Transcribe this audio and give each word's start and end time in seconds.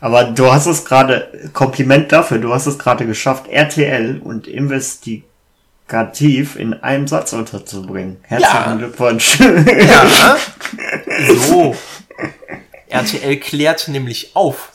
Aber 0.00 0.24
du 0.24 0.52
hast 0.52 0.66
es 0.66 0.84
gerade, 0.84 1.28
Kompliment 1.52 2.10
dafür, 2.12 2.38
du 2.38 2.52
hast 2.52 2.66
es 2.66 2.78
gerade 2.78 3.06
geschafft, 3.06 3.48
RTL 3.48 4.20
und 4.22 4.46
investigativ 4.46 6.56
in 6.56 6.74
einem 6.74 7.08
Satz 7.08 7.32
unterzubringen. 7.32 8.18
Herzlichen 8.22 8.54
Ja. 8.54 8.74
Glückwunsch. 8.76 9.38
Ja. 9.40 10.36
so. 11.48 11.74
RTL 12.88 13.36
klärt 13.38 13.88
nämlich 13.88 14.30
auf. 14.34 14.72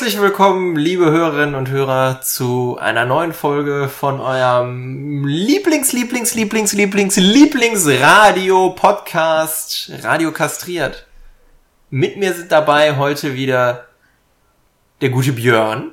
Herzlich 0.00 0.22
willkommen, 0.22 0.76
liebe 0.76 1.10
Hörerinnen 1.10 1.54
und 1.54 1.68
Hörer, 1.68 2.22
zu 2.22 2.78
einer 2.80 3.04
neuen 3.04 3.34
Folge 3.34 3.90
von 3.90 4.18
eurem 4.18 5.26
Lieblings, 5.26 5.92
Lieblings, 5.92 6.34
Lieblings, 6.34 6.72
Lieblings, 6.72 7.16
Lieblingsradio 7.16 8.70
Podcast 8.70 9.92
Radio 10.02 10.32
Kastriert. 10.32 11.06
Mit 11.90 12.16
mir 12.16 12.32
sind 12.32 12.50
dabei 12.50 12.96
heute 12.96 13.34
wieder 13.34 13.88
der 15.02 15.10
gute 15.10 15.32
Björn 15.32 15.90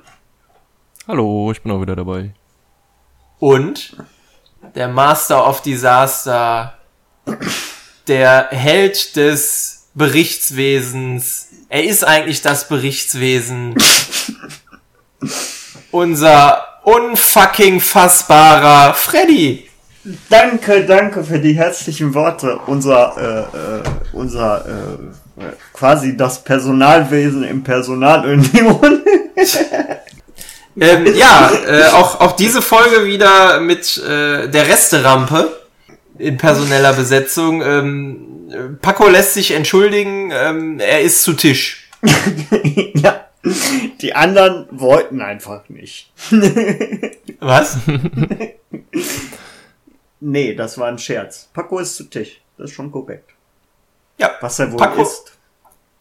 Hallo, 1.05 1.51
ich 1.51 1.61
bin 1.61 1.73
auch 1.73 1.81
wieder 1.81 1.97
dabei. 1.97 2.33
und 3.39 3.97
der 4.73 4.87
Master 4.87 5.45
of 5.45 5.61
Disaster, 5.61 6.77
der 8.07 8.47
Held 8.51 9.17
des 9.17 9.77
Berichtswesens. 9.97 11.47
Er 11.69 11.83
ist 11.83 12.03
eigentlich 12.03 12.43
das 12.43 12.67
Berichtswesen. 12.69 13.75
Unser 15.91 16.63
unfucking 16.83 17.79
fassbarer 17.79 18.93
Freddy. 18.93 19.69
danke, 20.29 20.85
danke 20.85 21.23
für 21.23 21.39
die 21.39 21.53
herzlichen 21.53 22.13
Worte. 22.13 22.59
Unser, 22.65 23.15
äh, 23.17 23.57
äh, 23.57 23.83
unser, 24.13 24.65
äh, 24.65 25.43
quasi 25.73 26.15
das 26.15 26.43
Personalwesen 26.43 27.43
im 27.43 27.63
Personalunion. 27.63 29.01
Ähm, 30.79 31.07
ja, 31.15 31.51
äh, 31.67 31.87
auch, 31.87 32.21
auch 32.21 32.33
diese 32.33 32.61
Folge 32.61 33.05
wieder 33.05 33.59
mit 33.59 33.97
äh, 33.97 34.47
der 34.47 34.67
Resterampe 34.67 35.51
in 36.19 36.37
personeller 36.37 36.93
Besetzung. 36.93 37.61
Ähm, 37.63 38.49
äh, 38.51 38.75
Paco 38.79 39.07
lässt 39.07 39.33
sich 39.33 39.51
entschuldigen, 39.51 40.31
ähm, 40.31 40.79
er 40.79 41.01
ist 41.01 41.23
zu 41.23 41.33
Tisch. 41.33 41.89
ja. 42.93 43.26
Die 44.01 44.13
anderen 44.15 44.67
wollten 44.71 45.21
einfach 45.21 45.67
nicht. 45.69 46.11
Was? 47.39 47.77
Nee, 50.19 50.55
das 50.55 50.77
war 50.77 50.87
ein 50.87 50.97
Scherz. 50.97 51.49
Paco 51.53 51.79
ist 51.79 51.95
zu 51.95 52.05
Tisch. 52.05 52.41
Das 52.57 52.69
ist 52.71 52.75
schon 52.75 52.91
korrekt. 52.91 53.29
Ja, 54.17 54.31
Was 54.41 54.57
er 54.59 54.71
wohl 54.71 54.77
Paco- 54.79 55.01
ist. 55.03 55.33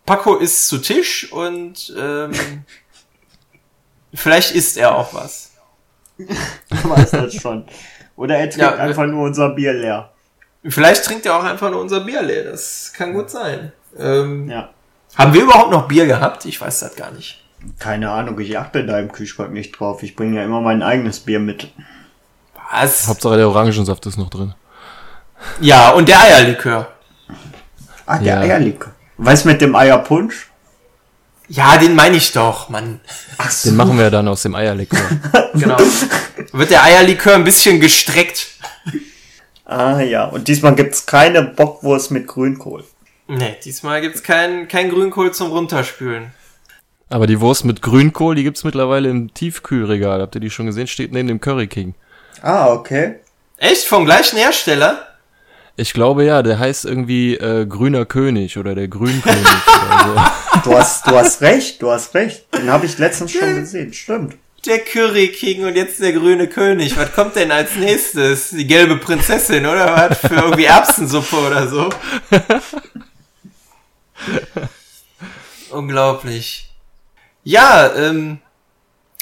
Paco 0.07 0.37
ist 0.37 0.69
zu 0.69 0.79
Tisch 0.79 1.31
und 1.33 1.93
ähm, 1.99 2.33
vielleicht 4.15 4.55
isst 4.55 4.77
er 4.79 4.95
auch 4.97 5.13
was. 5.13 5.51
weiß 6.71 7.11
das 7.11 7.35
schon. 7.35 7.67
Oder 8.17 8.37
er 8.39 8.49
trinkt 8.49 8.59
Ja, 8.63 8.77
einfach 8.77 9.07
nur 9.07 9.25
unser 9.27 9.51
Bier 9.51 9.73
leer. 9.75 10.13
Vielleicht 10.65 11.05
trinkt 11.05 11.27
er 11.27 11.37
auch 11.37 11.45
einfach 11.45 11.71
nur 11.71 11.81
unser 11.81 12.01
Bier 12.01 12.23
leer. 12.23 12.45
Das 12.45 12.93
kann 12.97 13.13
gut 13.13 13.29
sein. 13.31 13.73
Ähm, 13.99 14.49
Ja. 14.49 14.71
Haben 15.17 15.33
wir 15.35 15.43
überhaupt 15.43 15.71
noch 15.71 15.89
Bier 15.89 16.07
gehabt? 16.07 16.45
Ich 16.45 16.61
weiß 16.61 16.81
das 16.81 16.97
gar 16.97 17.11
nicht. 17.13 17.43
Keine 17.79 18.11
Ahnung, 18.11 18.39
ich 18.39 18.59
achte 18.59 18.85
da 18.85 18.99
im 18.99 19.11
Kühlschrank 19.11 19.53
nicht 19.53 19.73
drauf. 19.79 20.03
Ich 20.03 20.15
bringe 20.15 20.37
ja 20.39 20.45
immer 20.45 20.61
mein 20.61 20.83
eigenes 20.83 21.21
Bier 21.21 21.41
mit. 21.41 21.69
Was? 22.71 23.09
Hauptsache 23.09 23.37
der 23.37 23.49
Orangensaft 23.49 24.05
ist 24.07 24.19
noch 24.19 24.31
drin. 24.31 24.55
Ja, 25.61 25.91
und 25.91 26.09
der 26.09 26.21
Eierlikör. 26.21 26.89
Ah, 28.07 28.19
der 28.19 28.35
Ja. 28.35 28.41
Eierlikör. 28.41 28.93
Weißt 29.19 29.47
mit 29.47 29.61
dem 29.61 29.75
Eierpunsch? 29.75 30.51
Ja, 31.49 31.77
den 31.77 31.95
meine 31.95 32.17
ich 32.17 32.33
doch, 32.33 32.69
Mann. 32.69 33.01
Ach 33.39 33.51
so. 33.51 33.71
Den 33.71 33.77
machen 33.77 33.99
wir 33.99 34.11
dann 34.11 34.29
aus 34.29 34.43
dem 34.43 34.55
Eierlikör. 34.55 35.01
Genau. 35.55 35.79
Wird 36.53 36.71
der 36.71 36.83
Eierlikör 36.85 37.35
ein 37.35 37.45
bisschen 37.45 37.81
gestreckt? 37.81 38.49
Ah 39.65 40.01
ja, 40.01 40.27
und 40.27 40.47
diesmal 40.49 40.75
gibt's 40.75 41.07
keine 41.07 41.43
Bockwurst 41.43 42.11
mit 42.11 42.27
Grünkohl. 42.27 42.85
Nee, 43.29 43.57
diesmal 43.65 44.01
gibt's 44.01 44.23
kein, 44.23 44.69
kein 44.69 44.91
Grünkohl 44.91 45.33
zum 45.33 45.51
Runterspülen. 45.51 46.33
Aber 47.09 47.27
die 47.27 47.41
Wurst 47.41 47.65
mit 47.65 47.83
Grünkohl, 47.83 48.35
die 48.35 48.43
gibt's 48.43 48.65
mittlerweile 48.65 49.09
im 49.09 49.33
Tiefkühlregal. 49.33 50.21
Habt 50.21 50.35
ihr 50.35 50.41
die 50.41 50.51
schon 50.51 50.67
gesehen? 50.67 50.87
Steht 50.87 51.13
neben 51.13 51.29
dem 51.29 51.41
Curry 51.41 51.67
King. 51.67 51.95
Ah, 52.43 52.73
okay. 52.73 53.17
Echt? 53.59 53.87
Vom 53.87 54.05
gleichen 54.05 54.39
Hersteller? 54.39 55.07
Ich 55.77 55.93
glaube 55.93 56.25
ja, 56.25 56.43
der 56.43 56.59
heißt 56.59 56.85
irgendwie 56.85 57.35
äh, 57.35 57.67
Grüner 57.67 58.07
König 58.07 58.59
oder 58.59 58.75
der 58.75 58.89
Grünkönig 58.89 59.47
oder 60.05 60.33
Du 60.65 60.77
hast, 60.77 61.07
du 61.07 61.17
hast 61.17 61.43
recht, 61.43 61.83
du 61.83 61.91
hast 61.91 62.15
recht. 62.15 62.47
Den 62.55 62.71
habe 62.71 62.87
ich 62.87 62.99
letztens 62.99 63.33
schon 63.33 63.57
gesehen, 63.57 63.93
stimmt. 63.93 64.37
Der 64.65 64.81
Curry 64.81 65.29
King 65.29 65.65
und 65.65 65.77
jetzt 65.77 66.01
der 66.01 66.13
grüne 66.13 66.49
König. 66.49 66.97
Was 66.97 67.13
kommt 67.13 67.37
denn 67.37 67.53
als 67.53 67.77
nächstes? 67.77 68.51
Die 68.51 68.67
gelbe 68.67 68.97
Prinzessin, 68.97 69.65
oder 69.65 69.95
was? 69.95 70.19
Für 70.19 70.35
irgendwie 70.35 70.65
Erbsensuppe 70.65 71.37
oder 71.37 71.69
so? 71.69 71.89
Unglaublich. 75.71 76.73
Ja, 77.45 77.95
ähm, 77.95 78.39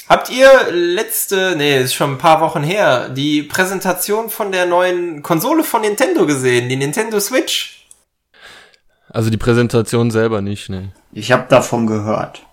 habt 0.09 0.29
ihr 0.29 0.71
letzte, 0.71 1.55
nee, 1.57 1.81
ist 1.81 1.93
schon 1.93 2.13
ein 2.13 2.17
paar 2.17 2.41
Wochen 2.41 2.63
her, 2.63 3.09
die 3.09 3.43
Präsentation 3.43 4.29
von 4.29 4.51
der 4.51 4.65
neuen 4.65 5.21
Konsole 5.21 5.63
von 5.63 5.81
Nintendo 5.81 6.25
gesehen, 6.25 6.69
die 6.69 6.75
Nintendo 6.75 7.19
Switch? 7.19 7.85
so. 9.07 9.13
Also 9.13 9.29
die 9.29 9.37
Präsentation 9.37 10.11
selber 10.11 10.41
nicht, 10.41 10.69
ne. 10.69 10.91
Ich 11.13 11.31
habe 11.31 11.45
davon 11.47 11.87
gehört. 11.87 12.43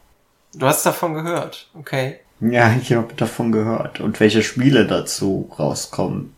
Du 0.54 0.66
hast 0.66 0.84
davon 0.86 1.14
gehört, 1.14 1.69
okay. 1.74 2.20
Ja, 2.41 2.74
ich 2.80 2.92
habe 2.92 3.14
davon 3.14 3.53
gehört. 3.53 4.00
Und 4.00 4.20
welche 4.20 4.42
Spiele 4.42 4.86
dazu 4.86 5.50
rauskommen. 5.59 6.34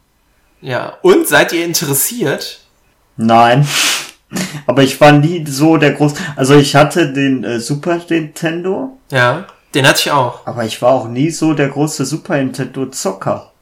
Ja, 0.60 0.96
und 1.02 1.26
seid 1.26 1.52
ihr 1.52 1.64
interessiert? 1.64 2.60
Nein. 3.16 3.66
Aber 4.66 4.82
ich 4.82 5.00
war 5.00 5.12
nie 5.12 5.44
so 5.46 5.76
der 5.76 5.92
groß. 5.92 6.14
Also 6.36 6.54
ich 6.54 6.74
hatte 6.74 7.12
den 7.12 7.44
äh, 7.44 7.60
Super 7.60 8.00
Nintendo, 8.08 8.98
Ja, 9.10 9.46
den 9.74 9.86
hatte 9.86 10.00
ich 10.00 10.10
auch. 10.10 10.46
aber 10.46 10.64
ich 10.64 10.80
war 10.82 10.90
auch 10.92 11.08
nie 11.08 11.30
so 11.30 11.52
der 11.54 11.68
große 11.68 12.04
Super 12.04 12.36
Nintendo 12.36 12.86
Zocker. 12.86 13.52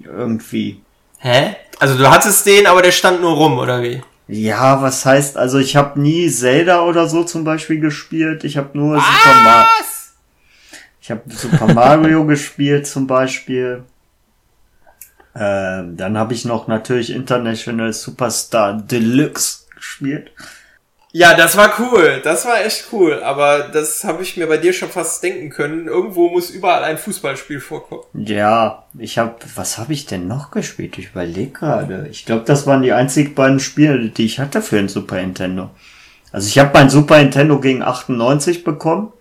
Irgendwie. 0.00 0.80
Hä? 1.18 1.56
Also 1.80 1.96
du 1.98 2.08
hattest 2.10 2.46
den, 2.46 2.66
aber 2.66 2.82
der 2.82 2.92
stand 2.92 3.20
nur 3.20 3.32
rum, 3.32 3.58
oder 3.58 3.82
wie? 3.82 4.02
Ja, 4.28 4.82
was 4.82 5.04
heißt, 5.06 5.36
also 5.36 5.58
ich 5.58 5.74
habe 5.74 5.98
nie 6.00 6.28
Zelda 6.28 6.82
oder 6.82 7.08
so 7.08 7.24
zum 7.24 7.44
Beispiel 7.44 7.80
gespielt. 7.80 8.44
Ich 8.44 8.56
habe 8.56 8.76
nur 8.76 8.96
Super 8.96 9.34
Mario. 9.42 9.66
Was? 9.80 10.12
Ich 11.00 11.10
habe 11.10 11.22
Super 11.28 11.72
Mario 11.74 12.24
gespielt 12.26 12.86
zum 12.86 13.06
Beispiel. 13.06 13.84
Ähm, 15.34 15.96
dann 15.96 16.18
habe 16.18 16.34
ich 16.34 16.44
noch 16.44 16.66
natürlich 16.68 17.10
International 17.10 17.92
Superstar 17.92 18.74
Deluxe 18.74 19.60
gespielt. 19.78 20.30
Ja, 21.12 21.34
das 21.34 21.56
war 21.56 21.72
cool. 21.78 22.20
Das 22.22 22.44
war 22.44 22.64
echt 22.64 22.88
cool. 22.92 23.22
Aber 23.22 23.60
das 23.60 24.04
habe 24.04 24.22
ich 24.22 24.36
mir 24.36 24.46
bei 24.46 24.58
dir 24.58 24.72
schon 24.72 24.90
fast 24.90 25.22
denken 25.22 25.48
können. 25.48 25.88
Irgendwo 25.88 26.28
muss 26.28 26.50
überall 26.50 26.84
ein 26.84 26.98
Fußballspiel 26.98 27.60
vorkommen. 27.60 28.02
Ja, 28.12 28.84
ich 28.98 29.16
habe, 29.18 29.36
was 29.54 29.78
habe 29.78 29.94
ich 29.94 30.04
denn 30.06 30.28
noch 30.28 30.50
gespielt? 30.50 30.98
Ich 30.98 31.10
überlege 31.10 31.50
gerade. 31.50 32.08
Ich 32.10 32.26
glaube, 32.26 32.44
das 32.44 32.66
waren 32.66 32.82
die 32.82 32.92
einzigen 32.92 33.34
beiden 33.34 33.58
Spiele, 33.58 34.10
die 34.10 34.26
ich 34.26 34.38
hatte 34.38 34.60
für 34.60 34.76
den 34.76 34.88
Super 34.88 35.16
Nintendo. 35.16 35.70
Also 36.30 36.46
ich 36.46 36.58
habe 36.58 36.70
mein 36.74 36.90
Super 36.90 37.18
Nintendo 37.18 37.58
gegen 37.58 37.82
98 37.82 38.62
bekommen. 38.62 39.12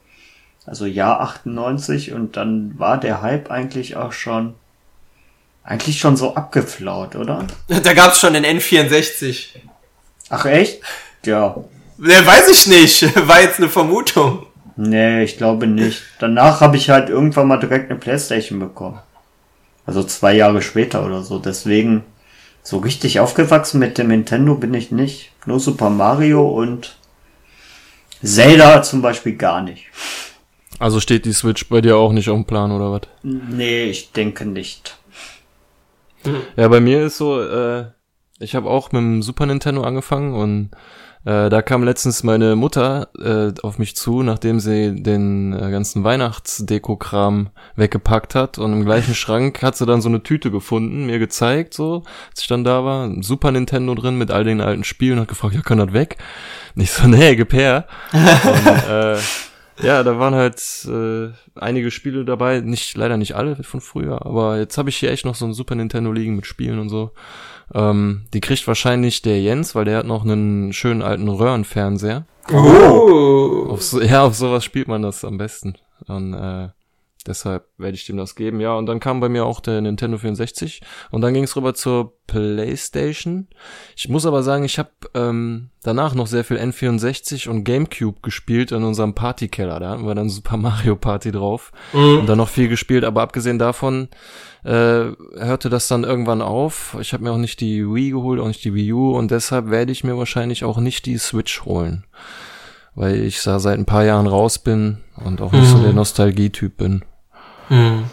Also 0.65 0.85
Jahr 0.85 1.21
98 1.21 2.11
und 2.11 2.35
dann 2.35 2.77
war 2.77 2.99
der 2.99 3.21
Hype 3.21 3.49
eigentlich 3.49 3.95
auch 3.95 4.11
schon, 4.11 4.55
eigentlich 5.63 5.99
schon 5.99 6.17
so 6.17 6.35
abgeflaut, 6.35 7.15
oder? 7.15 7.47
Da 7.83 7.93
gab's 7.93 8.19
schon 8.19 8.33
den 8.33 8.45
N64. 8.45 9.51
Ach 10.29 10.45
echt? 10.45 10.81
Ja. 11.25 11.63
Ne, 11.97 12.25
weiß 12.25 12.49
ich 12.49 12.67
nicht. 12.67 13.27
War 13.27 13.41
jetzt 13.41 13.59
eine 13.59 13.69
Vermutung. 13.69 14.45
Nee, 14.75 15.23
ich 15.23 15.37
glaube 15.37 15.67
nicht. 15.67 16.03
Danach 16.19 16.61
habe 16.61 16.77
ich 16.77 16.89
halt 16.89 17.09
irgendwann 17.09 17.47
mal 17.47 17.57
direkt 17.57 17.89
eine 17.89 17.99
Playstation 17.99 18.59
bekommen. 18.59 18.99
Also 19.85 20.03
zwei 20.03 20.35
Jahre 20.35 20.61
später 20.61 21.05
oder 21.05 21.23
so. 21.23 21.39
Deswegen, 21.39 22.03
so 22.61 22.77
richtig 22.79 23.19
aufgewachsen 23.19 23.79
mit 23.79 23.97
dem 23.97 24.09
Nintendo 24.09 24.55
bin 24.55 24.73
ich 24.73 24.91
nicht. 24.91 25.31
Nur 25.45 25.59
Super 25.59 25.89
Mario 25.89 26.47
und 26.47 26.97
Zelda 28.21 28.83
zum 28.83 29.01
Beispiel 29.01 29.35
gar 29.35 29.61
nicht. 29.61 29.85
Also 30.77 30.99
steht 30.99 31.25
die 31.25 31.33
Switch 31.33 31.67
bei 31.69 31.81
dir 31.81 31.97
auch 31.97 32.11
nicht 32.11 32.29
auf 32.29 32.35
dem 32.35 32.45
Plan 32.45 32.71
oder 32.71 32.91
was? 32.91 33.01
Nee, 33.23 33.85
ich 33.85 34.11
denke 34.11 34.45
nicht. 34.45 34.97
Ja, 36.55 36.67
bei 36.67 36.79
mir 36.79 37.05
ist 37.05 37.17
so, 37.17 37.41
äh, 37.41 37.85
ich 38.39 38.55
habe 38.55 38.69
auch 38.69 38.91
mit 38.91 39.01
dem 39.01 39.21
Super 39.21 39.45
Nintendo 39.45 39.83
angefangen 39.83 40.33
und 40.33 40.71
äh, 41.25 41.49
da 41.49 41.61
kam 41.61 41.83
letztens 41.83 42.23
meine 42.23 42.55
Mutter 42.55 43.09
äh, 43.19 43.51
auf 43.61 43.79
mich 43.79 43.95
zu, 43.95 44.23
nachdem 44.23 44.59
sie 44.59 45.01
den 45.01 45.53
äh, 45.53 45.71
ganzen 45.71 46.03
Weihnachtsdeko-Kram 46.03 47.49
weggepackt 47.75 48.35
hat 48.35 48.57
und 48.59 48.73
im 48.73 48.85
gleichen 48.85 49.15
Schrank 49.15 49.61
hat 49.63 49.75
sie 49.75 49.85
dann 49.85 50.01
so 50.01 50.09
eine 50.09 50.23
Tüte 50.23 50.51
gefunden, 50.51 51.05
mir 51.05 51.19
gezeigt, 51.19 51.73
so, 51.73 52.03
als 52.29 52.41
ich 52.41 52.47
dann 52.47 52.63
da 52.63 52.85
war, 52.85 53.05
ein 53.05 53.23
Super 53.23 53.51
Nintendo 53.51 53.95
drin 53.95 54.17
mit 54.17 54.31
all 54.31 54.43
den 54.43 54.61
alten 54.61 54.83
Spielen 54.83 55.13
und 55.13 55.21
hat 55.21 55.27
gefragt, 55.27 55.55
ja, 55.55 55.61
kann 55.61 55.79
das 55.79 55.93
weg? 55.93 56.17
Nicht 56.75 56.91
so, 56.91 57.07
nee, 57.07 57.35
gib 57.35 57.53
her. 57.53 57.87
und, 58.13 58.89
äh, 58.89 59.17
ja, 59.81 60.03
da 60.03 60.17
waren 60.17 60.33
halt 60.33 60.59
äh, 60.87 61.29
einige 61.59 61.91
Spiele 61.91 62.25
dabei, 62.25 62.61
nicht 62.61 62.95
leider 62.97 63.17
nicht 63.17 63.35
alle 63.35 63.61
von 63.63 63.81
früher, 63.81 64.25
aber 64.25 64.57
jetzt 64.57 64.77
habe 64.77 64.89
ich 64.89 64.97
hier 64.97 65.11
echt 65.11 65.25
noch 65.25 65.35
so 65.35 65.45
ein 65.45 65.53
Super 65.53 65.75
Nintendo 65.75 66.11
liegen 66.11 66.35
mit 66.35 66.45
Spielen 66.45 66.79
und 66.79 66.89
so. 66.89 67.11
Ähm, 67.73 68.23
die 68.33 68.41
kriegt 68.41 68.67
wahrscheinlich 68.67 69.21
der 69.21 69.41
Jens, 69.41 69.75
weil 69.75 69.85
der 69.85 69.99
hat 69.99 70.05
noch 70.05 70.23
einen 70.23 70.73
schönen 70.73 71.01
alten 71.01 71.27
Röhrenfernseher. 71.27 72.25
Oh. 72.51 73.67
Auf 73.69 73.83
so, 73.83 74.01
ja, 74.03 74.23
auf 74.23 74.35
sowas 74.35 74.63
spielt 74.63 74.87
man 74.87 75.01
das 75.01 75.25
am 75.25 75.37
besten. 75.37 75.75
Und 76.07 76.33
äh, 76.33 76.69
deshalb 77.27 77.65
werde 77.77 77.95
ich 77.95 78.05
dem 78.05 78.17
das 78.17 78.35
geben. 78.35 78.59
Ja, 78.61 78.73
und 78.75 78.85
dann 78.85 78.99
kam 78.99 79.19
bei 79.19 79.29
mir 79.29 79.45
auch 79.45 79.59
der 79.59 79.81
Nintendo 79.81 80.17
64 80.17 80.81
und 81.11 81.21
dann 81.21 81.33
ging 81.33 81.43
es 81.43 81.55
rüber 81.55 81.73
zur 81.73 82.13
PlayStation. 82.27 83.47
Ich 83.95 84.09
muss 84.09 84.25
aber 84.25 84.43
sagen, 84.43 84.63
ich 84.63 84.79
habe 84.79 84.89
ähm, 85.13 85.69
danach 85.83 86.13
noch 86.15 86.27
sehr 86.27 86.43
viel 86.43 86.57
N64 86.57 87.49
und 87.49 87.63
GameCube 87.63 88.21
gespielt 88.21 88.71
in 88.71 88.83
unserem 88.83 89.13
Partykeller. 89.13 89.79
Da 89.79 89.89
hatten 89.91 90.05
wir 90.07 90.15
dann 90.15 90.29
Super 90.29 90.57
Mario 90.57 90.95
Party 90.95 91.31
drauf 91.31 91.71
Mhm. 91.93 92.19
und 92.19 92.25
dann 92.29 92.37
noch 92.37 92.49
viel 92.49 92.67
gespielt. 92.67 93.03
Aber 93.03 93.21
abgesehen 93.21 93.59
davon 93.59 94.09
äh, 94.63 94.69
hörte 95.35 95.69
das 95.69 95.87
dann 95.87 96.03
irgendwann 96.03 96.41
auf. 96.41 96.97
Ich 96.99 97.13
habe 97.13 97.23
mir 97.23 97.31
auch 97.31 97.37
nicht 97.37 97.59
die 97.61 97.85
Wii 97.85 98.11
geholt, 98.11 98.39
auch 98.39 98.47
nicht 98.47 98.63
die 98.65 98.73
Wii 98.73 98.93
U 98.93 99.15
und 99.15 99.31
deshalb 99.31 99.69
werde 99.69 99.91
ich 99.91 100.03
mir 100.03 100.17
wahrscheinlich 100.17 100.63
auch 100.63 100.77
nicht 100.79 101.05
die 101.05 101.17
Switch 101.17 101.63
holen. 101.65 102.05
Weil 102.95 103.21
ich 103.21 103.43
da 103.43 103.59
seit 103.59 103.77
ein 103.77 103.85
paar 103.85 104.03
Jahren 104.05 104.25
raus 104.27 104.57
bin 104.59 104.97
und 105.23 105.39
auch 105.41 105.51
nicht 105.51 105.67
so 105.67 105.77
Mhm. 105.77 105.83
der 105.83 105.93
Nostalgie-Typ 105.93 106.77
bin. 106.77 107.05
Hm. 107.69 108.05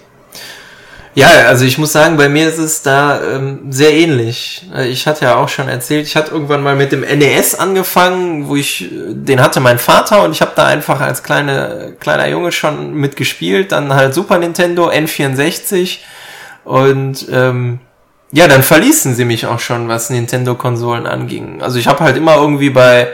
Ja, 1.17 1.29
also 1.47 1.65
ich 1.65 1.79
muss 1.79 1.93
sagen, 1.93 2.17
bei 2.17 2.29
mir 2.29 2.49
ist 2.49 2.59
es 2.59 2.83
da 2.83 3.23
ähm, 3.23 3.71
sehr 3.71 3.93
ähnlich. 3.93 4.67
Äh, 4.75 4.89
Ich 4.89 5.07
hatte 5.07 5.27
ja 5.27 5.37
auch 5.37 5.49
schon 5.49 5.69
erzählt, 5.69 6.07
ich 6.09 6.17
hatte 6.17 6.33
irgendwann 6.33 6.63
mal 6.65 6.75
mit 6.75 6.91
dem 6.91 7.03
NES 7.03 7.55
angefangen, 7.55 8.49
wo 8.49 8.57
ich, 8.57 8.91
äh, 8.91 9.15
den 9.15 9.41
hatte 9.41 9.61
mein 9.61 9.79
Vater 9.79 10.25
und 10.25 10.33
ich 10.33 10.41
habe 10.41 10.53
da 10.57 10.67
einfach 10.67 11.01
als 11.01 11.23
kleine, 11.23 11.95
kleiner 12.01 12.27
Junge 12.29 12.51
schon 12.51 12.95
mitgespielt. 12.95 13.71
Dann 13.71 13.95
halt 13.95 14.13
Super 14.13 14.39
Nintendo, 14.39 14.91
N64 14.91 15.99
und 16.65 17.27
ähm, 17.31 17.79
ja, 18.33 18.49
dann 18.49 18.65
verließen 18.65 19.15
sie 19.15 19.25
mich 19.25 19.47
auch 19.47 19.61
schon, 19.61 19.87
was 19.87 20.11
Nintendo-Konsolen 20.11 21.07
anging. 21.07 21.63
Also 21.63 21.79
ich 21.79 21.87
habe 21.87 22.01
halt 22.01 22.17
immer 22.17 22.35
irgendwie 22.35 22.71
bei 22.71 23.09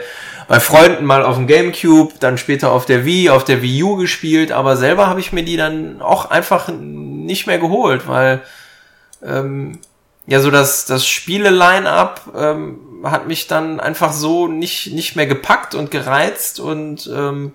bei 0.51 0.59
Freunden 0.59 1.05
mal 1.05 1.23
auf 1.23 1.37
dem 1.37 1.47
Gamecube, 1.47 2.15
dann 2.19 2.37
später 2.37 2.73
auf 2.73 2.85
der 2.85 3.05
Wii, 3.05 3.29
auf 3.29 3.45
der 3.45 3.61
Wii 3.61 3.83
U 3.83 3.95
gespielt, 3.95 4.51
aber 4.51 4.75
selber 4.75 5.07
habe 5.07 5.21
ich 5.21 5.31
mir 5.31 5.45
die 5.45 5.55
dann 5.55 6.01
auch 6.01 6.29
einfach 6.29 6.67
nicht 6.67 7.47
mehr 7.47 7.57
geholt, 7.57 8.05
weil 8.05 8.41
ähm, 9.23 9.79
ja 10.27 10.41
so 10.41 10.51
das 10.51 10.83
das 10.83 11.07
Spiele-Line-up 11.07 12.33
ähm, 12.35 12.79
hat 13.05 13.29
mich 13.29 13.47
dann 13.47 13.79
einfach 13.79 14.11
so 14.11 14.49
nicht 14.49 14.91
nicht 14.91 15.15
mehr 15.15 15.25
gepackt 15.25 15.73
und 15.73 15.89
gereizt 15.89 16.59
und 16.59 17.09
ähm, 17.15 17.53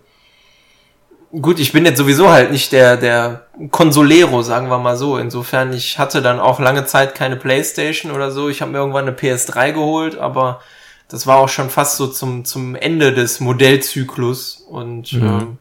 gut, 1.43 1.60
ich 1.60 1.72
bin 1.72 1.84
jetzt 1.84 1.98
sowieso 1.98 2.31
halt 2.31 2.50
nicht 2.50 2.72
der 2.72 2.96
der 2.96 3.44
Consolero, 3.72 4.40
sagen 4.40 4.70
wir 4.70 4.78
mal 4.78 4.96
so. 4.96 5.19
Insofern 5.19 5.75
ich 5.75 5.98
hatte 5.98 6.22
dann 6.22 6.40
auch 6.40 6.60
lange 6.60 6.87
Zeit 6.87 7.14
keine 7.14 7.37
PlayStation 7.37 8.10
oder 8.10 8.31
so. 8.31 8.48
Ich 8.48 8.62
habe 8.62 8.72
mir 8.72 8.78
irgendwann 8.78 9.06
eine 9.06 9.14
PS3 9.14 9.72
geholt, 9.72 10.16
aber 10.16 10.62
das 11.08 11.26
war 11.26 11.37
auch 11.38 11.49
schon 11.49 11.70
fast 11.70 11.97
so 11.97 12.06
zum, 12.08 12.44
zum 12.44 12.75
Ende 12.75 13.12
des 13.12 13.41
Modellzyklus 13.41 14.64
und 14.69 15.12
Mhm. 15.12 15.23
ähm, 15.26 15.58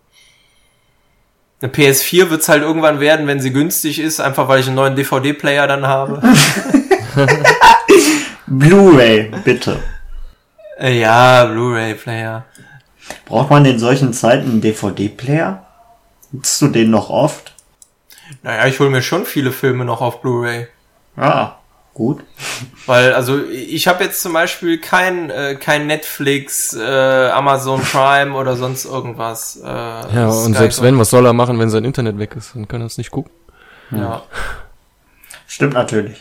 eine 1.61 1.71
PS4 1.71 2.29
wird's 2.29 2.49
halt 2.49 2.61
irgendwann 2.63 2.99
werden, 2.99 3.27
wenn 3.27 3.39
sie 3.39 3.51
günstig 3.53 3.99
ist, 3.99 4.19
einfach 4.19 4.47
weil 4.47 4.59
ich 4.59 4.67
einen 4.67 4.75
neuen 4.75 4.95
DVD-Player 4.95 5.67
dann 5.67 5.87
habe. 5.87 6.21
Blu-ray, 8.47 9.31
bitte. 9.43 9.79
äh, 10.79 10.99
ja, 10.99 11.45
Blu-ray-Player. 11.45 12.45
Braucht 13.25 13.49
man 13.49 13.65
in 13.65 13.79
solchen 13.79 14.13
Zeiten 14.13 14.49
einen 14.49 14.61
DVD-Player? 14.61 15.65
Nutzt 16.31 16.61
du 16.61 16.67
den 16.67 16.91
noch 16.91 17.09
oft? 17.09 17.53
Naja, 18.43 18.65
ich 18.67 18.79
hole 18.79 18.89
mir 18.89 19.01
schon 19.01 19.25
viele 19.25 19.51
Filme 19.51 19.85
noch 19.85 20.01
auf 20.01 20.21
Blu-ray. 20.21 20.67
Ah, 21.15 21.53
gut. 21.95 22.23
Weil, 22.85 23.13
also 23.13 23.39
ich 23.49 23.87
habe 23.87 24.03
jetzt 24.03 24.21
zum 24.21 24.33
Beispiel 24.33 24.79
kein, 24.79 25.31
äh, 25.31 25.55
kein 25.59 25.87
Netflix, 25.87 26.73
äh, 26.75 27.29
Amazon 27.29 27.81
Prime 27.81 28.33
oder 28.35 28.55
sonst 28.55 28.85
irgendwas. 28.85 29.57
Äh, 29.63 29.65
Ja, 29.65 30.27
und 30.27 30.51
Sky- 30.53 30.59
selbst 30.59 30.81
wenn, 30.83 30.99
was 30.99 31.09
soll 31.09 31.25
er 31.25 31.33
machen, 31.33 31.57
wenn 31.57 31.71
sein 31.71 31.83
Internet 31.85 32.19
weg 32.19 32.35
ist? 32.35 32.53
Dann 32.53 32.67
kann 32.67 32.81
er 32.81 32.85
es 32.87 32.99
nicht 32.99 33.09
gucken. 33.09 33.31
Ja. 33.89 34.21
Stimmt 35.47 35.73
natürlich. 35.73 36.17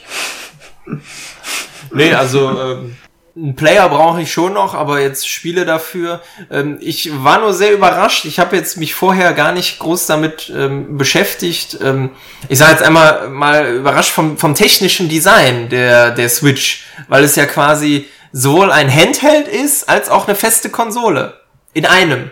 Nee, 1.93 2.13
also 2.15 2.51
ähm, 2.61 2.97
einen 3.37 3.57
Player 3.57 3.89
brauche 3.89 4.23
ich 4.23 4.33
schon 4.33 4.53
noch, 4.53 4.75
aber 4.75 5.01
jetzt 5.01 5.29
Spiele 5.29 5.65
dafür. 5.65 6.23
Ähm, 6.51 6.79
ich 6.81 7.11
war 7.25 7.41
nur 7.41 7.53
sehr 7.53 7.73
überrascht. 7.73 8.27
Ich 8.27 8.39
habe 8.39 8.57
jetzt 8.57 8.77
mich 8.77 8.95
vorher 8.95 9.33
gar 9.33 9.53
nicht 9.53 9.81
groß 9.81 10.07
damit 10.07 10.53
ähm, 10.55 10.97
beschäftigt. 10.97 11.79
Ähm, 11.83 12.11
ich 12.49 12.59
sage 12.59 12.73
jetzt 12.73 12.83
einmal 12.83 13.29
mal 13.29 13.75
überrascht 13.75 14.11
vom, 14.11 14.39
vom 14.39 14.55
technischen 14.55 15.09
Design 15.09 15.69
der, 15.69 16.13
der 16.13 16.29
Switch, 16.29 16.85
weil 17.09 17.25
es 17.25 17.35
ja 17.35 17.47
quasi 17.47 18.07
sowohl 18.31 18.71
ein 18.71 18.93
Handheld 18.93 19.49
ist, 19.49 19.89
als 19.89 20.09
auch 20.09 20.29
eine 20.29 20.37
feste 20.37 20.69
Konsole. 20.69 21.35
In 21.73 21.87
einem. 21.87 22.31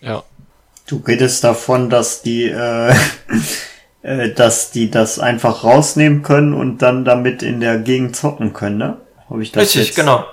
Ja. 0.00 0.22
Du 0.86 1.02
redest 1.06 1.44
davon, 1.44 1.90
dass 1.90 2.22
die, 2.22 2.44
äh, 2.48 2.94
äh, 4.02 4.32
dass 4.32 4.70
die 4.70 4.90
das 4.90 5.18
einfach 5.18 5.64
rausnehmen 5.64 6.22
können 6.22 6.54
und 6.54 6.78
dann 6.78 7.04
damit 7.04 7.42
in 7.42 7.60
der 7.60 7.78
Gegend 7.78 8.16
zocken 8.16 8.54
können, 8.54 8.78
ne? 8.78 8.96
Habe 9.30 9.42
ich 9.42 9.52
das 9.52 9.62
Richtig, 9.62 9.86
jetzt? 9.86 9.96
genau. 9.96 10.24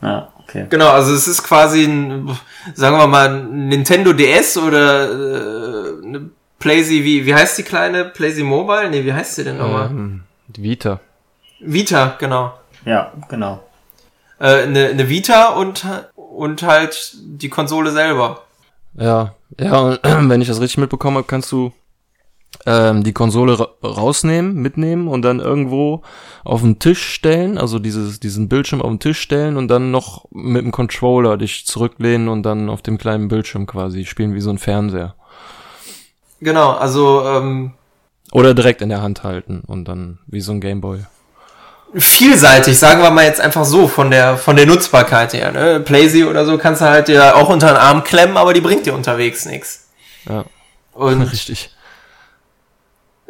Ah, 0.00 0.28
okay. 0.40 0.66
Genau, 0.70 0.88
also 0.88 1.12
es 1.12 1.28
ist 1.28 1.42
quasi 1.42 1.84
ein, 1.84 2.36
sagen 2.74 2.96
wir 2.96 3.06
mal, 3.06 3.28
ein 3.28 3.68
Nintendo 3.68 4.12
DS 4.12 4.56
oder 4.56 5.04
äh, 5.10 6.06
eine 6.06 6.30
Playsee, 6.58 7.04
wie, 7.04 7.26
wie 7.26 7.34
heißt 7.34 7.58
die 7.58 7.62
kleine? 7.62 8.06
Playsee 8.06 8.42
Mobile? 8.42 8.90
Nee, 8.90 9.04
wie 9.04 9.12
heißt 9.12 9.34
sie 9.36 9.44
denn 9.44 9.58
nochmal? 9.58 9.86
Ähm, 9.90 10.22
Vita. 10.56 11.00
Vita, 11.60 12.16
genau. 12.18 12.54
Ja, 12.84 13.12
genau. 13.28 13.62
Äh, 14.40 14.62
eine, 14.62 14.86
eine 14.88 15.08
Vita 15.08 15.48
und, 15.50 15.84
und 16.14 16.62
halt 16.62 17.14
die 17.20 17.48
Konsole 17.48 17.90
selber. 17.90 18.44
Ja, 18.94 19.34
ja, 19.58 19.78
und 19.78 20.00
wenn 20.02 20.40
ich 20.40 20.48
das 20.48 20.60
richtig 20.60 20.78
mitbekommen 20.78 21.18
habe, 21.18 21.26
kannst 21.26 21.52
du 21.52 21.72
ähm, 22.66 23.04
die 23.04 23.12
Konsole 23.12 23.58
ra 23.58 23.68
rausnehmen, 23.82 24.54
mitnehmen 24.54 25.08
und 25.08 25.22
dann 25.22 25.38
irgendwo 25.40 26.02
auf 26.44 26.62
den 26.62 26.78
Tisch 26.78 27.02
stellen, 27.02 27.56
also 27.56 27.78
dieses, 27.78 28.20
diesen 28.20 28.48
Bildschirm 28.48 28.82
auf 28.82 28.88
den 28.90 29.00
Tisch 29.00 29.20
stellen 29.20 29.56
und 29.56 29.68
dann 29.68 29.90
noch 29.90 30.24
mit 30.32 30.64
dem 30.64 30.72
Controller 30.72 31.36
dich 31.36 31.66
zurücklehnen 31.66 32.28
und 32.28 32.42
dann 32.42 32.68
auf 32.68 32.82
dem 32.82 32.98
kleinen 32.98 33.28
Bildschirm 33.28 33.66
quasi 33.66 34.04
spielen 34.04 34.34
wie 34.34 34.40
so 34.40 34.50
ein 34.50 34.58
Fernseher. 34.58 35.14
Genau, 36.40 36.72
also 36.72 37.24
ähm, 37.26 37.72
Oder 38.32 38.54
direkt 38.54 38.82
in 38.82 38.88
der 38.88 39.02
Hand 39.02 39.22
halten 39.24 39.62
und 39.66 39.86
dann 39.86 40.18
wie 40.26 40.40
so 40.40 40.52
ein 40.52 40.60
Gameboy. 40.60 41.00
vielseitig, 41.94 42.78
sagen 42.78 43.02
wir 43.02 43.10
mal 43.10 43.24
jetzt 43.24 43.40
einfach 43.40 43.64
so, 43.64 43.88
von 43.88 44.10
der 44.10 44.36
von 44.36 44.56
der 44.56 44.66
Nutzbarkeit 44.66 45.32
her. 45.32 45.52
Ne? 45.52 45.80
Playsee 45.80 46.24
oder 46.24 46.44
so 46.44 46.58
kannst 46.58 46.80
du 46.82 46.86
halt 46.86 47.08
ja 47.08 47.34
auch 47.34 47.48
unter 47.48 47.68
den 47.68 47.76
Arm 47.76 48.04
klemmen, 48.04 48.36
aber 48.36 48.52
die 48.52 48.60
bringt 48.60 48.84
dir 48.86 48.94
unterwegs 48.94 49.46
nichts. 49.46 49.88
Ja, 50.28 50.44
Und 50.92 51.22
richtig. 51.32 51.70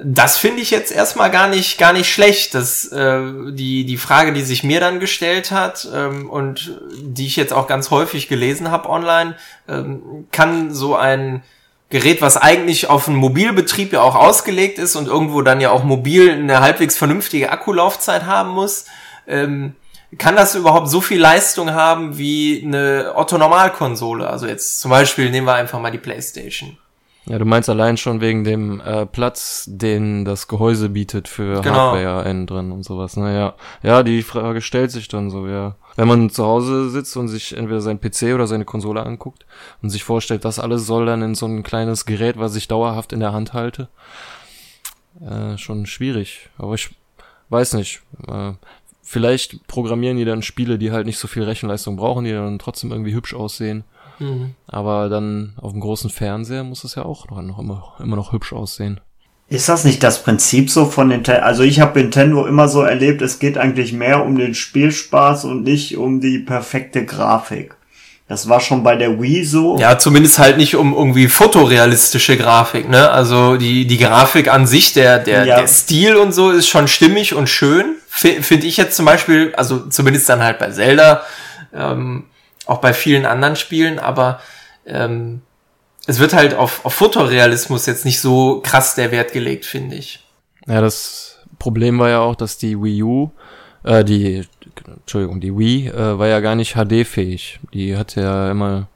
Das 0.01 0.37
finde 0.37 0.63
ich 0.63 0.71
jetzt 0.71 0.93
erstmal 0.93 1.29
gar 1.29 1.49
nicht 1.49 1.77
gar 1.77 1.93
nicht 1.93 2.13
schlecht. 2.13 2.55
Das 2.55 2.87
äh, 2.93 3.21
die 3.51 3.85
die 3.85 3.97
Frage, 3.97 4.33
die 4.33 4.43
sich 4.43 4.63
mir 4.63 4.79
dann 4.79 5.01
gestellt 5.01 5.51
hat 5.51 5.89
ähm, 5.93 6.31
und 6.31 6.81
die 7.03 7.27
ich 7.27 7.35
jetzt 7.35 7.53
auch 7.53 7.67
ganz 7.67 7.91
häufig 7.91 8.29
gelesen 8.29 8.71
habe 8.71 8.89
online, 8.89 9.35
ähm, 9.69 10.27
kann 10.31 10.73
so 10.73 10.95
ein 10.95 11.43
Gerät, 11.91 12.21
was 12.21 12.37
eigentlich 12.37 12.89
auf 12.89 13.09
einen 13.09 13.17
Mobilbetrieb 13.17 13.93
ja 13.93 14.03
auch 14.03 14.15
ausgelegt 14.15 14.79
ist 14.79 14.95
und 14.95 15.09
irgendwo 15.09 15.43
dann 15.43 15.61
ja 15.61 15.71
auch 15.71 15.85
mobil 15.85 16.31
eine 16.31 16.61
halbwegs 16.61 16.97
vernünftige 16.97 17.51
Akkulaufzeit 17.51 18.27
haben 18.27 18.51
muss, 18.51 18.85
ähm, 19.27 19.75
kann 20.17 20.37
das 20.37 20.55
überhaupt 20.55 20.89
so 20.89 21.01
viel 21.01 21.21
Leistung 21.21 21.73
haben 21.73 22.19
wie 22.19 22.63
eine 22.65 23.15
Otto-Normalkonsole? 23.17 24.29
Also 24.29 24.47
jetzt 24.47 24.81
zum 24.81 24.91
Beispiel 24.91 25.31
nehmen 25.31 25.47
wir 25.47 25.55
einfach 25.55 25.81
mal 25.81 25.91
die 25.91 25.99
PlayStation. 25.99 26.79
Ja, 27.29 27.39
du 27.39 27.45
meinst 27.45 27.69
allein 27.69 27.99
schon 27.99 28.21
wegen 28.23 28.43
dem 28.43 28.81
äh, 28.81 29.05
Platz, 29.05 29.65
den 29.69 30.25
das 30.25 30.49
Gehäuse 30.49 30.89
bietet 30.89 31.29
für 31.29 31.61
Genau. 31.61 31.93
Hardware 31.93 32.29
innen 32.29 32.47
drin 32.47 32.73
und 32.73 32.85
sowas. 32.85 33.17
Naja, 33.19 33.55
ja, 33.83 34.03
die 34.03 34.23
Frage 34.23 34.63
stellt 34.63 34.91
sich 34.91 35.09
dann 35.09 35.31
so, 35.31 35.47
ja. 35.47 35.77
Wenn 35.97 36.09
man 36.09 36.31
zu 36.31 36.45
Hause 36.47 36.89
sitzt 36.89 37.17
und 37.17 37.29
sich 37.29 37.55
entweder 37.57 37.81
sein 37.83 38.01
PC 38.01 38.35
oder 38.35 38.47
seine 38.47 38.65
Konsole 38.65 39.05
anguckt 39.05 39.45
und 39.83 39.91
sich 39.91 40.05
vorstellt, 40.05 40.45
das 40.45 40.59
alles 40.59 40.87
soll 40.87 41.05
dann 41.07 41.21
in 41.23 41.35
so 41.35 41.45
ein 41.47 41.63
kleines 41.65 42.07
Gerät, 42.07 42.39
was 42.39 42.57
ich 42.57 42.67
dauerhaft 42.69 43.13
in 43.13 43.21
der 43.21 43.33
Hand 43.33 43.53
halte, 43.53 43.89
äh, 45.21 45.59
schon 45.59 45.87
schwierig. 45.87 46.49
Aber 46.57 46.75
ich 46.75 46.91
weiß 47.51 47.75
nicht. 47.75 48.01
Äh, 48.27 48.53
vielleicht 49.03 49.67
programmieren 49.67 50.17
die 50.17 50.25
dann 50.25 50.43
Spiele, 50.43 50.79
die 50.79 50.93
halt 50.93 51.07
nicht 51.07 51.19
so 51.19 51.29
viel 51.29 51.43
Rechenleistung 51.43 51.97
brauchen, 51.97 52.25
die 52.25 52.33
dann 52.33 52.59
trotzdem 52.59 52.93
irgendwie 52.93 53.15
hübsch 53.15 53.35
aussehen. 53.35 53.85
Mhm. 54.19 54.55
Aber 54.67 55.09
dann 55.09 55.55
auf 55.61 55.73
dem 55.73 55.81
großen 55.81 56.11
Fernseher 56.11 56.65
muss 56.65 56.85
es 56.85 56.95
ja 56.95 57.05
auch 57.05 57.29
noch, 57.29 57.41
noch 57.43 57.59
immer, 57.59 57.95
immer 58.01 58.17
noch 58.17 58.33
hübsch 58.33 58.53
aussehen. 58.53 59.01
Ist 59.51 59.69
das 59.69 59.85
nicht 59.85 60.03
das 60.03 60.23
Prinzip 60.23 60.69
so 60.71 60.85
von 60.85 61.09
Nintendo? 61.09 61.43
Also 61.43 61.63
ich 61.63 61.81
habe 61.81 61.99
Nintendo 62.01 62.47
immer 62.47 62.69
so 62.69 62.83
erlebt, 62.83 63.23
es 63.23 63.39
geht 63.39 63.57
eigentlich 63.57 63.95
mehr 63.95 64.25
um 64.25 64.37
den 64.37 64.55
Spielspaß 64.55 65.47
und 65.47 65.63
nicht 65.63 65.97
um 65.97 66.21
die 66.21 66.39
perfekte 66.39 67.07
Grafik. 67.07 67.75
Das 68.29 68.47
war 68.51 68.61
schon 68.61 68.83
bei 68.83 68.95
der 68.95 69.19
Wii 69.23 69.43
so. 69.45 69.79
Ja, 69.79 69.99
zumindest 69.99 70.39
halt 70.39 70.59
nicht 70.59 70.77
um 70.77 70.93
irgendwie 70.93 71.29
fotorealistische 71.29 72.37
Grafik, 72.37 72.87
ne? 72.91 73.11
Also 73.11 73.57
die, 73.57 73.87
die 73.87 73.97
Grafik 73.97 74.53
an 74.53 74.67
sich, 74.67 74.93
der, 74.93 75.19
der, 75.19 75.47
Ja. 75.47 75.57
der 75.61 75.67
Stil 75.67 76.17
und 76.17 76.33
so 76.33 76.51
ist 76.51 76.69
schon 76.69 76.87
stimmig 76.89 77.35
und 77.35 77.49
schön. 77.49 77.95
Finde 78.11 78.67
ich 78.67 78.77
jetzt 78.77 78.97
zum 78.97 79.07
Beispiel, 79.07 79.55
also 79.57 79.87
zumindest 79.87 80.29
dann 80.29 80.43
halt 80.43 80.59
bei 80.59 80.71
Zelda, 80.71 81.23
ähm, 81.73 82.25
auch 82.69 82.79
bei 82.79 82.93
vielen 82.93 83.27
anderen 83.27 83.57
Spielen, 83.57 83.99
aber 83.99 84.41
ähm, 84.87 85.41
es 86.07 86.21
wird 86.21 86.35
halt 86.35 86.55
auf, 86.55 86.85
auf 86.85 86.95
Fotorealismus 86.95 87.87
jetzt 87.87 88.05
nicht 88.05 88.21
so 88.21 88.61
krass 88.63 88.95
der 88.95 89.11
Wert 89.11 89.33
gelegt, 89.33 89.65
finde 89.65 89.97
ich. 89.97 90.25
Ja, 90.67 90.81
das 90.81 91.39
Problem 91.59 91.99
war 91.99 92.09
ja 92.09 92.21
auch, 92.21 92.37
dass 92.37 92.59
die 92.59 92.81
Wii 92.81 93.03
U, 93.03 93.31
äh, 93.85 94.05
die, 94.05 94.47
Entschuldigung, 94.87 95.41
die 95.41 95.57
Wii 95.57 95.89
äh, 95.89 96.19
war 96.19 96.29
ja 96.29 96.41
gar 96.41 96.55
nicht 96.55 96.75
HD-fähig. 96.75 97.61
Die 97.73 97.97
hatte 97.97 98.21
ja 98.21 98.51
immer 98.51 98.89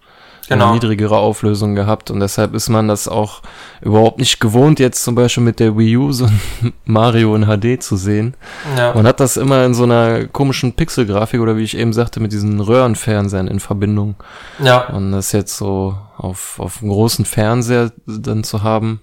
Genau. 0.49 0.67
eine 0.67 0.75
niedrigere 0.75 1.17
Auflösung 1.17 1.75
gehabt 1.75 2.11
und 2.11 2.19
deshalb 2.19 2.55
ist 2.55 2.69
man 2.69 2.89
das 2.89 3.07
auch 3.07 3.43
überhaupt 3.81 4.19
nicht 4.19 4.41
gewohnt, 4.41 4.81
jetzt 4.81 5.05
zum 5.05 5.15
Beispiel 5.15 5.45
mit 5.45 5.61
der 5.61 5.79
Wii 5.79 5.97
U 5.97 6.13
so 6.13 6.25
ein 6.25 6.73
Mario 6.85 7.35
in 7.37 7.47
HD 7.47 7.81
zu 7.83 7.97
sehen. 7.97 8.35
Ja. 8.77 8.93
Man 8.93 9.07
hat 9.07 9.21
das 9.21 9.37
immer 9.37 9.65
in 9.65 9.73
so 9.75 9.85
einer 9.85 10.27
komischen 10.27 10.73
Pixelgrafik 10.73 11.41
oder 11.41 11.57
wie 11.57 11.63
ich 11.63 11.77
eben 11.77 11.93
sagte, 11.93 12.19
mit 12.21 12.33
diesen 12.33 12.61
Röhrenfernsehern 12.61 13.47
in 13.47 13.61
Verbindung. 13.61 14.17
ja. 14.59 14.89
Und 14.89 15.13
das 15.13 15.33
jetzt 15.33 15.57
so 15.57 15.97
auf, 16.17 16.59
auf 16.59 16.83
einem 16.83 16.91
großen 16.91 17.25
Fernseher 17.25 17.93
dann 18.07 18.43
zu 18.43 18.63
haben, 18.63 19.01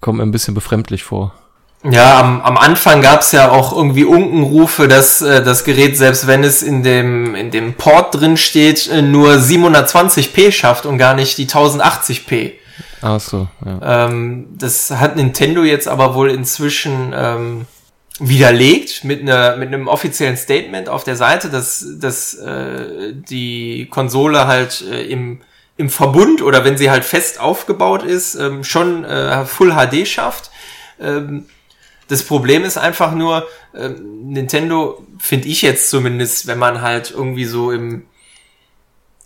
kommt 0.00 0.18
mir 0.18 0.24
ein 0.24 0.32
bisschen 0.32 0.54
befremdlich 0.54 1.02
vor. 1.02 1.32
Ja, 1.90 2.18
am, 2.18 2.40
am 2.40 2.56
Anfang 2.56 3.02
gab's 3.02 3.32
ja 3.32 3.50
auch 3.50 3.76
irgendwie 3.76 4.04
Unkenrufe, 4.04 4.88
dass 4.88 5.20
äh, 5.20 5.42
das 5.42 5.64
Gerät, 5.64 5.98
selbst 5.98 6.26
wenn 6.26 6.42
es 6.42 6.62
in 6.62 6.82
dem, 6.82 7.34
in 7.34 7.50
dem 7.50 7.74
Port 7.74 8.14
drin 8.14 8.38
steht, 8.38 8.88
äh, 8.88 9.02
nur 9.02 9.34
720p 9.34 10.50
schafft 10.50 10.86
und 10.86 10.96
gar 10.96 11.14
nicht 11.14 11.36
die 11.36 11.46
1080p. 11.46 12.52
Ach 13.02 13.20
so, 13.20 13.48
ja. 13.66 14.06
Ähm, 14.06 14.46
das 14.56 14.90
hat 14.92 15.16
Nintendo 15.16 15.62
jetzt 15.62 15.86
aber 15.86 16.14
wohl 16.14 16.30
inzwischen 16.30 17.12
ähm, 17.14 17.66
widerlegt 18.18 19.04
mit, 19.04 19.20
einer 19.20 19.56
mit 19.56 19.68
einem 19.68 19.86
offiziellen 19.86 20.38
Statement 20.38 20.88
auf 20.88 21.04
der 21.04 21.16
Seite, 21.16 21.50
dass, 21.50 21.84
dass 21.98 22.32
äh, 22.34 23.12
die 23.12 23.88
Konsole 23.90 24.46
halt 24.46 24.82
äh, 24.90 25.02
im, 25.02 25.42
im 25.76 25.90
Verbund 25.90 26.40
oder 26.40 26.64
wenn 26.64 26.78
sie 26.78 26.90
halt 26.90 27.04
fest 27.04 27.40
aufgebaut 27.40 28.04
ist, 28.04 28.36
ähm, 28.36 28.64
schon 28.64 29.04
äh, 29.04 29.44
Full 29.44 29.74
HD 29.74 30.08
schafft. 30.08 30.50
Ähm, 30.98 31.44
das 32.08 32.22
Problem 32.22 32.64
ist 32.64 32.76
einfach 32.76 33.12
nur, 33.12 33.46
ähm, 33.74 34.30
Nintendo, 34.30 35.04
finde 35.18 35.48
ich 35.48 35.62
jetzt 35.62 35.90
zumindest, 35.90 36.46
wenn 36.46 36.58
man 36.58 36.82
halt 36.82 37.10
irgendwie 37.10 37.44
so 37.44 37.70
im 37.70 38.04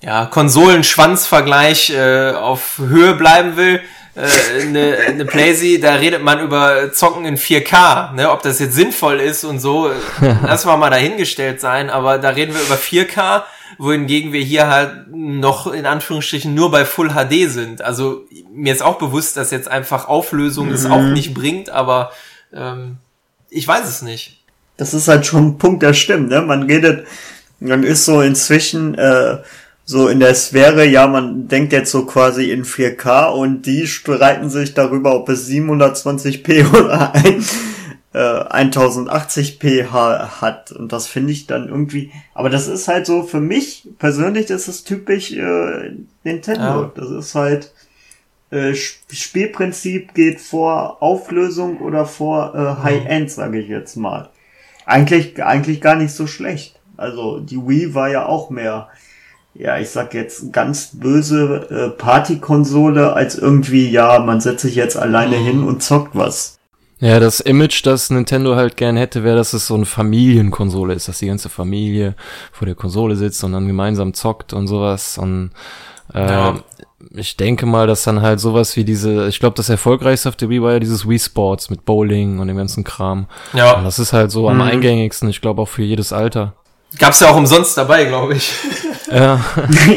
ja, 0.00 0.26
Konsolenschwanzvergleich 0.26 1.90
äh, 1.90 2.32
auf 2.32 2.78
Höhe 2.78 3.14
bleiben 3.14 3.56
will, 3.56 3.80
äh, 4.14 4.62
eine, 4.62 4.96
eine 5.06 5.24
Playsee, 5.24 5.78
da 5.78 5.94
redet 5.94 6.22
man 6.22 6.40
über 6.40 6.92
Zocken 6.92 7.24
in 7.24 7.36
4K, 7.36 8.14
ne? 8.14 8.30
ob 8.30 8.42
das 8.42 8.58
jetzt 8.58 8.74
sinnvoll 8.74 9.20
ist 9.20 9.44
und 9.44 9.60
so, 9.60 9.88
äh, 9.88 9.94
lassen 10.42 10.68
wir 10.68 10.76
mal 10.76 10.90
dahingestellt 10.90 11.60
sein, 11.60 11.90
aber 11.90 12.18
da 12.18 12.30
reden 12.30 12.54
wir 12.54 12.62
über 12.62 12.76
4K, 12.76 13.42
wohingegen 13.78 14.32
wir 14.32 14.40
hier 14.40 14.66
halt 14.66 15.06
noch 15.12 15.68
in 15.68 15.86
Anführungsstrichen 15.86 16.52
nur 16.52 16.70
bei 16.70 16.84
Full 16.84 17.10
HD 17.10 17.48
sind. 17.48 17.82
Also 17.82 18.24
mir 18.52 18.72
ist 18.72 18.82
auch 18.82 18.98
bewusst, 18.98 19.36
dass 19.36 19.50
jetzt 19.50 19.70
einfach 19.70 20.08
Auflösung 20.08 20.70
es 20.70 20.86
auch 20.86 21.02
nicht 21.02 21.34
bringt, 21.34 21.70
aber 21.70 22.10
ähm, 22.52 22.96
ich 23.50 23.66
weiß 23.66 23.88
es 23.88 24.02
nicht. 24.02 24.42
Das 24.76 24.94
ist 24.94 25.08
halt 25.08 25.26
schon 25.26 25.46
ein 25.48 25.58
Punkt, 25.58 25.82
der 25.82 25.92
stimmt, 25.94 26.28
ne? 26.28 26.40
Man 26.42 26.62
redet, 26.64 27.06
man 27.60 27.82
ist 27.82 28.04
so 28.04 28.20
inzwischen 28.20 28.94
äh, 28.94 29.38
so 29.84 30.08
in 30.08 30.20
der 30.20 30.34
Sphäre, 30.34 30.84
ja, 30.86 31.06
man 31.06 31.48
denkt 31.48 31.72
jetzt 31.72 31.90
so 31.90 32.04
quasi 32.04 32.50
in 32.50 32.64
4K 32.64 33.30
und 33.32 33.62
die 33.62 33.86
streiten 33.86 34.50
sich 34.50 34.74
darüber, 34.74 35.14
ob 35.16 35.28
es 35.30 35.48
720p 35.48 36.70
oder 36.78 37.14
ein, 37.14 37.42
äh, 38.12 38.18
1080p 38.18 39.90
ha- 39.90 40.40
hat. 40.40 40.72
Und 40.72 40.92
das 40.92 41.06
finde 41.06 41.32
ich 41.32 41.46
dann 41.46 41.68
irgendwie, 41.68 42.12
aber 42.34 42.50
das 42.50 42.68
ist 42.68 42.86
halt 42.86 43.06
so, 43.06 43.22
für 43.22 43.40
mich 43.40 43.88
persönlich, 43.98 44.46
das 44.46 44.68
ist 44.68 44.84
typisch 44.86 45.32
äh, 45.32 45.92
Nintendo. 46.22 46.82
Ja. 46.82 46.92
Das 46.94 47.10
ist 47.10 47.34
halt, 47.34 47.72
äh, 48.50 48.70
Sp- 48.72 49.04
Spielprinzip 49.12 50.14
geht 50.14 50.40
vor 50.40 51.02
Auflösung 51.02 51.78
oder 51.78 52.06
vor 52.06 52.54
äh, 52.54 52.82
High-End, 52.82 53.30
sage 53.30 53.60
ich 53.60 53.68
jetzt 53.68 53.96
mal. 53.96 54.30
Eigentlich, 54.86 55.42
eigentlich 55.42 55.80
gar 55.80 55.96
nicht 55.96 56.12
so 56.12 56.26
schlecht. 56.26 56.76
Also 56.96 57.40
die 57.40 57.56
Wii 57.58 57.94
war 57.94 58.08
ja 58.10 58.26
auch 58.26 58.50
mehr, 58.50 58.88
ja, 59.54 59.78
ich 59.78 59.90
sag 59.90 60.14
jetzt 60.14 60.52
ganz 60.52 60.90
böse 60.94 61.66
äh, 61.70 61.90
Partykonsole 61.96 63.12
als 63.12 63.36
irgendwie, 63.36 63.88
ja, 63.90 64.18
man 64.20 64.40
setzt 64.40 64.62
sich 64.62 64.74
jetzt 64.74 64.96
alleine 64.96 65.36
hin 65.36 65.62
und 65.62 65.82
zockt 65.82 66.16
was. 66.16 66.58
Ja, 67.00 67.20
das 67.20 67.38
Image, 67.38 67.86
das 67.86 68.10
Nintendo 68.10 68.56
halt 68.56 68.76
gern 68.76 68.96
hätte, 68.96 69.22
wäre, 69.22 69.36
dass 69.36 69.52
es 69.52 69.68
so 69.68 69.74
eine 69.74 69.86
Familienkonsole 69.86 70.94
ist, 70.94 71.06
dass 71.06 71.20
die 71.20 71.28
ganze 71.28 71.48
Familie 71.48 72.16
vor 72.50 72.66
der 72.66 72.74
Konsole 72.74 73.14
sitzt 73.14 73.44
und 73.44 73.52
dann 73.52 73.68
gemeinsam 73.68 74.14
zockt 74.14 74.52
und 74.52 74.66
sowas. 74.66 75.16
Und 75.16 75.52
äh, 76.12 76.26
Ja. 76.26 76.56
Ich 77.14 77.36
denke 77.36 77.64
mal, 77.66 77.86
dass 77.86 78.02
dann 78.02 78.22
halt 78.22 78.40
sowas 78.40 78.76
wie 78.76 78.84
diese, 78.84 79.28
ich 79.28 79.38
glaube, 79.38 79.54
das 79.56 79.68
erfolgreichste 79.68 80.28
auf 80.28 80.36
der 80.36 80.48
Wii 80.48 80.62
war 80.62 80.72
ja 80.72 80.78
dieses 80.80 81.08
Wii 81.08 81.18
Sports 81.18 81.70
mit 81.70 81.84
Bowling 81.84 82.38
und 82.40 82.48
dem 82.48 82.56
ganzen 82.56 82.82
Kram. 82.84 83.26
Und 83.52 83.58
Ja, 83.58 83.80
das 83.82 83.98
ist 83.98 84.12
halt 84.12 84.30
so 84.30 84.48
am 84.48 84.60
eingängigsten, 84.60 85.28
ich 85.28 85.40
glaube 85.40 85.62
auch 85.62 85.68
für 85.68 85.82
jedes 85.82 86.12
Alter. 86.12 86.54
gab's 86.98 87.20
ja 87.20 87.30
auch 87.30 87.36
umsonst 87.36 87.76
dabei, 87.78 88.04
glaube 88.04 88.34
ich. 88.34 88.52
Ja, 89.10 89.40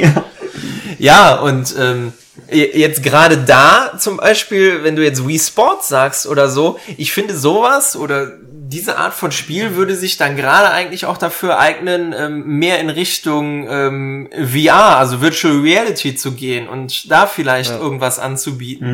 ja. 0.01 0.24
Ja, 1.00 1.36
und 1.39 1.75
ähm, 1.79 2.13
jetzt 2.51 3.01
gerade 3.01 3.38
da 3.38 3.93
zum 3.98 4.17
Beispiel, 4.17 4.84
wenn 4.84 4.96
du 4.96 5.03
jetzt 5.03 5.27
Wii 5.27 5.39
Sports 5.39 5.88
sagst 5.89 6.27
oder 6.27 6.48
so, 6.48 6.77
ich 6.96 7.12
finde 7.12 7.36
sowas 7.36 7.96
oder 7.96 8.27
diese 8.71 8.97
Art 8.97 9.13
von 9.13 9.31
Spiel 9.31 9.75
würde 9.75 9.95
sich 9.95 10.17
dann 10.17 10.35
gerade 10.35 10.71
eigentlich 10.71 11.05
auch 11.05 11.17
dafür 11.17 11.59
eignen, 11.59 12.13
ähm, 12.17 12.45
mehr 12.45 12.79
in 12.79 12.89
Richtung 12.89 13.67
ähm, 13.69 14.29
VR, 14.31 14.97
also 14.97 15.21
Virtual 15.21 15.59
Reality 15.59 16.15
zu 16.15 16.31
gehen 16.33 16.67
und 16.67 17.11
da 17.11 17.27
vielleicht 17.27 17.71
irgendwas 17.71 18.17
anzubieten. 18.17 18.87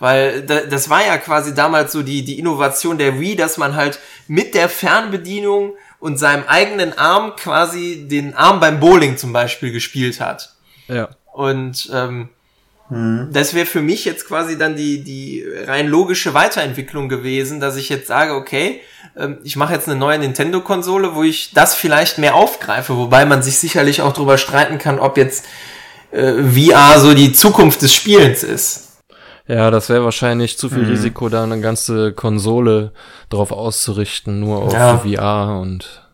Weil 0.00 0.42
da, 0.42 0.60
das 0.60 0.90
war 0.90 1.06
ja 1.06 1.16
quasi 1.16 1.54
damals 1.54 1.92
so 1.92 2.02
die, 2.02 2.24
die 2.24 2.38
Innovation 2.38 2.98
der 2.98 3.20
Wii, 3.20 3.36
dass 3.36 3.56
man 3.56 3.76
halt 3.76 4.00
mit 4.26 4.54
der 4.54 4.68
Fernbedienung 4.68 5.74
und 6.00 6.18
seinem 6.18 6.44
eigenen 6.46 6.92
Arm 6.98 7.36
quasi 7.36 8.06
den 8.08 8.34
Arm 8.34 8.60
beim 8.60 8.80
Bowling 8.80 9.16
zum 9.16 9.32
Beispiel 9.32 9.72
gespielt 9.72 10.20
hat. 10.20 10.54
ja. 10.88 11.08
Und 11.32 11.90
ähm, 11.92 12.28
das 12.90 13.54
wäre 13.54 13.64
für 13.66 13.80
mich 13.80 14.04
jetzt 14.04 14.26
quasi 14.28 14.58
dann 14.58 14.76
die, 14.76 15.02
die 15.02 15.42
rein 15.66 15.88
logische 15.88 16.34
Weiterentwicklung 16.34 17.08
gewesen, 17.08 17.58
dass 17.58 17.76
ich 17.76 17.88
jetzt 17.88 18.06
sage, 18.06 18.34
okay, 18.34 18.80
ähm, 19.16 19.38
ich 19.42 19.56
mache 19.56 19.72
jetzt 19.72 19.88
eine 19.88 19.98
neue 19.98 20.18
Nintendo-Konsole, 20.18 21.14
wo 21.14 21.22
ich 21.22 21.52
das 21.54 21.74
vielleicht 21.74 22.18
mehr 22.18 22.34
aufgreife, 22.34 22.96
wobei 22.96 23.24
man 23.24 23.42
sich 23.42 23.58
sicherlich 23.58 24.02
auch 24.02 24.12
drüber 24.12 24.36
streiten 24.36 24.78
kann, 24.78 24.98
ob 24.98 25.16
jetzt 25.16 25.46
äh, 26.12 26.34
VR 26.42 27.00
so 27.00 27.14
die 27.14 27.32
Zukunft 27.32 27.80
des 27.82 27.94
Spielens 27.94 28.42
ist. 28.42 28.84
Ja, 29.46 29.70
das 29.70 29.88
wäre 29.88 30.04
wahrscheinlich 30.04 30.56
zu 30.58 30.70
viel 30.70 30.84
Risiko, 30.84 31.28
da 31.28 31.42
eine 31.42 31.60
ganze 31.60 32.12
Konsole 32.12 32.92
drauf 33.28 33.50
auszurichten, 33.50 34.40
nur 34.40 34.62
auf 34.62 34.72
Ja. 34.72 34.98
VR 34.98 35.58
und 35.60 36.08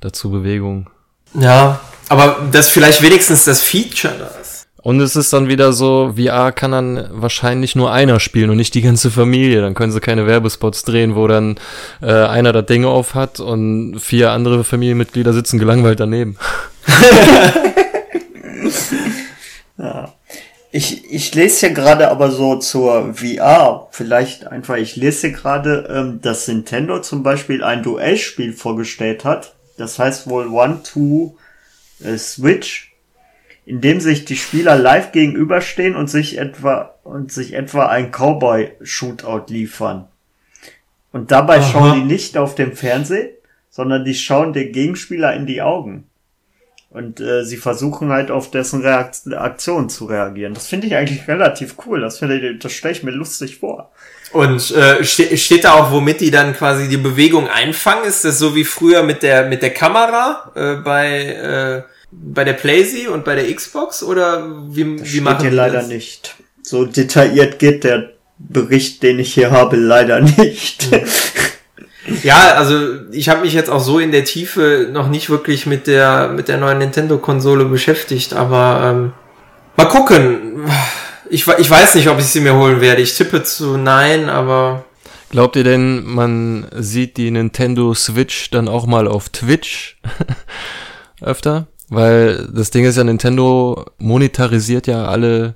dazu 0.00 0.30
Bewegung. 0.30 0.88
Ja, 1.34 1.80
aber 2.08 2.46
das 2.52 2.68
vielleicht 2.68 3.02
wenigstens 3.02 3.44
das 3.44 3.60
Feature 3.60 4.14
da 4.18 4.26
ist. 4.40 4.57
Und 4.80 5.00
es 5.00 5.16
ist 5.16 5.32
dann 5.32 5.48
wieder 5.48 5.72
so, 5.72 6.14
VR 6.16 6.52
kann 6.52 6.70
dann 6.70 7.08
wahrscheinlich 7.10 7.74
nur 7.74 7.92
einer 7.92 8.20
spielen 8.20 8.50
und 8.50 8.56
nicht 8.56 8.74
die 8.74 8.82
ganze 8.82 9.10
Familie. 9.10 9.60
Dann 9.60 9.74
können 9.74 9.92
sie 9.92 10.00
keine 10.00 10.26
Werbespots 10.26 10.84
drehen, 10.84 11.16
wo 11.16 11.26
dann 11.26 11.58
äh, 12.00 12.12
einer 12.12 12.52
das 12.52 12.66
Ding 12.66 12.84
auf 12.84 13.14
hat 13.14 13.40
und 13.40 13.98
vier 13.98 14.30
andere 14.30 14.62
Familienmitglieder 14.62 15.32
sitzen 15.32 15.58
gelangweilt 15.58 16.00
daneben. 16.00 16.36
Ich, 20.70 21.10
ich 21.10 21.34
lese 21.34 21.60
hier 21.60 21.70
gerade 21.74 22.10
aber 22.10 22.30
so 22.30 22.56
zur 22.56 23.14
VR, 23.14 23.88
vielleicht 23.90 24.46
einfach, 24.46 24.76
ich 24.76 24.96
lese 24.96 25.28
hier 25.28 25.36
gerade, 25.36 25.88
ähm, 25.90 26.20
dass 26.20 26.46
Nintendo 26.46 27.00
zum 27.00 27.22
Beispiel 27.22 27.64
ein 27.64 27.82
Duellspiel 27.82 28.52
vorgestellt 28.52 29.24
hat. 29.24 29.54
Das 29.78 29.98
heißt 29.98 30.28
wohl 30.28 30.48
One, 30.48 30.82
Two, 30.82 31.36
äh, 32.04 32.18
Switch, 32.18 32.87
in 33.68 33.82
dem 33.82 34.00
sich 34.00 34.24
die 34.24 34.36
Spieler 34.36 34.76
live 34.76 35.12
gegenüberstehen 35.12 35.94
und 35.94 36.08
sich 36.08 36.38
etwa, 36.38 36.94
und 37.04 37.30
sich 37.30 37.52
etwa 37.52 37.86
ein 37.88 38.10
Cowboy-Shootout 38.10 39.52
liefern. 39.52 40.08
Und 41.12 41.30
dabei 41.32 41.58
Aha. 41.58 41.70
schauen 41.70 41.94
die 42.00 42.06
nicht 42.06 42.38
auf 42.38 42.54
dem 42.54 42.74
Fernsehen, 42.74 43.28
sondern 43.68 44.06
die 44.06 44.14
schauen 44.14 44.54
den 44.54 44.72
Gegenspieler 44.72 45.34
in 45.34 45.44
die 45.44 45.60
Augen. 45.60 46.04
Und 46.88 47.20
äh, 47.20 47.44
sie 47.44 47.58
versuchen 47.58 48.08
halt 48.08 48.30
auf 48.30 48.50
dessen 48.50 48.80
Reakt 48.80 49.30
Aktion 49.34 49.90
zu 49.90 50.06
reagieren. 50.06 50.54
Das 50.54 50.66
finde 50.66 50.86
ich 50.86 50.96
eigentlich 50.96 51.28
relativ 51.28 51.74
cool. 51.84 52.00
Das 52.00 52.18
finde 52.18 52.38
ich, 52.38 52.58
das 52.60 52.72
stelle 52.72 52.94
ich 52.94 53.02
mir 53.02 53.10
lustig 53.10 53.58
vor. 53.58 53.92
Und 54.32 54.70
äh, 54.70 55.04
ste 55.04 55.36
steht 55.36 55.64
da 55.64 55.74
auch, 55.74 55.92
womit 55.92 56.22
die 56.22 56.30
dann 56.30 56.54
quasi 56.54 56.88
die 56.88 56.96
Bewegung 56.96 57.46
einfangen? 57.48 58.04
Ist 58.04 58.24
das 58.24 58.38
so 58.38 58.54
wie 58.54 58.64
früher 58.64 59.02
mit 59.02 59.22
der 59.22 59.46
mit 59.46 59.60
der 59.60 59.74
Kamera 59.74 60.52
äh, 60.54 60.76
bei 60.76 61.84
äh, 61.84 61.97
bei 62.10 62.44
der 62.44 62.54
PlayStation 62.54 63.12
und 63.14 63.24
bei 63.24 63.34
der 63.34 63.52
Xbox 63.54 64.02
oder 64.02 64.46
wie, 64.68 64.96
Das 64.96 65.12
wie 65.12 65.20
machen 65.20 65.40
hier 65.42 65.50
die 65.50 65.56
leider 65.56 65.78
das? 65.80 65.88
nicht. 65.88 66.34
So 66.62 66.84
detailliert 66.84 67.58
geht 67.58 67.84
der 67.84 68.10
Bericht, 68.38 69.02
den 69.02 69.18
ich 69.18 69.34
hier 69.34 69.50
habe, 69.50 69.76
leider 69.76 70.20
nicht. 70.38 70.88
Ja, 72.22 72.54
also 72.54 72.78
ich 73.12 73.28
habe 73.28 73.42
mich 73.42 73.52
jetzt 73.52 73.68
auch 73.70 73.80
so 73.80 73.98
in 73.98 74.12
der 74.12 74.24
Tiefe 74.24 74.88
noch 74.90 75.08
nicht 75.08 75.28
wirklich 75.28 75.66
mit 75.66 75.86
der 75.86 76.28
mit 76.28 76.48
der 76.48 76.56
neuen 76.56 76.78
Nintendo-Konsole 76.78 77.66
beschäftigt, 77.66 78.32
aber 78.32 78.90
ähm, 78.90 79.12
mal 79.76 79.86
gucken. 79.88 80.70
Ich, 81.30 81.46
ich 81.46 81.68
weiß 81.68 81.94
nicht, 81.96 82.08
ob 82.08 82.18
ich 82.18 82.24
sie 82.24 82.40
mir 82.40 82.54
holen 82.54 82.80
werde. 82.80 83.02
Ich 83.02 83.14
tippe 83.14 83.42
zu 83.42 83.76
nein, 83.76 84.30
aber 84.30 84.84
Glaubt 85.30 85.56
ihr 85.56 85.64
denn, 85.64 86.06
man 86.06 86.66
sieht 86.74 87.18
die 87.18 87.30
Nintendo 87.30 87.92
Switch 87.92 88.48
dann 88.50 88.66
auch 88.66 88.86
mal 88.86 89.06
auf 89.06 89.28
Twitch 89.28 89.98
öfter? 91.20 91.66
Weil 91.88 92.48
das 92.52 92.70
Ding 92.70 92.84
ist 92.84 92.96
ja, 92.96 93.04
Nintendo 93.04 93.86
monetarisiert 93.98 94.86
ja 94.86 95.06
alle 95.06 95.54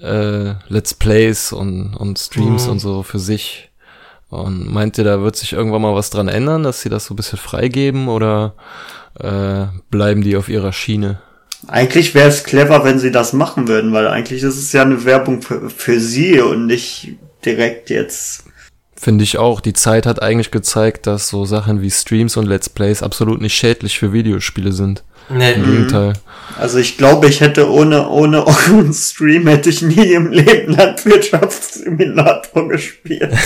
äh, 0.00 0.54
Let's 0.68 0.94
Plays 0.94 1.52
und, 1.52 1.94
und 1.94 2.18
Streams 2.18 2.66
Mhm. 2.66 2.72
und 2.72 2.78
so 2.78 3.02
für 3.02 3.18
sich. 3.18 3.70
Und 4.30 4.70
meint 4.72 4.98
ihr, 4.98 5.04
da 5.04 5.20
wird 5.22 5.36
sich 5.36 5.52
irgendwann 5.54 5.82
mal 5.82 5.94
was 5.94 6.10
dran 6.10 6.28
ändern, 6.28 6.62
dass 6.62 6.82
sie 6.82 6.90
das 6.90 7.06
so 7.06 7.14
ein 7.14 7.16
bisschen 7.16 7.38
freigeben 7.38 8.08
oder 8.08 8.54
äh, 9.18 9.66
bleiben 9.90 10.22
die 10.22 10.36
auf 10.36 10.48
ihrer 10.48 10.72
Schiene? 10.72 11.20
eigentlich 11.66 12.14
wäre 12.14 12.28
es 12.28 12.44
clever, 12.44 12.84
wenn 12.84 13.00
sie 13.00 13.10
das 13.10 13.32
machen 13.32 13.66
würden, 13.66 13.92
weil 13.92 14.06
eigentlich 14.06 14.44
ist 14.44 14.56
es 14.56 14.72
ja 14.72 14.82
eine 14.82 15.04
Werbung 15.04 15.42
für, 15.42 15.68
für 15.70 15.98
sie 15.98 16.40
und 16.40 16.66
nicht 16.66 17.16
direkt 17.44 17.90
jetzt. 17.90 18.44
Finde 19.00 19.22
ich 19.22 19.38
auch. 19.38 19.60
Die 19.60 19.74
Zeit 19.74 20.06
hat 20.06 20.22
eigentlich 20.22 20.50
gezeigt, 20.50 21.06
dass 21.06 21.28
so 21.28 21.44
Sachen 21.44 21.82
wie 21.82 21.90
Streams 21.90 22.36
und 22.36 22.46
Let's 22.46 22.68
Plays 22.68 23.02
absolut 23.02 23.40
nicht 23.40 23.54
schädlich 23.54 23.98
für 23.98 24.12
Videospiele 24.12 24.72
sind. 24.72 25.04
ne, 25.28 25.52
Im 25.52 25.64
Gegenteil. 25.64 26.14
Also 26.58 26.78
ich 26.78 26.96
glaube, 26.96 27.28
ich 27.28 27.40
hätte 27.40 27.70
ohne, 27.70 28.08
ohne 28.08 28.46
euren 28.46 28.92
Stream 28.92 29.46
hätte 29.46 29.70
ich 29.70 29.82
nie 29.82 30.12
im 30.12 30.32
Leben 30.32 30.72
Landwirtschaftssimulator 30.72 32.68
gespielt. 32.68 33.32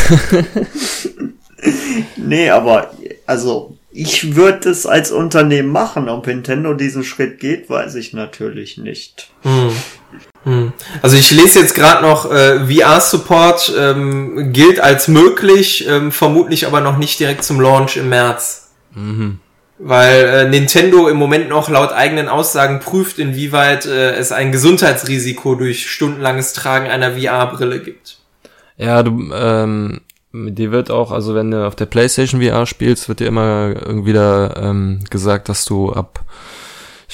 nee, 2.17 2.49
aber 2.49 2.91
also 3.27 3.77
ich 3.91 4.35
würde 4.35 4.71
es 4.71 4.87
als 4.87 5.13
Unternehmen 5.13 5.69
machen. 5.69 6.09
Ob 6.09 6.27
Nintendo 6.27 6.73
diesen 6.73 7.05
Schritt 7.05 7.41
geht, 7.41 7.69
weiß 7.69 7.97
ich 7.97 8.15
natürlich 8.15 8.79
nicht. 8.79 9.29
Hm. 9.43 9.71
Hm. 10.45 10.73
Also 11.03 11.17
ich 11.17 11.31
lese 11.31 11.61
jetzt 11.61 11.75
gerade 11.75 12.03
noch, 12.03 12.31
äh, 12.31 12.67
VR-Support 12.67 13.73
ähm, 13.79 14.53
gilt 14.53 14.81
als 14.81 15.09
möglich, 15.09 15.87
ähm, 15.89 16.11
vermutlich 16.13 16.67
aber 16.67 16.81
noch 16.81 16.99
nicht 16.99 17.21
direkt 17.21 17.45
zum 17.45 17.61
Launch 17.61 17.97
im 17.97 18.09
März. 18.09 18.71
Mhm. 18.95 19.39
Weil 19.79 20.25
äh, 20.25 20.49
Nintendo 20.49 21.09
im 21.09 21.17
Moment 21.17 21.49
noch 21.49 21.69
laut 21.69 21.93
eigenen 21.93 22.29
Aussagen 22.29 22.81
prüft, 22.81 23.19
inwieweit 23.19 23.87
äh, 23.87 24.15
es 24.15 24.33
ein 24.33 24.53
Gesundheitsrisiko 24.53 25.55
durch 25.55 25.91
stundenlanges 25.91 26.53
Tragen 26.53 26.89
einer 26.89 27.13
VR-Brille 27.13 27.81
gibt. 27.81 28.19
Ja, 28.77 29.03
du, 29.03 29.33
ähm, 29.33 30.01
dir 30.33 30.73
wird 30.73 30.91
auch, 30.91 31.13
also 31.13 31.35
wenn 31.35 31.51
du 31.51 31.67
auf 31.67 31.77
der 31.77 31.87
PlayStation 31.87 32.43
VR 32.43 32.67
spielst, 32.67 33.09
wird 33.09 33.21
dir 33.21 33.27
immer 33.27 33.75
irgendwie 33.75 34.13
da 34.13 34.55
ähm, 34.57 35.01
gesagt, 35.11 35.49
dass 35.49 35.65
du 35.65 35.93
ab, 35.93 36.21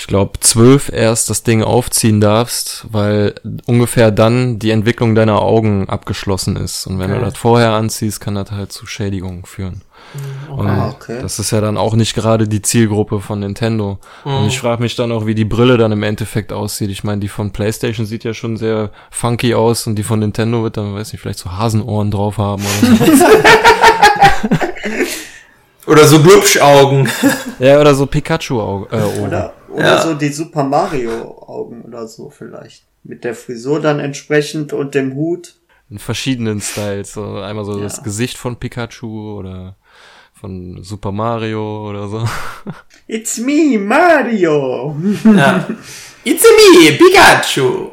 ich 0.01 0.07
glaube, 0.07 0.39
zwölf 0.39 0.91
erst 0.93 1.29
das 1.29 1.43
Ding 1.43 1.65
aufziehen 1.65 2.21
darfst, 2.21 2.87
weil 2.91 3.35
ungefähr 3.67 4.13
dann 4.13 4.61
die 4.61 4.71
Entwicklung 4.71 5.17
deiner 5.17 5.43
Augen 5.43 5.89
abgeschlossen 5.89 6.55
ist. 6.57 6.87
Und 6.87 7.01
wenn 7.01 7.11
Okay. 7.11 7.19
du 7.19 7.25
das 7.25 7.37
vorher 7.37 7.73
anziehst, 7.73 8.21
kann 8.21 8.37
das 8.37 8.53
halt 8.53 8.71
zu 8.73 8.87
Schädigungen 8.87 9.45
führen. 9.45 9.83
Und 10.49 10.69
Ah, 10.69 10.95
okay. 10.95 11.19
das 11.21 11.41
ist 11.41 11.51
ja 11.51 11.61
dann 11.61 11.77
auch 11.77 11.95
nicht 11.95 12.15
gerade 12.15 12.47
die 12.47 12.63
Zielgruppe 12.63 13.21
von 13.21 13.41
Nintendo. 13.41 13.99
Und 14.25 14.47
ich 14.47 14.61
frage 14.61 14.81
mich 14.83 14.95
dann 14.95 15.11
auch, 15.11 15.27
wie 15.27 15.35
die 15.35 15.45
Brille 15.45 15.77
dann 15.77 15.91
im 15.91 16.05
Endeffekt 16.05 16.53
aussieht. 16.53 16.91
Ich 16.91 17.03
meine, 17.03 17.21
die 17.21 17.29
von 17.29 17.51
PlayStation 17.51 18.07
sieht 18.07 18.23
ja 18.23 18.33
schon 18.35 18.57
sehr 18.57 18.91
funky 19.11 19.55
aus 19.55 19.87
und 19.89 19.97
die 19.97 20.05
von 20.05 20.21
Nintendo 20.21 20.63
wird 20.63 20.77
dann, 20.77 20.95
weiß 20.95 21.13
nicht, 21.13 21.21
vielleicht 21.21 21.41
so 21.41 21.51
Hasenohren 21.59 22.13
drauf 22.13 22.39
haben 22.39 22.63
oder 22.63 23.17
so. 23.17 23.25
Oder 25.87 26.05
so 26.07 26.21
Glubschaugen. 26.23 27.09
ja, 27.59 27.81
oder 27.81 27.95
so 27.95 28.05
Pikachu-Ohren. 28.05 28.87
Äh. 28.93 29.21
Oder, 29.23 29.55
oder 29.79 29.87
Ja. 29.97 30.01
so 30.03 30.14
die 30.14 30.29
Super 30.29 30.64
Mario 30.64 31.12
Augen 31.47 31.83
oder 31.83 32.07
so 32.07 32.31
vielleicht. 32.31 32.85
Mit 33.05 33.25
der 33.25 33.35
Frisur 33.35 33.81
dann 33.81 34.01
entsprechend 34.01 34.73
und 34.73 34.95
dem 34.95 35.14
Hut. 35.14 35.55
In 35.91 35.99
verschiedenen 35.99 36.61
Styles. 36.61 37.12
So 37.14 37.37
einmal 37.38 37.64
so 37.64 37.77
Ja. 37.79 37.85
das 37.85 38.03
Gesicht 38.03 38.37
von 38.37 38.57
Pikachu 38.57 39.37
oder 39.38 39.77
von 40.35 40.83
Super 40.85 41.12
Mario 41.12 41.88
oder 41.88 42.09
so. 42.09 42.25
It's 43.07 43.38
me, 43.38 43.79
Mario! 43.79 44.95
ja. 45.25 45.67
It's 46.25 46.45
me, 46.45 46.93
Pikachu. 46.93 47.91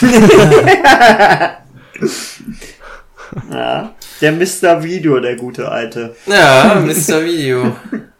Ja, 3.50 3.94
der 4.20 4.32
Mr. 4.32 4.82
Video, 4.82 5.18
der 5.20 5.36
gute 5.36 5.68
alte. 5.68 6.14
Ja, 6.26 6.80
Mr. 6.84 7.24
Video. 7.24 7.76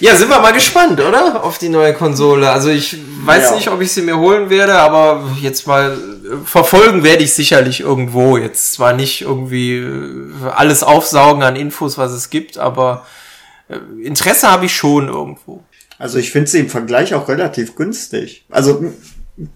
Ja, 0.00 0.14
sind 0.16 0.28
wir 0.28 0.38
mal 0.40 0.52
gespannt, 0.52 1.00
oder? 1.00 1.42
Auf 1.44 1.58
die 1.58 1.68
neue 1.68 1.94
Konsole. 1.94 2.50
Also 2.50 2.70
ich 2.70 2.96
weiß 3.24 3.50
Ja. 3.50 3.56
nicht, 3.56 3.68
ob 3.68 3.80
ich 3.80 3.92
sie 3.92 4.02
mir 4.02 4.16
holen 4.18 4.50
werde, 4.50 4.74
aber 4.74 5.24
jetzt 5.40 5.66
mal 5.66 5.92
äh, 5.92 6.36
verfolgen 6.44 7.02
werde 7.02 7.22
ich 7.24 7.34
sicherlich 7.34 7.80
irgendwo. 7.80 8.36
Jetzt 8.38 8.72
zwar 8.72 8.92
nicht 8.92 9.22
irgendwie 9.22 9.76
äh, 9.78 10.32
alles 10.54 10.82
aufsaugen 10.82 11.42
an 11.42 11.56
Infos, 11.56 11.98
was 11.98 12.12
es 12.12 12.30
gibt, 12.30 12.58
aber 12.58 13.06
äh, 13.68 13.76
Interesse 14.02 14.50
habe 14.50 14.66
ich 14.66 14.74
schon 14.74 15.08
irgendwo. 15.08 15.62
Also 15.98 16.18
ich 16.18 16.30
finde 16.32 16.48
sie 16.50 16.60
im 16.60 16.70
Vergleich 16.70 17.14
auch 17.14 17.28
relativ 17.28 17.76
günstig. 17.76 18.46
Also 18.50 18.82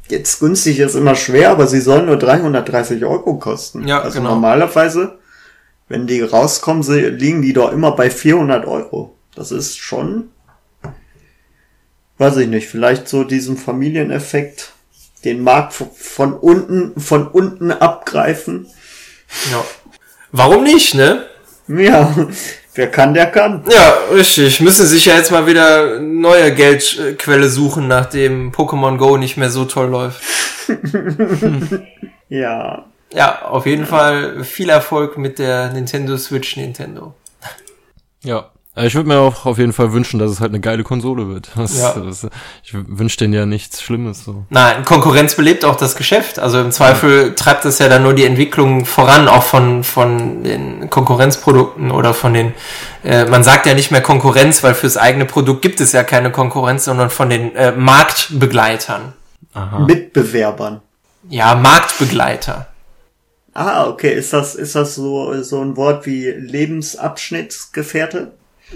jetzt 0.09 0.40
günstig 0.40 0.78
ist 0.78 0.94
immer 0.94 1.14
schwer, 1.14 1.50
aber 1.50 1.66
sie 1.66 1.80
sollen 1.80 2.07
nur 2.07 2.16
330 2.18 3.04
Euro 3.04 3.38
kosten. 3.38 3.87
Ja, 3.88 4.00
also 4.02 4.18
genau. 4.18 4.30
normalerweise, 4.35 5.18
wenn 5.88 6.07
die 6.07 6.20
rauskommen, 6.20 6.83
liegen 7.18 7.40
die 7.42 7.52
doch 7.54 7.72
immer 7.72 7.92
bei 7.92 8.11
400 8.11 8.66
Euro. 8.66 9.16
Das 9.34 9.50
ist 9.50 9.78
schon, 9.78 10.30
weiß 12.18 12.36
ich 12.38 12.48
nicht, 12.48 12.68
vielleicht 12.68 13.08
so 13.08 13.24
diesen 13.24 13.56
Familieneffekt, 13.56 14.72
den 15.24 15.42
Markt 15.42 15.72
von 15.72 16.34
unten, 16.34 17.00
von 17.00 17.26
unten 17.26 17.70
abgreifen. 17.72 18.66
Ja. 19.50 19.64
Warum 20.32 20.64
nicht, 20.64 20.94
ne? 20.94 21.26
Ja, 21.66 22.14
wer 22.74 22.90
kann, 22.90 23.14
der 23.14 23.26
kann. 23.30 23.64
Ja, 23.70 23.94
richtig. 24.12 24.60
Müssen 24.60 24.86
sich 24.86 25.06
ja 25.06 25.16
jetzt 25.16 25.30
mal 25.30 25.46
wieder 25.46 25.98
neue 26.00 26.52
Geldquelle 26.54 27.48
suchen, 27.48 27.88
nachdem 27.88 28.52
Pokémon 28.52 28.98
Go 28.98 29.16
nicht 29.16 29.36
mehr 29.36 29.50
so 29.50 29.64
toll 29.64 29.88
läuft. 29.88 30.22
Ja, 32.30 32.86
Ja, 33.12 33.42
auf 33.42 33.66
jeden 33.66 33.86
Fall 33.86 34.42
viel 34.44 34.70
Erfolg 34.70 35.18
mit 35.18 35.38
der 35.38 35.72
Nintendo 35.72 36.16
Switch 36.16 36.56
Nintendo. 36.56 37.14
Ja. 38.24 38.50
Äh, 38.76 38.87
Ich 38.87 38.94
würde 38.94 39.08
mir 39.08 39.18
auch 39.18 39.46
auf 39.46 39.58
jeden 39.58 39.72
Fall 39.72 39.92
wünschen, 39.92 40.18
dass 40.18 40.30
es 40.30 40.40
halt 40.40 40.50
eine 40.50 40.60
geile 40.60 40.82
Konsole 40.82 41.28
wird. 41.28 41.48
Das, 41.56 41.76
Ja. 41.76 41.92
das, 41.94 42.26
ich 42.62 42.72
wünsche 42.74 43.16
denen 43.18 43.32
ja 43.32 43.46
nichts 43.46 43.82
Schlimmes. 43.82 44.24
So. 44.24 44.44
Nein, 44.50 44.84
Konkurrenz 44.84 45.34
belebt 45.37 45.64
auch 45.64 45.76
das 45.76 45.96
Geschäft. 45.96 46.38
Also 46.38 46.60
im 46.60 46.72
Zweifel 46.72 47.34
treibt 47.34 47.64
es 47.64 47.78
ja 47.78 47.88
dann 47.88 48.02
nur 48.02 48.14
die 48.14 48.24
Entwicklung 48.24 48.84
voran, 48.87 49.28
auch 49.28 49.42
von, 49.44 49.84
von 49.84 50.42
den 50.44 50.90
Konkurrenzprodukten 50.90 51.90
oder 51.90 52.14
von 52.14 52.34
den, 52.34 52.52
äh, 53.04 53.24
man 53.26 53.44
sagt 53.44 53.66
ja 53.66 53.74
nicht 53.74 53.90
mehr 53.90 54.02
Konkurrenz, 54.02 54.62
weil 54.62 54.74
fürs 54.74 54.96
eigene 54.96 55.24
Produkt 55.24 55.62
gibt 55.62 55.80
es 55.80 55.92
ja 55.92 56.02
keine 56.04 56.30
Konkurrenz, 56.32 56.84
sondern 56.84 57.10
von 57.10 57.30
den 57.30 57.54
äh, 57.56 57.72
Marktbegleitern. 57.72 59.12
Aha. 59.54 59.78
Mitbewerbern. 59.80 60.80
Ja, 61.28 61.54
Marktbegleiter. 61.54 62.66
Ah, 63.54 63.87
okay. 63.87 64.12
Ist 64.12 64.32
das, 64.32 64.56
ist 64.56 64.74
das 64.74 64.96
so, 64.96 65.42
so 65.42 65.60
ein 65.62 65.76
Wort 65.76 66.06
wie 66.06 66.28
Lebensabschnittsgefährte 66.30 68.32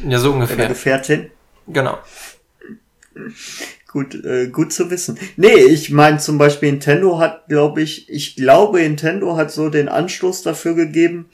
Ja, 0.06 0.18
so 0.18 0.28
oder 0.28 0.36
ungefähr. 0.36 0.68
Gefährtin? 0.68 1.30
Genau. 1.66 1.98
Gut, 3.88 4.14
äh, 4.24 4.48
gut 4.48 4.72
zu 4.72 4.90
wissen. 4.90 5.18
Nee, 5.36 5.54
ich 5.54 5.90
meine 5.90 6.18
zum 6.18 6.38
Beispiel 6.38 6.70
Nintendo 6.70 7.18
hat, 7.18 7.48
glaube 7.48 7.82
ich, 7.82 8.08
ich 8.08 8.36
glaube 8.36 8.80
Nintendo 8.80 9.36
hat 9.36 9.50
so 9.50 9.70
den 9.70 9.88
Anstoß 9.88 10.42
dafür 10.42 10.74
gegeben, 10.74 11.30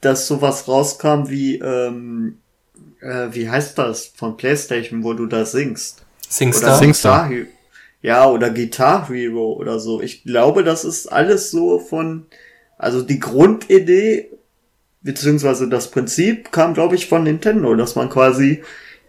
dass 0.00 0.26
sowas 0.26 0.68
rauskam 0.68 1.28
wie, 1.28 1.58
ähm, 1.58 2.38
äh, 3.00 3.28
wie 3.32 3.48
heißt 3.48 3.78
das 3.78 4.12
von 4.16 4.36
PlayStation, 4.36 5.04
wo 5.04 5.12
du 5.12 5.26
da 5.26 5.44
singst? 5.44 6.06
Singstar. 6.28 6.70
Oder 6.70 6.78
Singstar. 6.78 7.28
Hero. 7.28 7.46
Ja, 8.02 8.30
oder 8.30 8.50
Guitar 8.50 9.08
Hero 9.08 9.52
oder 9.54 9.78
so. 9.80 10.00
Ich 10.00 10.24
glaube, 10.24 10.62
das 10.64 10.84
ist 10.84 11.08
alles 11.08 11.50
so 11.50 11.78
von, 11.78 12.26
also 12.78 13.02
die 13.02 13.18
Grundidee, 13.18 14.30
beziehungsweise 15.06 15.68
das 15.68 15.90
Prinzip 15.90 16.52
kam, 16.52 16.74
glaube 16.74 16.94
ich, 16.96 17.06
von 17.08 17.22
Nintendo, 17.22 17.74
dass 17.74 17.96
man 17.96 18.10
quasi 18.10 18.62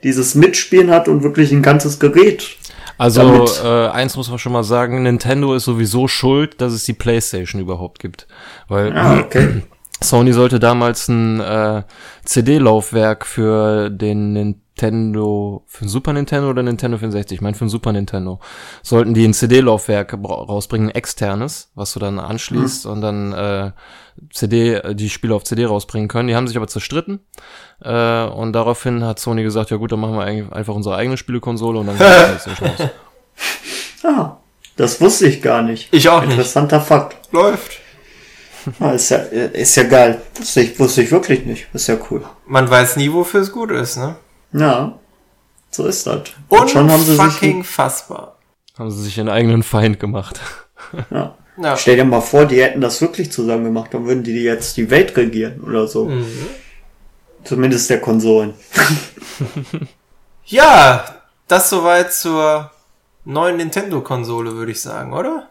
dieses 0.03 0.35
Mitspielen 0.35 0.89
hat 0.91 1.07
und 1.09 1.23
wirklich 1.23 1.51
ein 1.51 1.61
ganzes 1.61 1.99
Gerät. 1.99 2.55
Also 2.97 3.21
Damit- 3.21 3.61
äh, 3.63 3.87
eins 3.89 4.15
muss 4.15 4.29
man 4.29 4.39
schon 4.39 4.53
mal 4.53 4.63
sagen, 4.63 5.03
Nintendo 5.03 5.53
ist 5.53 5.65
sowieso 5.65 6.07
schuld, 6.07 6.61
dass 6.61 6.71
es 6.73 6.83
die 6.83 6.93
PlayStation 6.93 7.61
überhaupt 7.61 7.99
gibt. 7.99 8.27
Weil 8.69 8.95
Ah, 8.95 9.19
okay. 9.19 9.63
Sony 10.01 10.31
sollte 10.31 10.59
damals 10.59 11.07
ein 11.07 11.39
äh, 11.39 11.81
CD-Laufwerk 12.23 13.25
für 13.25 13.89
den 13.89 14.61
Nintendo, 14.77 15.63
für 15.65 15.85
den 15.85 15.89
Super 15.89 16.13
Nintendo 16.13 16.49
oder 16.49 16.61
Nintendo 16.61 16.97
64, 16.97 17.37
ich 17.37 17.41
meine 17.41 17.55
für 17.55 17.65
den 17.65 17.69
Super 17.69 17.91
Nintendo, 17.91 18.39
sollten 18.83 19.13
die 19.13 19.25
ein 19.25 19.33
CD-Laufwerk 19.33 20.13
rausbringen, 20.23 20.89
ein 20.89 20.95
externes, 20.95 21.71
was 21.73 21.93
du 21.93 21.99
dann 21.99 22.19
anschließt 22.19 22.85
und 22.85 23.01
dann 23.01 23.33
äh, 23.33 23.71
CD, 24.31 24.75
äh, 24.75 24.95
die 24.95 25.09
Spiele 25.09 25.33
auf 25.33 25.43
CD 25.43 25.65
rausbringen 25.65 26.07
können. 26.07 26.27
Die 26.27 26.35
haben 26.35 26.47
sich 26.47 26.57
aber 26.57 26.67
zerstritten 26.67 27.19
äh, 27.83 28.25
und 28.25 28.53
daraufhin 28.53 29.03
hat 29.03 29.19
Sony 29.19 29.43
gesagt, 29.43 29.71
ja 29.71 29.77
gut, 29.77 29.91
dann 29.91 29.99
machen 29.99 30.15
wir 30.15 30.23
eigentlich 30.23 30.51
einfach 30.51 30.75
unsere 30.75 30.95
eigene 30.95 31.17
Spielekonsole 31.17 31.79
und 31.79 31.87
dann 31.87 31.97
kommt 31.97 32.09
die 32.09 32.23
PlayStation 32.23 32.69
raus. 32.69 32.89
Ah, 34.03 34.37
das 34.75 35.01
wusste 35.01 35.27
ich 35.27 35.41
gar 35.41 35.63
nicht. 35.63 35.89
Ich 35.91 36.07
auch 36.07 36.21
nicht. 36.21 36.31
Interessanter 36.31 36.79
Fakt. 36.79 37.17
Läuft. 37.33 37.79
Ah, 38.79 38.91
ist 38.91 39.09
ja, 39.09 39.17
ist 39.17 39.75
ja 39.75 39.83
geil. 39.83 40.21
Wusste 40.35 40.61
ich, 40.61 40.79
wusste 40.79 41.01
ich 41.01 41.11
wirklich 41.11 41.45
nicht. 41.45 41.67
Ist 41.73 41.87
ja 41.87 41.97
cool. 42.09 42.23
Man 42.45 42.69
weiß 42.69 42.97
nie, 42.97 43.11
wofür 43.11 43.41
es 43.41 43.51
gut 43.51 43.71
ist, 43.71 43.97
ne? 43.97 44.17
Ja, 44.53 44.97
so 45.71 45.85
ist 45.85 46.07
das. 46.07 46.21
Und 46.47 46.69
schon 46.69 46.91
haben 46.91 47.03
sie 47.03 47.11
Unfucking 47.11 47.63
sich, 47.63 47.71
fassbar. 47.71 48.37
Haben 48.77 48.91
sie 48.91 49.03
sich 49.03 49.17
ihren 49.17 49.29
eigenen 49.29 49.63
Feind 49.63 49.99
gemacht. 49.99 50.39
ja. 51.11 51.35
Ja. 51.59 51.75
Stell 51.75 51.95
dir 51.95 52.05
mal 52.05 52.21
vor, 52.21 52.45
die 52.45 52.61
hätten 52.61 52.81
das 52.81 53.01
wirklich 53.01 53.31
zusammen 53.31 53.63
gemacht, 53.63 53.91
dann 53.91 54.05
würden 54.05 54.23
die 54.23 54.43
jetzt 54.43 54.77
die 54.77 54.91
Welt 54.91 55.17
regieren 55.17 55.61
oder 55.61 55.87
so. 55.87 56.05
Mhm. 56.05 56.25
Zumindest 57.43 57.89
der 57.89 57.99
Konsolen. 57.99 58.53
ja, 60.45 61.03
das 61.47 61.69
soweit 61.69 62.13
zur 62.13 62.69
neuen 63.25 63.57
Nintendo-Konsole, 63.57 64.53
würde 64.53 64.71
ich 64.71 64.81
sagen, 64.81 65.13
oder? 65.13 65.49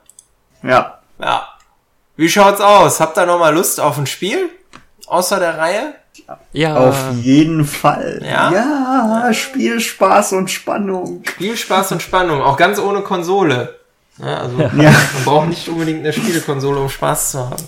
Ja. 0.63 1.01
Ja. 1.19 1.49
Wie 2.17 2.29
schaut's 2.29 2.61
aus? 2.61 3.01
Habt 3.01 3.19
ihr 3.19 3.27
noch 3.27 3.39
mal 3.39 3.55
Lust 3.55 3.81
auf 3.81 3.99
ein 3.99 4.07
Spiel? 4.07 4.49
Außer 5.07 5.41
der 5.41 5.59
Reihe? 5.59 5.95
Ja. 6.53 6.77
Auf 6.77 6.97
jeden 7.21 7.65
Fall. 7.65 8.21
Ja? 8.25 8.53
ja, 8.53 9.33
Spiel, 9.35 9.81
Spaß 9.81 10.33
und 10.33 10.51
Spannung. 10.51 11.23
Spiel, 11.29 11.57
Spaß 11.57 11.93
und 11.93 12.03
Spannung, 12.03 12.43
auch 12.43 12.57
ganz 12.57 12.79
ohne 12.79 13.01
Konsole. 13.03 13.77
Ja, 14.19 14.39
also 14.39 14.59
Ja. 14.61 14.71
man 14.73 14.95
braucht 15.25 15.49
nicht 15.49 15.69
unbedingt 15.69 16.01
eine 16.01 16.13
Spielekonsole, 16.13 16.81
um 16.81 16.89
Spaß 16.89 17.33
zu 17.33 17.39
haben. 17.51 17.63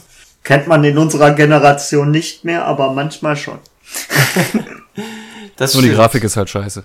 Kennt 0.45 0.67
man 0.67 0.83
in 0.85 0.97
unserer 0.97 1.33
Generation 1.33 2.11
nicht 2.11 2.45
mehr, 2.45 2.65
aber 2.65 2.93
manchmal 2.93 3.37
schon. 3.37 3.59
Das 5.57 5.75
Nur 5.75 5.83
die. 5.83 5.91
Grafik 5.91 6.25
ist 6.25 6.37
halt 6.37 6.49
scheiße. 6.51 6.85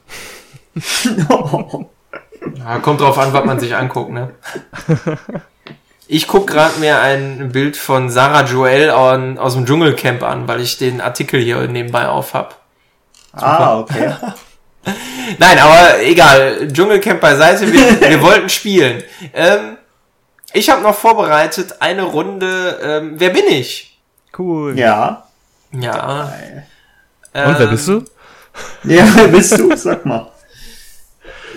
Ja, 2.58 2.78
kommt 2.80 3.00
drauf 3.00 3.18
an, 3.18 3.32
was 3.32 3.46
man 3.46 3.58
sich 3.58 3.74
anguckt, 3.74 4.12
ne? 4.12 4.32
Ich 6.08 6.28
guck 6.28 6.48
gerade 6.48 6.80
mir 6.80 7.00
ein 7.00 7.52
Bild 7.52 7.78
von 7.78 8.10
Sarah 8.10 8.44
Joel 8.44 8.90
an, 8.90 9.38
aus 9.38 9.54
dem 9.54 9.66
Dschungelcamp 9.66 10.22
an, 10.24 10.48
weil 10.48 10.60
ich 10.60 10.78
den 10.78 11.02
Artikel 11.02 11.42
hier 11.42 11.68
nebenbei 11.68 12.08
auf 12.08 12.34
hab. 12.34 12.60
ah, 13.34 13.80
okay. 13.80 14.14
Nein, 15.40 15.60
aber 15.60 16.02
egal. 16.02 16.68
Dschungelcamp 16.68 17.22
beiseite. 17.22 17.72
Wir, 17.72 18.02
wir 18.10 18.22
wollten 18.22 18.50
spielen. 18.50 19.04
Ähm, 19.34 19.78
ich 20.52 20.70
habe 20.70 20.82
noch 20.82 20.96
vorbereitet 20.96 21.76
eine 21.80 22.04
Runde. 22.04 22.80
Ähm, 22.82 23.14
wer 23.16 23.30
bin 23.30 23.48
ich? 23.48 23.98
Cool. 24.38 24.78
Ja. 24.78 25.24
Ja. 25.72 26.24
Und 26.24 27.58
wer 27.58 27.60
ähm, 27.62 27.70
bist 27.70 27.88
du? 27.88 28.06
Ja, 28.84 29.08
wer 29.16 29.28
bist 29.30 29.58
du? 29.58 29.76
Sag 29.76 30.06
mal. 30.06 30.33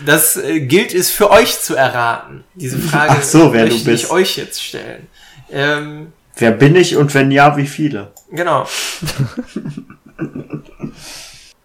Das 0.05 0.37
äh, 0.37 0.61
gilt 0.61 0.93
es 0.95 1.11
für 1.11 1.31
euch 1.31 1.61
zu 1.61 1.75
erraten. 1.75 2.45
Diese 2.55 2.79
Frage 2.79 3.15
Ach 3.19 3.23
so, 3.23 3.53
wer 3.53 3.65
du 3.67 3.73
möchte 3.73 3.91
ich 3.93 4.03
bist. 4.03 4.11
euch 4.11 4.37
jetzt 4.37 4.63
stellen. 4.63 5.07
Ähm, 5.51 6.13
Wer 6.39 6.51
bin 6.51 6.77
ich 6.77 6.97
und 6.97 7.15
wenn 7.15 7.31
ja, 7.31 7.57
wie 7.57 7.67
viele? 7.67 8.13
genau. 8.31 8.67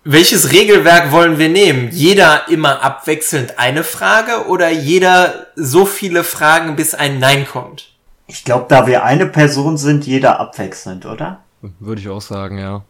Welches 0.03 0.51
Regelwerk 0.51 1.11
wollen 1.11 1.37
wir 1.37 1.49
nehmen? 1.49 1.89
Jeder 1.91 2.47
immer 2.49 2.81
abwechselnd 2.81 3.59
eine 3.59 3.83
Frage 3.83 4.47
oder 4.47 4.69
jeder 4.69 5.47
so 5.55 5.85
viele 5.85 6.23
Fragen, 6.23 6.75
bis 6.75 6.95
ein 6.95 7.19
Nein 7.19 7.45
kommt? 7.47 7.93
Ich 8.27 8.43
glaube, 8.43 8.65
da 8.69 8.87
wir 8.87 9.03
eine 9.03 9.27
Person 9.27 9.77
sind, 9.77 10.07
jeder 10.07 10.39
abwechselnd, 10.39 11.05
oder? 11.05 11.43
Würde 11.79 12.01
ich 12.01 12.09
auch 12.09 12.21
sagen, 12.21 12.57
ja. 12.57 12.83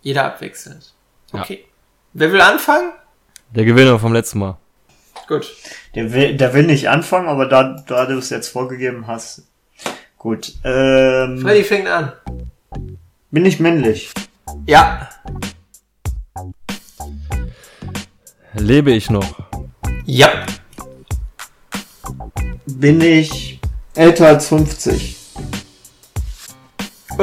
Jeder 0.00 0.24
abwechselnd. 0.24 0.94
Ja. 1.32 1.42
Okay. 1.42 1.64
Wer 2.14 2.32
will 2.32 2.40
anfangen? 2.40 2.92
Der 3.54 3.64
Gewinner 3.64 3.98
vom 3.98 4.12
letzten 4.14 4.38
Mal. 4.38 4.56
Gut. 5.26 5.54
Der 5.94 6.12
will, 6.12 6.36
der 6.36 6.52
will 6.54 6.64
nicht 6.64 6.88
anfangen, 6.88 7.28
aber 7.28 7.46
da, 7.46 7.82
da 7.86 8.06
du 8.06 8.18
es 8.18 8.30
jetzt 8.30 8.48
vorgegeben 8.48 9.06
hast. 9.06 9.42
Gut. 10.18 10.54
Ähm, 10.64 11.38
Freddy 11.40 11.64
fängt 11.64 11.88
an. 11.88 12.12
bin 13.30 13.44
ich 13.44 13.60
männlich? 13.60 14.10
Ja. 14.66 15.08
Lebe 18.54 18.92
ich 18.92 19.10
noch? 19.10 19.38
Ja. 20.04 20.30
Bin 22.66 23.00
ich 23.00 23.60
älter 23.94 24.28
als 24.28 24.48
50? 24.48 25.16
Äh, 27.18 27.22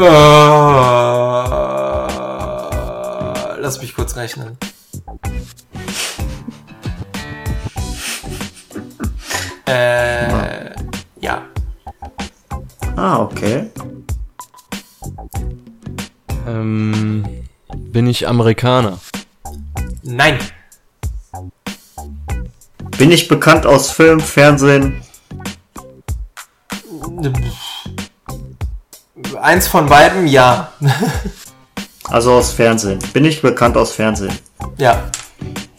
lass 3.60 3.82
mich 3.82 3.94
kurz 3.96 4.16
rechnen. 4.16 4.58
Äh, 9.72 10.76
ja. 11.22 11.44
Ah, 12.98 13.20
okay. 13.20 13.70
Ähm, 16.46 17.26
bin 17.72 18.08
ich 18.08 18.28
Amerikaner? 18.28 19.00
Nein. 20.04 20.40
Bin 22.98 23.12
ich 23.12 23.30
bekannt 23.30 23.66
aus 23.66 23.92
Film, 23.92 24.20
Fernsehen? 24.20 25.02
Eins 29.42 29.68
von 29.68 29.86
beiden, 29.86 30.28
ja. 30.28 30.72
Also 32.10 32.34
aus 32.34 32.52
Fernsehen. 32.52 33.00
Bin 33.14 33.24
ich 33.24 33.42
bekannt 33.42 33.78
aus 33.78 33.94
Fernsehen? 33.94 34.38
ja. 34.78 35.10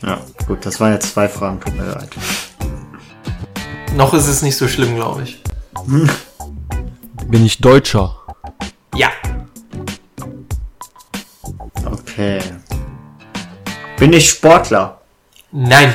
Ja, 0.05 0.19
gut, 0.49 0.67
das 0.67 0.81
waren 0.81 0.95
jetzt 0.95 1.13
zwei 1.13 1.29
Fragen, 1.29 1.61
tut 1.61 1.77
mir 1.77 1.85
leid. 1.85 2.09
Noch 3.95 4.15
ist 4.15 4.27
es 4.27 4.43
nicht 4.43 4.57
so 4.57 4.69
schlimm, 4.69 4.95
glaube 4.97 5.23
ich. 5.23 5.43
Bin 7.29 7.45
ich 7.45 7.59
Deutscher? 7.59 8.17
Ja. 8.95 9.11
Okay. 11.85 12.41
Bin 13.99 14.13
ich 14.13 14.31
Sportler? 14.31 15.01
Nein. 15.53 15.95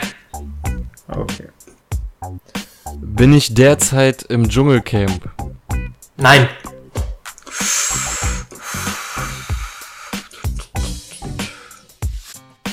Okay. 1.08 1.48
Bin 3.02 3.34
ich 3.34 3.54
derzeit 3.54 4.24
im 4.24 4.48
Dschungelcamp? 4.48 5.30
Nein. 6.18 6.48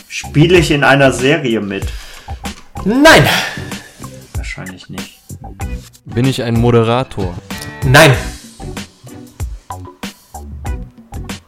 Spiele 0.09 0.59
ich 0.59 0.71
in 0.71 0.85
einer 0.85 1.13
Serie 1.13 1.61
mit? 1.61 1.87
Nein. 2.85 3.27
Wahrscheinlich 4.35 4.89
nicht. 4.89 5.14
Bin 6.05 6.27
ich 6.27 6.43
ein 6.43 6.61
Moderator? 6.61 7.35
Nein. 7.85 8.13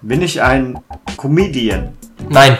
Bin 0.02 0.22
ich 0.22 0.42
ein 0.42 0.78
Comedian? 1.16 1.96
Nein. 2.28 2.58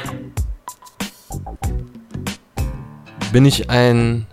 Bin 3.32 3.44
ich 3.44 3.68
ein 3.70 4.26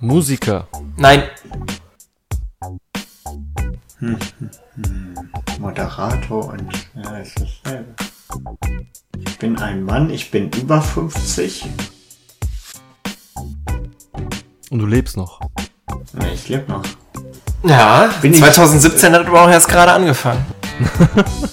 Musiker? 0.00 0.68
Nein. 0.96 1.22
Moderator 5.58 6.52
und 6.52 6.88
ja, 6.94 7.16
ist 7.18 7.40
dasselbe. 7.40 7.94
Ich 9.18 9.38
bin 9.38 9.58
ein 9.58 9.82
Mann, 9.82 10.10
ich 10.10 10.30
bin 10.30 10.50
über 10.52 10.82
50. 10.82 11.64
Und 14.70 14.78
du 14.78 14.86
lebst 14.86 15.16
noch. 15.16 15.45
Ja, 16.20 16.26
ich 16.32 16.48
lebe 16.48 16.70
noch. 16.70 16.82
Ja, 17.62 18.10
Bin 18.22 18.32
ich- 18.32 18.38
2017 18.40 19.12
hat 19.14 19.26
aber 19.26 19.42
auch 19.42 19.50
erst 19.50 19.68
gerade 19.68 19.92
angefangen. 19.92 20.44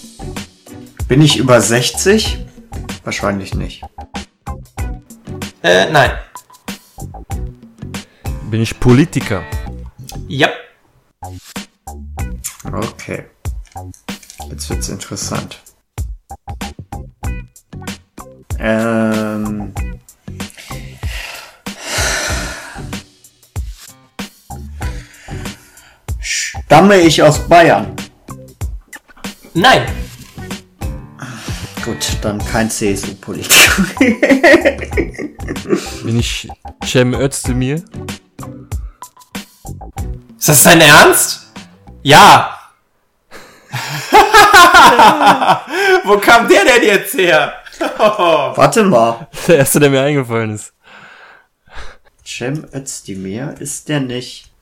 Bin 1.08 1.22
ich 1.22 1.38
über 1.38 1.60
60? 1.62 2.46
Wahrscheinlich 3.04 3.54
nicht. 3.54 3.84
Äh, 5.62 5.90
nein. 5.92 6.12
Bin 8.50 8.62
ich 8.62 8.80
Politiker? 8.80 9.44
Ja. 10.28 10.50
Okay. 12.72 13.26
Jetzt 14.50 14.70
wird's 14.70 14.90
interessant. 14.90 15.60
Ähm. 18.60 19.74
Stamme 26.66 26.98
ich 27.02 27.22
aus 27.22 27.40
Bayern? 27.48 27.96
Nein. 29.54 29.86
Gut, 31.86 32.18
dann 32.22 32.44
kein 32.44 32.70
CSU-Politiker. 32.70 33.86
Bin 36.04 36.20
ich 36.20 36.50
Cem 36.84 37.14
Özdemir? 37.14 37.84
Ist 40.40 40.50
das 40.50 40.64
dein 40.64 40.82
Ernst? 40.82 41.52
Ja. 42.02 42.58
Wo 46.06 46.18
kam 46.18 46.48
der 46.48 46.66
denn 46.66 46.84
jetzt 46.84 47.14
her? 47.14 47.54
Warte 47.98 48.84
mal. 48.84 49.28
Der 49.48 49.58
erste, 49.58 49.80
der 49.80 49.90
mir 49.90 50.02
eingefallen 50.02 50.56
ist. 50.56 50.74
Cem 52.26 52.66
Özdemir 52.74 53.56
ist 53.60 53.90
der 53.90 54.00
nicht. 54.00 54.53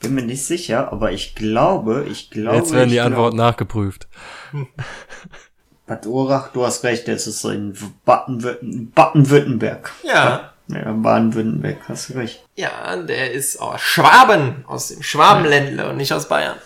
Bin 0.00 0.14
mir 0.14 0.22
nicht 0.22 0.44
sicher, 0.44 0.92
aber 0.92 1.12
ich 1.12 1.34
glaube, 1.34 2.06
ich 2.08 2.30
glaube. 2.30 2.58
Jetzt 2.58 2.72
werden 2.72 2.90
die 2.90 3.00
Antworten 3.00 3.36
nachgeprüft. 3.36 4.06
Bad 5.86 6.06
Urach, 6.06 6.52
du 6.52 6.64
hast 6.64 6.84
recht, 6.84 7.08
es 7.08 7.26
ist 7.26 7.44
in 7.44 7.74
Baden-Württemberg. 8.04 8.94
Baden-Württemberg. 8.94 9.92
ja. 10.04 10.52
Ja, 10.70 10.92
Baden-Württemberg, 10.92 11.78
hast 11.88 12.10
du 12.10 12.14
recht. 12.18 12.44
Ja, 12.54 12.94
der 12.94 13.32
ist 13.32 13.58
aus 13.58 13.80
Schwaben, 13.80 14.66
aus 14.66 14.88
dem 14.88 15.02
Schwabenländle 15.02 15.88
und 15.88 15.96
nicht 15.96 16.12
aus 16.12 16.28
Bayern. 16.28 16.58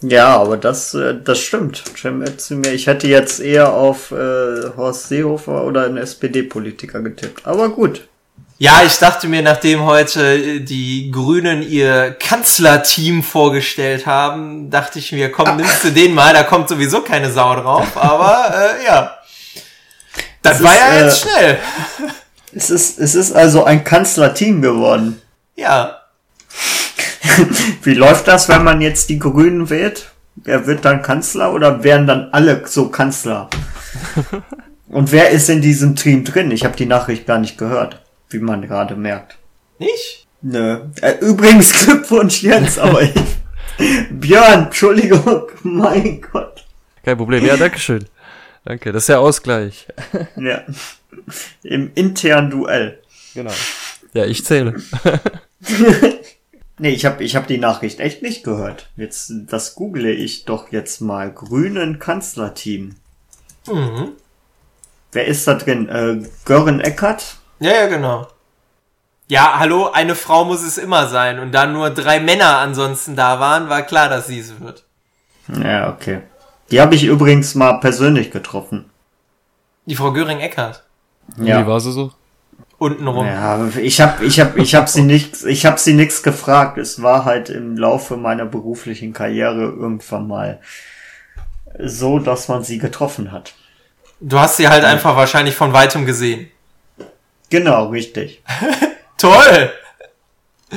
Ja, 0.00 0.38
aber 0.38 0.56
das, 0.56 0.94
äh, 0.94 1.20
das 1.22 1.38
stimmt. 1.40 1.84
Cem 1.96 2.22
Özdemir, 2.22 2.72
ich 2.72 2.86
hätte 2.86 3.06
jetzt 3.06 3.40
eher 3.40 3.74
auf 3.74 4.10
äh, 4.12 4.70
Horst 4.76 5.08
Seehofer 5.08 5.64
oder 5.64 5.84
einen 5.84 5.98
SPD-Politiker 5.98 7.02
getippt. 7.02 7.46
Aber 7.46 7.68
gut. 7.68 8.08
Ja, 8.62 8.82
ich 8.84 8.98
dachte 8.98 9.26
mir, 9.26 9.40
nachdem 9.40 9.86
heute 9.86 10.34
äh, 10.34 10.60
die 10.60 11.10
Grünen 11.10 11.62
ihr 11.62 12.10
Kanzlerteam 12.10 13.22
vorgestellt 13.22 14.04
haben, 14.04 14.68
dachte 14.68 14.98
ich 14.98 15.12
mir, 15.12 15.32
komm, 15.32 15.56
nimmst 15.56 15.82
du 15.82 15.90
den 15.90 16.12
mal, 16.12 16.34
da 16.34 16.42
kommt 16.42 16.68
sowieso 16.68 17.00
keine 17.00 17.32
Sau 17.32 17.54
drauf, 17.56 17.88
aber 17.96 18.52
äh, 18.54 18.84
ja. 18.84 19.16
Das 20.42 20.58
Das 20.58 20.62
war 20.62 20.74
ist, 20.74 20.78
ja 20.78 20.88
äh, 20.92 21.04
jetzt 21.04 21.20
schnell. 21.22 21.58
Es 22.52 22.68
ist, 22.68 22.98
es 22.98 23.14
ist 23.14 23.32
also 23.32 23.64
ein 23.64 23.82
Kanzlerteam 23.82 24.60
geworden. 24.60 25.22
Ja. 25.56 26.02
Wie 27.82 27.94
läuft 27.94 28.28
das, 28.28 28.50
wenn 28.50 28.62
man 28.62 28.82
jetzt 28.82 29.08
die 29.08 29.20
Grünen 29.20 29.70
wählt? 29.70 30.10
Wer 30.34 30.66
wird 30.66 30.84
dann 30.84 31.00
Kanzler 31.00 31.54
oder 31.54 31.82
werden 31.82 32.06
dann 32.06 32.28
alle 32.32 32.60
so 32.66 32.88
Kanzler? 32.90 33.48
Und 34.88 35.12
wer 35.12 35.30
ist 35.30 35.48
in 35.48 35.62
diesem 35.62 35.96
Team 35.96 36.24
drin? 36.24 36.50
Ich 36.50 36.64
habe 36.64 36.76
die 36.76 36.86
Nachricht 36.86 37.26
gar 37.26 37.38
nicht 37.38 37.56
gehört, 37.56 38.00
wie 38.30 38.38
man 38.38 38.62
gerade 38.62 38.96
merkt. 38.96 39.38
Nicht? 39.78 40.26
Nö. 40.42 40.80
Äh, 41.02 41.18
übrigens 41.20 41.72
Glückwunsch 41.84 42.42
Jens, 42.42 42.78
aber 42.78 43.02
ich, 43.02 43.12
Björn, 44.10 44.64
Entschuldigung, 44.64 45.48
mein 45.62 46.20
Gott. 46.20 46.64
Kein 47.04 47.16
Problem. 47.16 47.44
Ja, 47.44 47.56
dankeschön. 47.56 48.06
Danke, 48.64 48.92
das 48.92 49.04
ist 49.04 49.08
der 49.08 49.20
Ausgleich. 49.20 49.86
Ja. 50.36 50.62
Im 51.62 51.90
internen 51.94 52.50
Duell. 52.50 53.00
Genau. 53.34 53.52
Ja, 54.14 54.24
ich 54.24 54.44
zähle. 54.44 54.80
Nee, 56.78 56.90
ich 56.90 57.04
habe 57.04 57.22
ich 57.24 57.36
hab 57.36 57.46
die 57.46 57.58
Nachricht 57.58 58.00
echt 58.00 58.22
nicht 58.22 58.44
gehört. 58.44 58.88
Jetzt, 58.96 59.32
das 59.48 59.74
google 59.74 60.06
ich 60.06 60.44
doch 60.44 60.72
jetzt 60.72 61.00
mal. 61.00 61.30
Grünen 61.32 61.98
Kanzlerteam. 61.98 62.94
Mhm. 63.66 64.12
Wer 65.12 65.26
ist 65.26 65.46
da 65.46 65.54
drin? 65.54 65.88
Äh, 65.88 66.22
Gören 66.44 66.80
Eckert? 66.80 67.39
Ja, 67.60 67.72
ja, 67.72 67.86
genau. 67.86 68.26
Ja, 69.28 69.58
hallo, 69.58 69.90
eine 69.92 70.14
Frau 70.16 70.44
muss 70.44 70.62
es 70.62 70.76
immer 70.76 71.06
sein. 71.06 71.38
Und 71.38 71.52
da 71.52 71.66
nur 71.66 71.90
drei 71.90 72.18
Männer 72.18 72.58
ansonsten 72.58 73.14
da 73.14 73.38
waren, 73.38 73.68
war 73.68 73.82
klar, 73.82 74.08
dass 74.08 74.26
sie 74.26 74.40
es 74.40 74.58
wird. 74.60 74.84
Ja, 75.62 75.90
okay. 75.90 76.22
Die 76.70 76.80
habe 76.80 76.94
ich 76.94 77.04
übrigens 77.04 77.54
mal 77.54 77.74
persönlich 77.74 78.30
getroffen. 78.30 78.90
Die 79.86 79.94
Frau 79.94 80.12
Göring-Eckert. 80.12 80.84
Wie 81.36 81.50
war 81.50 81.80
sie 81.80 81.92
so? 81.92 82.12
Untenrum. 82.78 83.26
Ja, 83.26 83.68
ich 83.76 84.00
habe 84.00 84.24
ich 84.24 84.40
hab, 84.40 84.56
ich 84.56 84.74
hab 84.74 84.88
sie 84.88 85.02
nicht, 85.02 85.44
ich 85.44 85.66
habe 85.66 85.78
sie 85.78 85.92
nichts 85.92 86.22
gefragt. 86.22 86.78
Es 86.78 87.02
war 87.02 87.26
halt 87.26 87.50
im 87.50 87.76
Laufe 87.76 88.16
meiner 88.16 88.46
beruflichen 88.46 89.12
Karriere 89.12 89.64
irgendwann 89.64 90.26
mal 90.26 90.60
so, 91.78 92.18
dass 92.18 92.48
man 92.48 92.64
sie 92.64 92.78
getroffen 92.78 93.32
hat. 93.32 93.52
Du 94.20 94.38
hast 94.38 94.56
sie 94.56 94.68
halt 94.68 94.84
einfach 94.84 95.14
wahrscheinlich 95.14 95.54
von 95.54 95.72
weitem 95.72 96.06
gesehen. 96.06 96.50
Genau, 97.50 97.88
richtig. 97.88 98.42
Toll! 99.18 99.70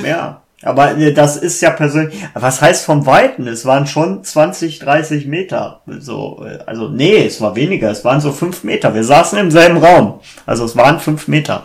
Ja, 0.04 0.42
aber 0.62 0.96
äh, 0.96 1.12
das 1.12 1.36
ist 1.36 1.60
ja 1.60 1.70
persönlich. 1.70 2.18
Was 2.34 2.60
heißt 2.60 2.84
vom 2.84 3.06
Weiten? 3.06 3.46
Es 3.46 3.64
waren 3.64 3.86
schon 3.86 4.24
20, 4.24 4.80
30 4.80 5.26
Meter. 5.26 5.82
So, 5.86 6.44
äh, 6.44 6.58
also 6.66 6.88
nee, 6.88 7.24
es 7.24 7.40
war 7.40 7.54
weniger. 7.54 7.90
Es 7.90 8.04
waren 8.04 8.20
so 8.20 8.32
fünf 8.32 8.64
Meter. 8.64 8.94
Wir 8.94 9.04
saßen 9.04 9.38
im 9.38 9.50
selben 9.50 9.78
Raum. 9.78 10.20
Also 10.46 10.64
es 10.64 10.76
waren 10.76 11.00
fünf 11.00 11.28
Meter. 11.28 11.64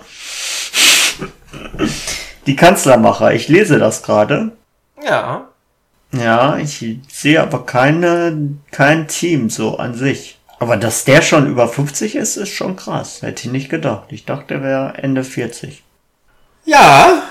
Die 2.45 2.55
Kanzlermacher. 2.55 3.33
Ich 3.33 3.47
lese 3.47 3.79
das 3.79 4.03
gerade. 4.03 4.51
Ja. 5.03 5.47
Ja, 6.11 6.57
ich 6.57 6.83
sehe 7.07 7.41
aber 7.41 7.65
keine, 7.65 8.55
kein 8.71 9.07
Team 9.07 9.49
so 9.49 9.77
an 9.77 9.93
sich. 9.93 10.38
Aber 10.59 10.75
dass 10.75 11.05
der 11.05 11.21
schon 11.21 11.47
über 11.47 11.69
50 11.69 12.15
ist, 12.15 12.35
ist 12.35 12.53
schon 12.53 12.75
krass. 12.75 13.21
Hätte 13.21 13.47
ich 13.47 13.51
nicht 13.51 13.69
gedacht. 13.69 14.07
Ich 14.09 14.25
dachte, 14.25 14.55
er 14.55 14.63
wäre 14.63 14.93
Ende 14.97 15.23
40. 15.23 15.83
Ja, 16.65 17.23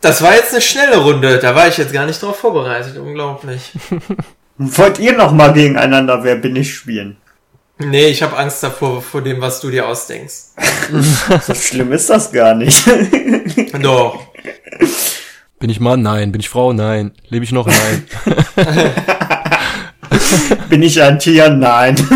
das 0.00 0.22
war 0.22 0.34
jetzt 0.34 0.52
eine 0.52 0.62
schnelle 0.62 0.98
Runde. 0.98 1.38
Da 1.38 1.54
war 1.56 1.66
ich 1.66 1.78
jetzt 1.78 1.92
gar 1.92 2.06
nicht 2.06 2.22
drauf 2.22 2.36
vorbereitet. 2.38 2.96
Unglaublich. 2.96 3.72
Wollt 4.58 5.00
ihr 5.00 5.12
noch 5.16 5.32
mal 5.32 5.52
gegeneinander 5.52 6.22
Wer 6.22 6.36
bin 6.36 6.54
ich 6.56 6.74
spielen? 6.74 7.16
Nee, 7.78 8.06
ich 8.06 8.22
habe 8.22 8.38
Angst 8.38 8.62
davor, 8.62 9.02
vor 9.02 9.20
dem, 9.20 9.40
was 9.40 9.60
du 9.60 9.70
dir 9.70 9.86
ausdenkst. 9.86 10.54
So 11.42 11.54
schlimm 11.54 11.92
ist 11.92 12.08
das 12.08 12.32
gar 12.32 12.54
nicht. 12.54 12.86
Doch. 13.82 14.28
Bin 15.58 15.68
ich 15.68 15.80
Mann? 15.80 16.02
Nein. 16.02 16.30
Bin 16.30 16.40
ich 16.40 16.48
Frau? 16.48 16.72
Nein. 16.72 17.12
Lebe 17.28 17.44
ich 17.44 17.52
noch? 17.52 17.66
Nein. 17.66 18.06
bin 20.68 20.82
ich 20.82 21.00
ein 21.02 21.18
Tier? 21.18 21.48
Nein. 21.50 21.96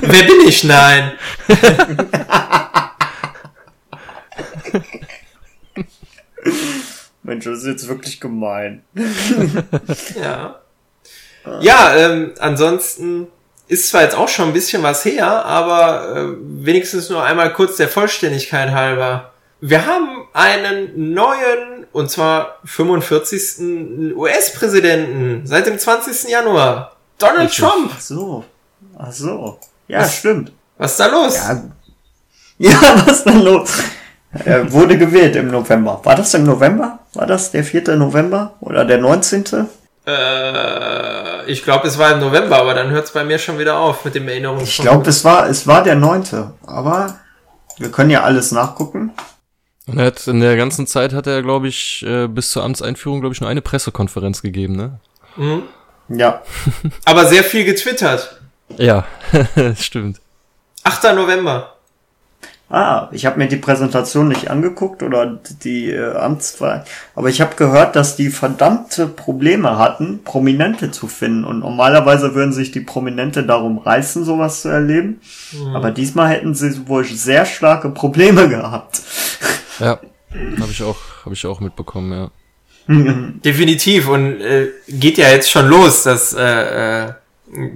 Wer 0.00 0.22
bin 0.24 0.40
ich? 0.46 0.64
Nein. 0.64 1.12
Mensch, 7.22 7.44
das 7.44 7.58
ist 7.58 7.66
jetzt 7.66 7.88
wirklich 7.88 8.20
gemein. 8.20 8.82
Ja. 10.20 10.60
Ja, 11.60 11.96
ähm, 11.96 12.32
ansonsten 12.38 13.28
ist 13.68 13.88
zwar 13.88 14.02
jetzt 14.02 14.16
auch 14.16 14.28
schon 14.28 14.48
ein 14.48 14.52
bisschen 14.52 14.82
was 14.82 15.04
her, 15.04 15.44
aber 15.44 16.16
äh, 16.16 16.36
wenigstens 16.40 17.08
nur 17.10 17.24
einmal 17.24 17.52
kurz 17.52 17.76
der 17.76 17.88
Vollständigkeit 17.88 18.70
halber. 18.70 19.32
Wir 19.60 19.86
haben 19.86 20.26
einen 20.32 21.14
neuen, 21.14 21.86
und 21.92 22.10
zwar 22.10 22.58
45. 22.64 24.14
US-Präsidenten 24.16 25.46
seit 25.46 25.66
dem 25.66 25.78
20. 25.78 26.28
Januar. 26.30 26.96
Donald 27.22 27.50
Richtig. 27.50 27.64
Trump. 27.64 27.90
Ach 27.94 28.00
so. 28.00 28.44
Ach 28.98 29.12
so. 29.12 29.58
Ja, 29.88 30.00
Was? 30.00 30.16
stimmt. 30.16 30.52
Was 30.78 30.92
ist 30.92 31.00
da 31.00 31.06
los? 31.06 31.36
Ja, 31.36 31.62
ja 32.70 33.06
was 33.06 33.24
denn 33.24 33.42
los? 33.42 33.70
Er 34.32 34.72
wurde 34.72 34.96
gewählt 34.96 35.36
im 35.36 35.50
November. 35.50 36.00
War 36.02 36.16
das 36.16 36.32
im 36.34 36.44
November? 36.44 37.00
War 37.14 37.26
das 37.26 37.50
der 37.50 37.64
4. 37.64 37.96
November? 37.96 38.54
Oder 38.60 38.84
der 38.84 38.98
19.? 38.98 39.68
Äh, 40.06 41.50
ich 41.50 41.62
glaube, 41.62 41.86
es 41.86 41.98
war 41.98 42.12
im 42.12 42.20
November, 42.20 42.56
aber 42.58 42.74
dann 42.74 42.90
hört 42.90 43.04
es 43.04 43.12
bei 43.12 43.24
mir 43.24 43.38
schon 43.38 43.58
wieder 43.58 43.78
auf 43.78 44.04
mit 44.04 44.14
dem 44.14 44.26
Erinnerungs. 44.28 44.68
Ich 44.68 44.78
glaube, 44.78 45.08
es 45.08 45.24
war, 45.24 45.48
es 45.48 45.66
war 45.66 45.84
der 45.84 45.96
9. 45.96 46.24
Aber 46.66 47.18
wir 47.78 47.90
können 47.90 48.10
ja 48.10 48.22
alles 48.22 48.52
nachgucken. 48.52 49.12
Und 49.86 49.98
er 49.98 50.06
hat 50.06 50.26
in 50.26 50.40
der 50.40 50.56
ganzen 50.56 50.86
Zeit 50.86 51.12
hat 51.12 51.26
er, 51.26 51.42
glaube 51.42 51.68
ich, 51.68 52.04
äh, 52.06 52.26
bis 52.26 52.50
zur 52.50 52.62
Amtseinführung, 52.64 53.20
glaube 53.20 53.34
ich, 53.34 53.40
nur 53.40 53.50
eine 53.50 53.62
Pressekonferenz 53.62 54.40
gegeben, 54.40 54.76
ne? 54.76 55.00
Mhm. 55.36 55.64
Ja. 56.18 56.42
Aber 57.04 57.26
sehr 57.26 57.44
viel 57.44 57.64
getwittert. 57.64 58.40
Ja, 58.76 59.06
stimmt. 59.78 60.20
8. 60.84 61.14
November. 61.14 61.72
Ah, 62.72 63.10
ich 63.12 63.26
habe 63.26 63.36
mir 63.36 63.48
die 63.48 63.56
Präsentation 63.56 64.28
nicht 64.28 64.50
angeguckt 64.50 65.02
oder 65.02 65.38
die 65.62 65.90
äh, 65.90 66.16
Amtswahl, 66.16 66.86
aber 67.14 67.28
ich 67.28 67.42
habe 67.42 67.54
gehört, 67.54 67.96
dass 67.96 68.16
die 68.16 68.30
verdammte 68.30 69.08
Probleme 69.08 69.76
hatten, 69.76 70.24
Prominente 70.24 70.90
zu 70.90 71.06
finden. 71.06 71.44
Und 71.44 71.58
normalerweise 71.58 72.34
würden 72.34 72.54
sich 72.54 72.70
die 72.70 72.80
Prominente 72.80 73.44
darum 73.44 73.76
reißen, 73.76 74.24
sowas 74.24 74.62
zu 74.62 74.70
erleben. 74.70 75.20
Mhm. 75.52 75.76
Aber 75.76 75.90
diesmal 75.90 76.28
hätten 76.30 76.54
sie 76.54 76.88
wohl 76.88 77.04
sehr 77.04 77.44
starke 77.44 77.90
Probleme 77.90 78.48
gehabt. 78.48 79.02
Ja, 79.78 80.00
habe 80.58 80.70
ich 80.70 80.82
auch, 80.82 80.96
habe 81.26 81.34
ich 81.34 81.44
auch 81.44 81.60
mitbekommen, 81.60 82.10
ja. 82.10 82.30
Definitiv 83.44 84.08
und 84.08 84.40
äh, 84.40 84.68
geht 84.88 85.18
ja 85.18 85.30
jetzt 85.30 85.50
schon 85.50 85.68
los, 85.68 86.02
dass 86.02 86.34
äh, 86.34 87.04
äh, 87.06 87.12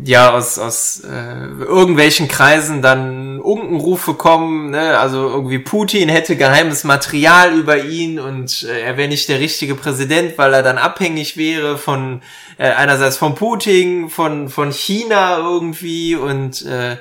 ja 0.05 0.33
aus, 0.33 0.59
aus 0.59 1.03
äh, 1.05 1.47
irgendwelchen 1.63 2.29
Kreisen 2.29 2.83
dann 2.83 3.41
Unkenrufe 3.41 4.15
kommen, 4.15 4.71
ne? 4.71 4.99
also 4.99 5.29
irgendwie 5.29 5.59
Putin 5.59 6.09
hätte 6.09 6.37
geheimes 6.37 6.85
Material 6.85 7.55
über 7.55 7.85
ihn 7.85 8.19
und 8.19 8.65
äh, 8.65 8.81
er 8.81 8.97
wäre 8.97 9.09
nicht 9.09 9.29
der 9.29 9.39
richtige 9.39 9.75
Präsident, 9.75 10.39
weil 10.39 10.55
er 10.55 10.63
dann 10.63 10.79
abhängig 10.79 11.37
wäre 11.37 11.79
von 11.79 12.23
äh, 12.59 12.71
einerseits 12.71 13.17
von 13.17 13.35
Putin, 13.35 14.09
von 14.09 14.49
von 14.49 14.73
China 14.73 15.39
irgendwie 15.39 16.17
und 16.17 16.65
äh, 16.65 16.97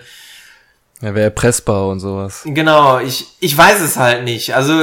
er 1.02 1.13
wäre 1.13 1.26
erpressbar 1.26 1.88
und 1.88 2.00
sowas. 2.00 2.41
Genau, 2.46 3.00
ich 3.00 3.26
ich 3.39 3.58
weiß 3.58 3.82
es 3.82 3.98
halt 3.98 4.24
nicht. 4.24 4.56
Also 4.56 4.74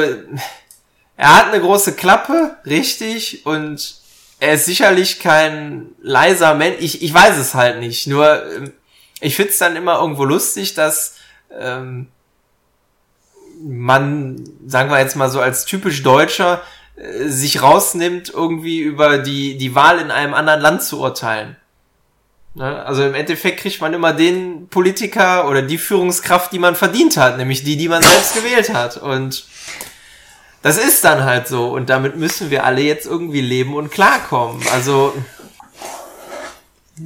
er 1.17 1.37
hat 1.37 1.53
eine 1.53 1.61
große 1.61 1.95
Klappe, 1.95 2.57
richtig 2.67 3.47
und 3.47 3.97
er 4.41 4.55
ist 4.55 4.67
sicherlich 4.67 5.21
kein 5.21 5.91
leiser 6.01 6.55
Mensch. 6.55 6.79
Ich, 6.81 7.03
ich 7.03 7.15
weiß 7.15 7.39
es 7.39 7.55
halt 7.55 7.79
nicht. 7.79 8.09
Nur 8.09 8.45
ähm, 8.57 8.73
ich 9.21 9.37
find's 9.37 9.59
dann 9.59 9.77
immer 9.77 10.01
irgendwo 10.01 10.25
lustig, 10.25 10.75
dass 10.75 11.15
ähm, 11.57 12.09
man, 13.63 14.43
sagen 14.67 14.91
wir 14.91 14.99
jetzt 14.99 15.15
mal 15.15 15.31
so 15.31 15.41
als 15.41 15.65
typisch 15.65 16.03
Deutscher, 16.03 16.61
äh, 16.97 17.29
sich 17.29 17.63
rausnimmt, 17.63 18.31
irgendwie 18.31 18.81
über 18.81 19.19
die, 19.19 19.57
die 19.59 19.75
Wahl 19.77 20.01
in 20.01 20.11
einem 20.11 20.35
anderen 20.35 20.61
Land 20.61 20.83
zu 20.83 20.99
urteilen. 21.01 21.57
Ne? 22.55 22.85
Also 22.85 23.05
im 23.05 23.15
Endeffekt 23.15 23.61
kriegt 23.61 23.81
man 23.81 23.95
immer 23.95 24.13
den 24.13 24.69
Politiker 24.69 25.49
oder 25.49 25.63
die 25.63 25.79
Führungskraft, 25.79 26.53
die 26.53 26.59
man 26.59 26.75
verdient 26.75 27.17
hat, 27.17 27.39
nämlich 27.39 27.65
die, 27.65 27.77
die 27.77 27.89
man 27.89 28.03
selbst 28.03 28.35
gewählt 28.35 28.75
hat. 28.75 28.97
Und 28.97 29.47
das 30.63 30.79
ist 30.79 31.05
dann 31.05 31.25
halt 31.25 31.49
so 31.49 31.73
und 31.73 31.91
damit 31.91 32.17
müssen 32.17 32.51
wir 32.51 32.65
alle 32.65 32.81
jetzt 32.81 33.07
irgendwie 33.07 33.41
leben 33.41 33.75
und 33.75 33.91
klarkommen. 33.91 34.63
Also 34.73 35.13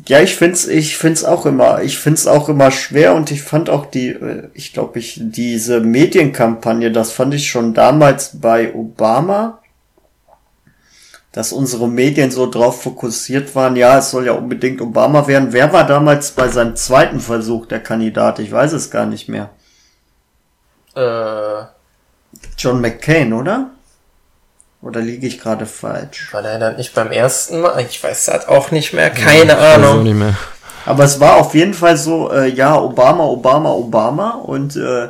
ja, 0.07 0.21
ich 0.21 0.37
find's, 0.37 0.67
ich 0.67 0.97
find's 0.97 1.25
auch 1.25 1.47
immer, 1.47 1.83
ich 1.83 1.99
find's 1.99 2.27
auch 2.27 2.49
immer 2.49 2.71
schwer 2.71 3.15
und 3.15 3.31
ich 3.31 3.43
fand 3.43 3.71
auch 3.71 3.87
die, 3.87 4.09
äh, 4.11 4.49
ich 4.53 4.73
glaube, 4.73 4.99
ich 4.99 5.21
diese 5.23 5.81
Medienkampagne, 5.81 6.91
das 6.93 7.13
fand 7.13 7.33
ich 7.35 7.49
schon 7.49 7.73
damals 7.73 8.41
bei 8.41 8.75
Obama, 8.75 9.61
dass 11.33 11.53
unsere 11.53 11.89
Medien 11.89 12.31
so 12.31 12.51
drauf 12.51 12.83
fokussiert 12.83 13.55
waren. 13.55 13.77
Ja, 13.77 13.99
es 13.99 14.11
soll 14.11 14.27
ja 14.27 14.33
unbedingt 14.33 14.81
Obama 14.81 15.27
werden. 15.29 15.53
Wer 15.53 15.73
war 15.73 15.87
damals 15.87 16.33
bei 16.33 16.49
seinem 16.49 16.77
zweiten 16.77 17.21
Versuch 17.21 17.67
der 17.67 17.81
Kandidat? 17.81 18.39
Ich 18.39 18.51
weiß 18.51 18.73
es 18.73 18.91
gar 18.91 19.07
nicht 19.07 19.29
mehr. 19.29 19.51
Äh 20.95 21.76
John 22.59 22.81
McCain, 22.81 23.33
oder? 23.33 23.71
Oder 24.83 25.01
liege 25.01 25.27
ich 25.27 25.41
gerade 25.41 25.67
falsch? 25.67 26.29
War 26.33 26.43
der 26.43 26.59
dann 26.59 26.77
nicht 26.77 26.95
beim 26.95 27.11
ersten 27.11 27.61
Mal? 27.61 27.85
Ich 27.89 28.03
weiß 28.03 28.27
das 28.27 28.47
auch 28.47 28.71
nicht 28.71 28.93
mehr. 28.93 29.11
Keine 29.11 29.53
ja, 29.53 29.75
Ahnung. 29.75 30.19
Mehr. 30.19 30.37
Aber 30.85 31.05
es 31.05 31.19
war 31.19 31.37
auf 31.37 31.55
jeden 31.55 31.75
Fall 31.75 31.97
so, 31.97 32.31
äh, 32.31 32.49
ja, 32.49 32.79
Obama, 32.81 33.25
Obama, 33.25 33.73
Obama. 33.73 34.31
Und 34.31 34.77
äh, 34.77 35.09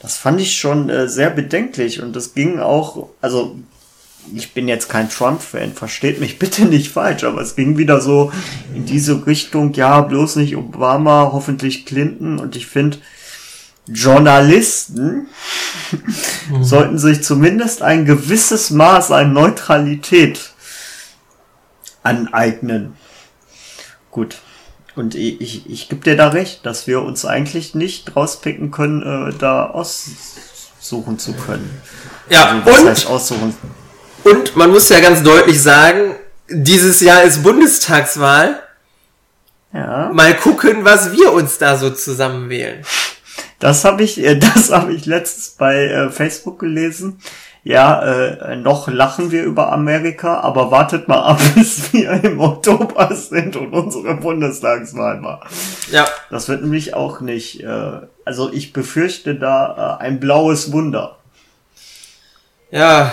das 0.00 0.16
fand 0.16 0.40
ich 0.40 0.58
schon 0.58 0.88
äh, 0.88 1.08
sehr 1.08 1.30
bedenklich. 1.30 2.00
Und 2.00 2.16
das 2.16 2.32
ging 2.32 2.60
auch, 2.60 3.08
also 3.20 3.56
ich 4.34 4.54
bin 4.54 4.68
jetzt 4.68 4.88
kein 4.88 5.10
Trump-Fan, 5.10 5.74
versteht 5.74 6.20
mich 6.20 6.38
bitte 6.38 6.64
nicht 6.64 6.90
falsch, 6.90 7.24
aber 7.24 7.42
es 7.42 7.56
ging 7.56 7.76
wieder 7.76 8.00
so 8.00 8.32
in 8.74 8.86
diese 8.86 9.26
Richtung, 9.26 9.72
ja, 9.74 10.00
bloß 10.00 10.36
nicht 10.36 10.56
Obama, 10.56 11.30
hoffentlich 11.32 11.84
Clinton. 11.84 12.38
Und 12.38 12.56
ich 12.56 12.66
finde, 12.66 12.98
Journalisten 13.88 15.28
mhm. 16.50 16.64
sollten 16.64 16.98
sich 16.98 17.22
zumindest 17.22 17.82
ein 17.82 18.04
gewisses 18.04 18.70
Maß 18.70 19.10
an 19.10 19.32
Neutralität 19.32 20.52
aneignen. 22.02 22.96
Gut. 24.10 24.38
Und 24.96 25.14
ich, 25.14 25.40
ich, 25.40 25.70
ich 25.70 25.88
gebe 25.88 26.02
dir 26.02 26.16
da 26.16 26.28
recht, 26.28 26.66
dass 26.66 26.86
wir 26.86 27.02
uns 27.02 27.24
eigentlich 27.24 27.74
nicht 27.74 28.16
rauspicken 28.16 28.70
können, 28.72 29.02
äh, 29.02 29.32
da 29.38 29.66
aussuchen 29.66 31.18
zu 31.18 31.34
können. 31.34 31.70
Ja, 32.28 32.62
also, 32.64 32.82
und, 32.82 33.06
aussuchen? 33.06 33.56
und 34.24 34.56
man 34.56 34.70
muss 34.70 34.88
ja 34.88 34.98
ganz 35.00 35.22
deutlich 35.22 35.62
sagen, 35.62 36.16
dieses 36.50 37.00
Jahr 37.00 37.22
ist 37.22 37.42
Bundestagswahl. 37.42 38.60
Ja. 39.72 40.10
Mal 40.12 40.34
gucken, 40.36 40.84
was 40.84 41.12
wir 41.12 41.32
uns 41.32 41.58
da 41.58 41.76
so 41.76 41.90
zusammenwählen. 41.90 42.84
Das 43.58 43.84
habe 43.84 44.02
ich, 44.02 44.22
äh, 44.22 44.36
das 44.54 44.70
habe 44.72 44.92
ich 44.92 45.06
letztens 45.06 45.50
bei 45.50 45.86
äh, 45.86 46.10
Facebook 46.10 46.58
gelesen. 46.58 47.20
Ja, 47.64 48.02
äh, 48.02 48.56
noch 48.56 48.88
lachen 48.88 49.30
wir 49.30 49.42
über 49.42 49.72
Amerika, 49.72 50.40
aber 50.40 50.70
wartet 50.70 51.08
mal 51.08 51.20
ab, 51.20 51.40
bis 51.54 51.92
wir 51.92 52.24
im 52.24 52.40
Oktober 52.40 53.14
sind 53.14 53.56
und 53.56 53.72
unsere 53.72 54.14
Bundestagswahl 54.14 55.22
war. 55.22 55.46
Ja. 55.90 56.06
Das 56.30 56.48
wird 56.48 56.62
nämlich 56.62 56.94
auch 56.94 57.20
nicht. 57.20 57.62
Äh, 57.62 58.00
also 58.24 58.52
ich 58.52 58.72
befürchte 58.72 59.34
da 59.34 59.98
äh, 60.00 60.04
ein 60.04 60.20
blaues 60.20 60.72
Wunder. 60.72 61.18
Ja, 62.70 63.12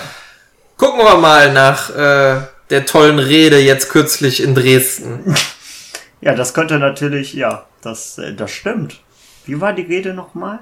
gucken 0.78 1.00
wir 1.00 1.18
mal 1.18 1.52
nach 1.52 1.90
äh, 1.90 2.42
der 2.70 2.86
tollen 2.86 3.20
Rede 3.20 3.60
jetzt 3.60 3.90
kürzlich 3.90 4.44
in 4.44 4.54
Dresden. 4.56 5.36
ja, 6.22 6.36
das 6.36 6.54
könnte 6.54 6.78
natürlich, 6.80 7.34
ja, 7.34 7.66
das, 7.82 8.18
äh, 8.18 8.34
das 8.34 8.52
stimmt. 8.52 9.00
Wie 9.46 9.62
war 9.62 9.74
die 9.74 9.84
Rede 9.84 10.14
nochmal? 10.14 10.60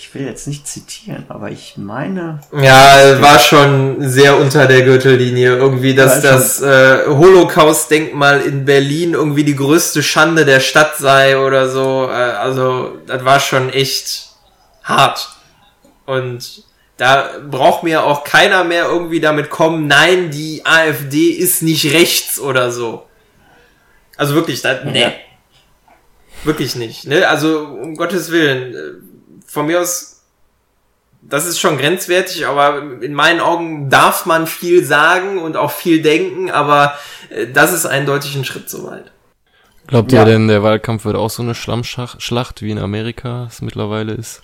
Ich 0.00 0.14
will 0.14 0.24
jetzt 0.24 0.46
nicht 0.46 0.66
zitieren, 0.68 1.26
aber 1.28 1.50
ich 1.50 1.74
meine. 1.76 2.40
Ja, 2.52 3.20
war 3.20 3.38
schon 3.40 3.96
sehr 4.08 4.38
unter 4.38 4.66
der 4.66 4.82
Gürtellinie. 4.82 5.56
Irgendwie, 5.56 5.92
dass 5.92 6.20
das 6.20 6.62
äh, 6.62 7.06
Holocaust-Denkmal 7.08 8.42
in 8.42 8.64
Berlin 8.64 9.14
irgendwie 9.14 9.42
die 9.42 9.56
größte 9.56 10.04
Schande 10.04 10.44
der 10.44 10.60
Stadt 10.60 10.96
sei 10.98 11.36
oder 11.36 11.68
so. 11.68 12.06
Äh, 12.08 12.12
also, 12.12 12.98
das 13.06 13.24
war 13.24 13.40
schon 13.40 13.70
echt 13.70 14.28
hart. 14.84 15.30
Und 16.06 16.62
da 16.96 17.30
braucht 17.48 17.82
mir 17.82 18.04
auch 18.04 18.24
keiner 18.24 18.64
mehr 18.64 18.86
irgendwie 18.86 19.20
damit 19.20 19.50
kommen, 19.50 19.86
nein, 19.86 20.30
die 20.30 20.62
AfD 20.64 21.30
ist 21.30 21.62
nicht 21.62 21.92
rechts 21.92 22.38
oder 22.38 22.70
so. 22.70 23.06
Also 24.16 24.34
wirklich, 24.34 24.62
das, 24.62 24.84
nee. 24.84 25.12
Wirklich 26.44 26.76
nicht. 26.76 27.06
Ne? 27.06 27.26
Also 27.28 27.60
um 27.60 27.96
Gottes 27.96 28.30
Willen. 28.30 28.74
Äh, 28.74 29.08
von 29.46 29.66
mir 29.66 29.80
aus, 29.80 30.22
das 31.22 31.46
ist 31.46 31.58
schon 31.58 31.78
grenzwertig, 31.78 32.46
aber 32.46 32.82
in 33.00 33.14
meinen 33.14 33.40
Augen 33.40 33.88
darf 33.90 34.26
man 34.26 34.46
viel 34.46 34.84
sagen 34.84 35.38
und 35.38 35.56
auch 35.56 35.70
viel 35.70 36.02
denken, 36.02 36.50
aber 36.50 36.94
äh, 37.30 37.46
das 37.46 37.72
ist 37.72 37.86
eindeutig 37.86 38.36
ein 38.36 38.44
Schritt 38.44 38.68
zu 38.68 38.86
weit. 38.86 39.10
Glaubt 39.86 40.12
ja. 40.12 40.20
ihr 40.20 40.26
denn, 40.26 40.48
der 40.48 40.62
Wahlkampf 40.62 41.06
wird 41.06 41.16
auch 41.16 41.30
so 41.30 41.42
eine 41.42 41.54
Schlammschlacht 41.54 42.60
wie 42.60 42.70
in 42.70 42.78
Amerika 42.78 43.46
es 43.48 43.62
mittlerweile 43.62 44.12
ist? 44.12 44.42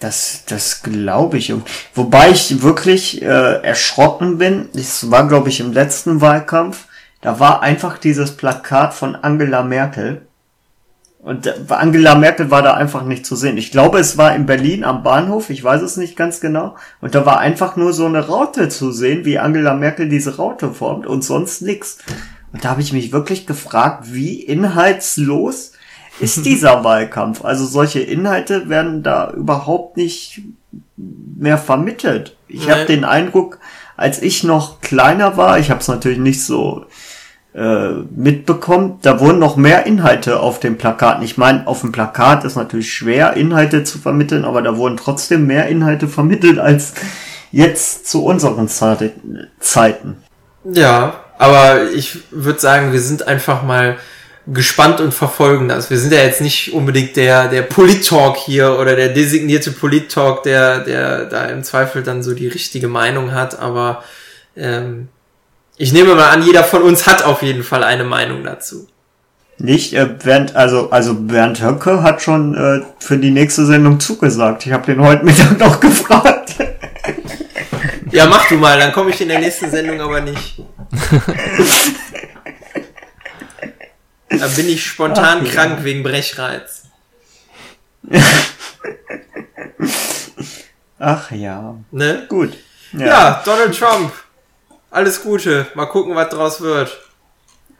Das, 0.00 0.44
das 0.44 0.82
glaube 0.82 1.38
ich. 1.38 1.52
Wobei 1.94 2.30
ich 2.30 2.60
wirklich 2.60 3.22
äh, 3.22 3.62
erschrocken 3.62 4.36
bin. 4.36 4.68
Das 4.74 5.10
war, 5.10 5.26
glaube 5.28 5.48
ich, 5.48 5.60
im 5.60 5.72
letzten 5.72 6.20
Wahlkampf. 6.20 6.88
Da 7.22 7.40
war 7.40 7.62
einfach 7.62 7.96
dieses 7.96 8.36
Plakat 8.36 8.92
von 8.92 9.16
Angela 9.16 9.62
Merkel 9.62 10.26
und 11.24 11.72
Angela 11.72 12.16
Merkel 12.16 12.50
war 12.50 12.60
da 12.60 12.74
einfach 12.74 13.02
nicht 13.02 13.24
zu 13.24 13.34
sehen. 13.34 13.56
Ich 13.56 13.70
glaube, 13.70 13.98
es 13.98 14.18
war 14.18 14.36
in 14.36 14.44
Berlin 14.44 14.84
am 14.84 15.02
Bahnhof, 15.02 15.48
ich 15.48 15.64
weiß 15.64 15.80
es 15.80 15.96
nicht 15.96 16.16
ganz 16.16 16.38
genau. 16.38 16.76
Und 17.00 17.14
da 17.14 17.24
war 17.24 17.38
einfach 17.38 17.76
nur 17.76 17.94
so 17.94 18.04
eine 18.04 18.26
Raute 18.26 18.68
zu 18.68 18.92
sehen, 18.92 19.24
wie 19.24 19.38
Angela 19.38 19.72
Merkel 19.72 20.10
diese 20.10 20.36
Raute 20.36 20.70
formt 20.70 21.06
und 21.06 21.24
sonst 21.24 21.62
nix. 21.62 21.96
Und 22.52 22.62
da 22.62 22.68
habe 22.68 22.82
ich 22.82 22.92
mich 22.92 23.10
wirklich 23.10 23.46
gefragt, 23.46 24.12
wie 24.12 24.42
inhaltslos 24.42 25.72
ist 26.20 26.44
dieser 26.44 26.84
Wahlkampf? 26.84 27.42
Also 27.42 27.64
solche 27.64 28.00
Inhalte 28.00 28.68
werden 28.68 29.02
da 29.02 29.30
überhaupt 29.30 29.96
nicht 29.96 30.42
mehr 30.98 31.56
vermittelt. 31.56 32.36
Ich 32.48 32.68
habe 32.70 32.84
den 32.84 33.04
Eindruck, 33.04 33.60
als 33.96 34.20
ich 34.20 34.44
noch 34.44 34.82
kleiner 34.82 35.38
war, 35.38 35.58
ich 35.58 35.70
habe 35.70 35.80
es 35.80 35.88
natürlich 35.88 36.18
nicht 36.18 36.44
so 36.44 36.84
äh, 37.54 37.90
mitbekommt, 38.14 39.06
da 39.06 39.20
wurden 39.20 39.38
noch 39.38 39.56
mehr 39.56 39.86
Inhalte 39.86 40.40
auf 40.40 40.58
dem 40.58 40.76
Plakat. 40.76 41.22
Ich 41.22 41.38
meine, 41.38 41.66
auf 41.68 41.82
dem 41.82 41.92
Plakat 41.92 42.44
ist 42.44 42.56
natürlich 42.56 42.92
schwer, 42.92 43.34
Inhalte 43.34 43.84
zu 43.84 43.98
vermitteln, 43.98 44.44
aber 44.44 44.60
da 44.60 44.76
wurden 44.76 44.96
trotzdem 44.96 45.46
mehr 45.46 45.68
Inhalte 45.68 46.08
vermittelt 46.08 46.58
als 46.58 46.94
jetzt 47.52 48.08
zu 48.08 48.24
unseren 48.24 48.68
Zeiten. 48.68 50.16
Ja, 50.64 51.20
aber 51.38 51.92
ich 51.92 52.18
würde 52.32 52.58
sagen, 52.58 52.92
wir 52.92 53.00
sind 53.00 53.28
einfach 53.28 53.62
mal 53.62 53.98
gespannt 54.46 55.00
und 55.00 55.14
verfolgen 55.14 55.68
das. 55.68 55.90
Wir 55.90 55.98
sind 55.98 56.12
ja 56.12 56.22
jetzt 56.22 56.40
nicht 56.40 56.74
unbedingt 56.74 57.16
der, 57.16 57.48
der 57.48 57.62
Polit-Talk 57.62 58.36
hier 58.36 58.78
oder 58.78 58.96
der 58.96 59.10
designierte 59.10 59.70
Polit-Talk, 59.70 60.42
der, 60.42 60.80
der 60.80 61.26
da 61.26 61.44
im 61.46 61.62
Zweifel 61.62 62.02
dann 62.02 62.22
so 62.22 62.34
die 62.34 62.48
richtige 62.48 62.88
Meinung 62.88 63.32
hat, 63.32 63.58
aber 63.58 64.02
ähm, 64.56 65.08
ich 65.76 65.92
nehme 65.92 66.14
mal 66.14 66.28
an, 66.30 66.42
jeder 66.42 66.64
von 66.64 66.82
uns 66.82 67.06
hat 67.06 67.24
auf 67.24 67.42
jeden 67.42 67.62
Fall 67.62 67.82
eine 67.84 68.04
Meinung 68.04 68.44
dazu. 68.44 68.86
Nicht, 69.58 69.92
äh, 69.94 70.06
Bernd, 70.06 70.56
also, 70.56 70.90
also 70.90 71.14
Bernd 71.14 71.62
Höcke 71.62 72.02
hat 72.02 72.20
schon 72.22 72.54
äh, 72.54 72.82
für 72.98 73.18
die 73.18 73.30
nächste 73.30 73.64
Sendung 73.66 74.00
zugesagt. 74.00 74.66
Ich 74.66 74.72
habe 74.72 74.84
den 74.86 75.00
heute 75.00 75.24
Mittag 75.24 75.58
noch 75.58 75.78
gefragt. 75.80 76.56
Ja, 78.10 78.26
mach 78.26 78.48
du 78.48 78.56
mal, 78.56 78.78
dann 78.78 78.92
komme 78.92 79.10
ich 79.10 79.20
in 79.20 79.28
der 79.28 79.38
nächsten 79.40 79.70
Sendung 79.70 80.00
aber 80.00 80.20
nicht. 80.20 80.60
da 84.28 84.46
bin 84.56 84.68
ich 84.68 84.84
spontan 84.84 85.38
Ach, 85.42 85.46
ja. 85.46 85.52
krank 85.52 85.84
wegen 85.84 86.02
Brechreiz. 86.02 86.82
Ach 90.98 91.30
ja, 91.30 91.76
Ne? 91.90 92.26
gut. 92.28 92.54
Ja. 92.92 93.42
Donald 93.44 93.76
Trump. 93.78 94.12
Alles 94.94 95.24
Gute. 95.24 95.66
Mal 95.74 95.86
gucken, 95.86 96.14
was 96.14 96.28
draus 96.28 96.60
wird. 96.60 97.00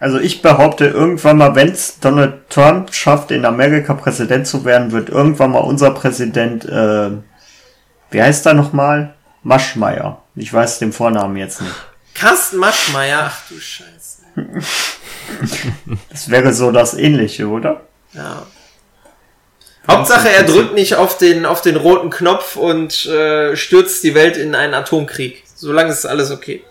Also 0.01 0.19
ich 0.19 0.43
behaupte, 0.43 0.87
irgendwann 0.87 1.39
mal, 1.39 1.55
wenn's 1.55 2.01
Donald 2.01 2.51
Trump 2.51 2.93
schafft, 2.93 3.31
in 3.31 3.45
Amerika 3.45 3.95
Präsident 3.95 4.49
zu 4.49 4.65
werden, 4.65 4.91
wird 4.91 5.11
irgendwann 5.11 5.53
mal 5.53 5.61
unser 5.61 5.93
Präsident, 5.93 6.65
äh, 6.65 7.11
wie 8.11 8.21
heißt 8.21 8.45
er 8.47 8.55
nochmal? 8.55 9.15
Maschmeyer. 9.45 10.23
Ich 10.35 10.53
weiß 10.53 10.81
den 10.81 10.93
Vornamen 10.93 11.37
jetzt 11.37 11.61
nicht. 11.61 11.75
Carsten 12.15 12.57
Maschmeyer. 12.57 13.31
Ach 13.31 13.49
du 13.49 13.61
Scheiße. 13.61 14.23
Das 16.11 16.29
wäre 16.29 16.53
so 16.53 16.73
das 16.73 16.95
Ähnliche, 16.95 17.47
oder? 17.47 17.83
Ja. 18.13 18.45
Hauptsache, 19.89 20.29
er 20.29 20.43
drückt 20.43 20.75
nicht 20.75 20.97
auf 20.97 21.17
den, 21.17 21.47
auf 21.47 21.63
den 21.63 21.77
roten 21.77 22.11
Knopf 22.11 22.57
und 22.57 23.07
äh, 23.07 23.55
stürzt 23.57 24.03
die 24.03 24.15
Welt 24.15 24.37
in 24.37 24.55
einen 24.55 24.75
Atomkrieg. 24.75 25.45
Solange 25.55 25.93
ist 25.93 26.05
alles 26.05 26.31
okay. 26.31 26.65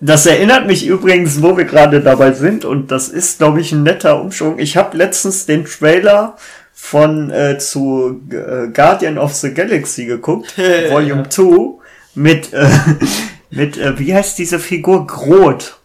Das 0.00 0.24
erinnert 0.24 0.66
mich 0.66 0.86
übrigens, 0.86 1.42
wo 1.42 1.56
wir 1.58 1.66
gerade 1.66 2.00
dabei 2.00 2.32
sind, 2.32 2.64
und 2.64 2.90
das 2.90 3.08
ist, 3.08 3.38
glaube 3.38 3.60
ich, 3.60 3.72
ein 3.72 3.82
netter 3.82 4.20
Umschwung. 4.20 4.58
Ich 4.58 4.76
habe 4.76 4.96
letztens 4.96 5.44
den 5.44 5.66
Trailer 5.66 6.36
von 6.72 7.30
äh, 7.30 7.58
zu 7.58 8.22
äh, 8.30 8.68
Guardian 8.68 9.18
of 9.18 9.34
the 9.34 9.52
Galaxy 9.52 10.06
geguckt, 10.06 10.54
Volume 10.88 11.28
2, 11.28 11.78
mit, 12.14 12.52
äh, 12.54 12.66
mit 13.50 13.76
äh, 13.76 13.98
wie 13.98 14.14
heißt 14.14 14.38
diese 14.38 14.58
Figur? 14.58 15.06
Groth. 15.06 15.76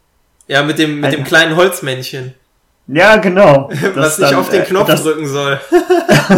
Ja, 0.48 0.64
mit 0.64 0.80
dem, 0.80 1.02
mit 1.02 1.12
dem 1.12 1.20
Alter. 1.20 1.28
kleinen 1.28 1.56
Holzmännchen, 1.58 2.36
Ja, 2.88 3.18
genau. 3.18 3.70
was 3.96 4.18
nicht 4.18 4.32
dann, 4.32 4.40
auf 4.40 4.50
den 4.50 4.62
äh, 4.62 4.66
Knopf 4.66 4.88
das, 4.88 5.04
drücken 5.04 5.28
soll. 5.28 5.60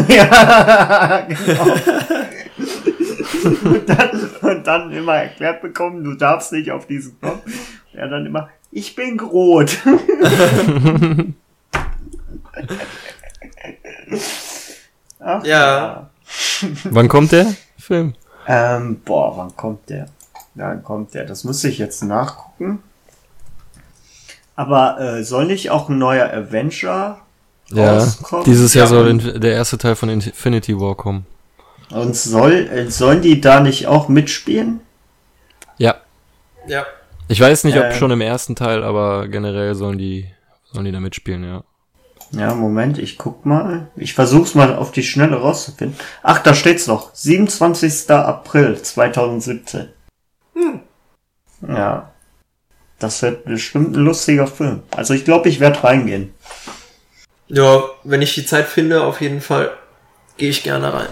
ja, 0.08 1.28
genau. 1.28 1.76
Und, 3.64 3.88
dann, 3.90 4.30
und 4.42 4.68
dann 4.68 4.92
immer 4.92 5.16
erklärt 5.16 5.62
bekommen, 5.62 6.04
du 6.04 6.14
darfst 6.16 6.52
nicht 6.52 6.72
auf 6.72 6.86
diesen 6.88 7.20
Knopf. 7.20 7.42
Ja, 7.94 8.08
dann 8.08 8.26
immer, 8.26 8.50
ich 8.72 8.96
bin 8.96 9.18
Groth. 9.18 9.78
Ach, 15.20 15.44
Ja. 15.44 16.10
Wann 16.86 17.08
kommt 17.08 17.32
der 17.32 17.54
Film? 17.78 18.14
Ähm, 18.48 19.00
boah, 19.06 19.38
wann 19.38 19.56
kommt 19.56 19.90
der? 19.90 20.08
Wann 20.56 20.84
kommt 20.84 21.14
der? 21.14 21.26
Das 21.26 21.44
muss 21.44 21.64
ich 21.64 21.78
jetzt 21.78 22.04
nachgucken. 22.04 22.80
Aber 24.56 25.00
äh, 25.00 25.24
soll 25.24 25.46
nicht 25.46 25.70
auch 25.72 25.88
ein 25.88 25.98
neuer 25.98 26.32
Avenger 26.34 27.20
Ja, 27.70 27.94
rauskommen? 28.00 28.46
dieses 28.46 28.74
Jahr 28.74 28.86
Ja, 28.86 28.90
soll 28.90 29.08
und- 29.10 29.42
der 29.44 29.54
erste 29.54 29.78
Teil 29.78 29.96
von 29.96 30.10
Infinity 30.10 30.78
War 30.80 30.96
kommen. 30.96 31.26
Und 31.90 32.16
soll, 32.16 32.54
äh, 32.54 32.90
sollen 32.92 33.22
die 33.22 33.40
da 33.42 33.60
nicht 33.62 33.88
auch 33.88 34.10
mitspielen? 34.10 34.82
Ja. 35.78 35.96
Ja. 36.68 36.86
Ich 37.30 37.40
weiß 37.40 37.64
nicht, 37.64 37.78
ob 37.78 37.84
Äh. 37.86 37.94
schon 37.94 38.12
im 38.12 38.22
ersten 38.22 38.56
Teil, 38.56 38.84
aber 38.84 39.28
generell 39.28 39.74
sollen 39.76 39.98
die, 39.98 40.30
sollen 40.72 40.86
die 40.86 40.92
da 40.92 41.00
mitspielen, 41.00 41.44
ja. 41.44 41.64
Ja, 42.32 42.54
Moment, 42.54 42.98
ich 42.98 43.18
guck 43.18 43.46
mal. 43.46 43.88
Ich 43.96 44.14
versuch's 44.14 44.54
mal 44.54 44.76
auf 44.76 44.92
die 44.92 45.04
Schnelle 45.04 45.38
rauszufinden. 45.38 45.98
Ach, 46.24 46.40
da 46.40 46.54
steht's 46.54 46.86
noch. 46.88 47.14
27. 47.16 48.10
April 48.12 48.82
2017. 48.82 49.88
Hm. 50.54 50.82
Ja. 51.68 52.12
Das 53.00 53.22
wird 53.22 53.46
bestimmt 53.46 53.96
ein 53.96 54.04
lustiger 54.04 54.48
Film. 54.48 54.84
Also 54.92 55.14
ich 55.14 55.24
glaube, 55.24 55.48
ich 55.48 55.62
werde 55.62 55.84
reingehen. 55.84 56.34
Ja, 57.48 57.82
wenn 58.04 58.22
ich 58.22 58.36
die 58.36 58.46
Zeit 58.46 58.68
finde, 58.68 59.04
auf 59.04 59.22
jeden 59.22 59.40
Fall 59.40 59.72
gehe 60.38 60.50
ich 60.50 60.64
gerne 60.64 60.92
rein. 60.94 61.08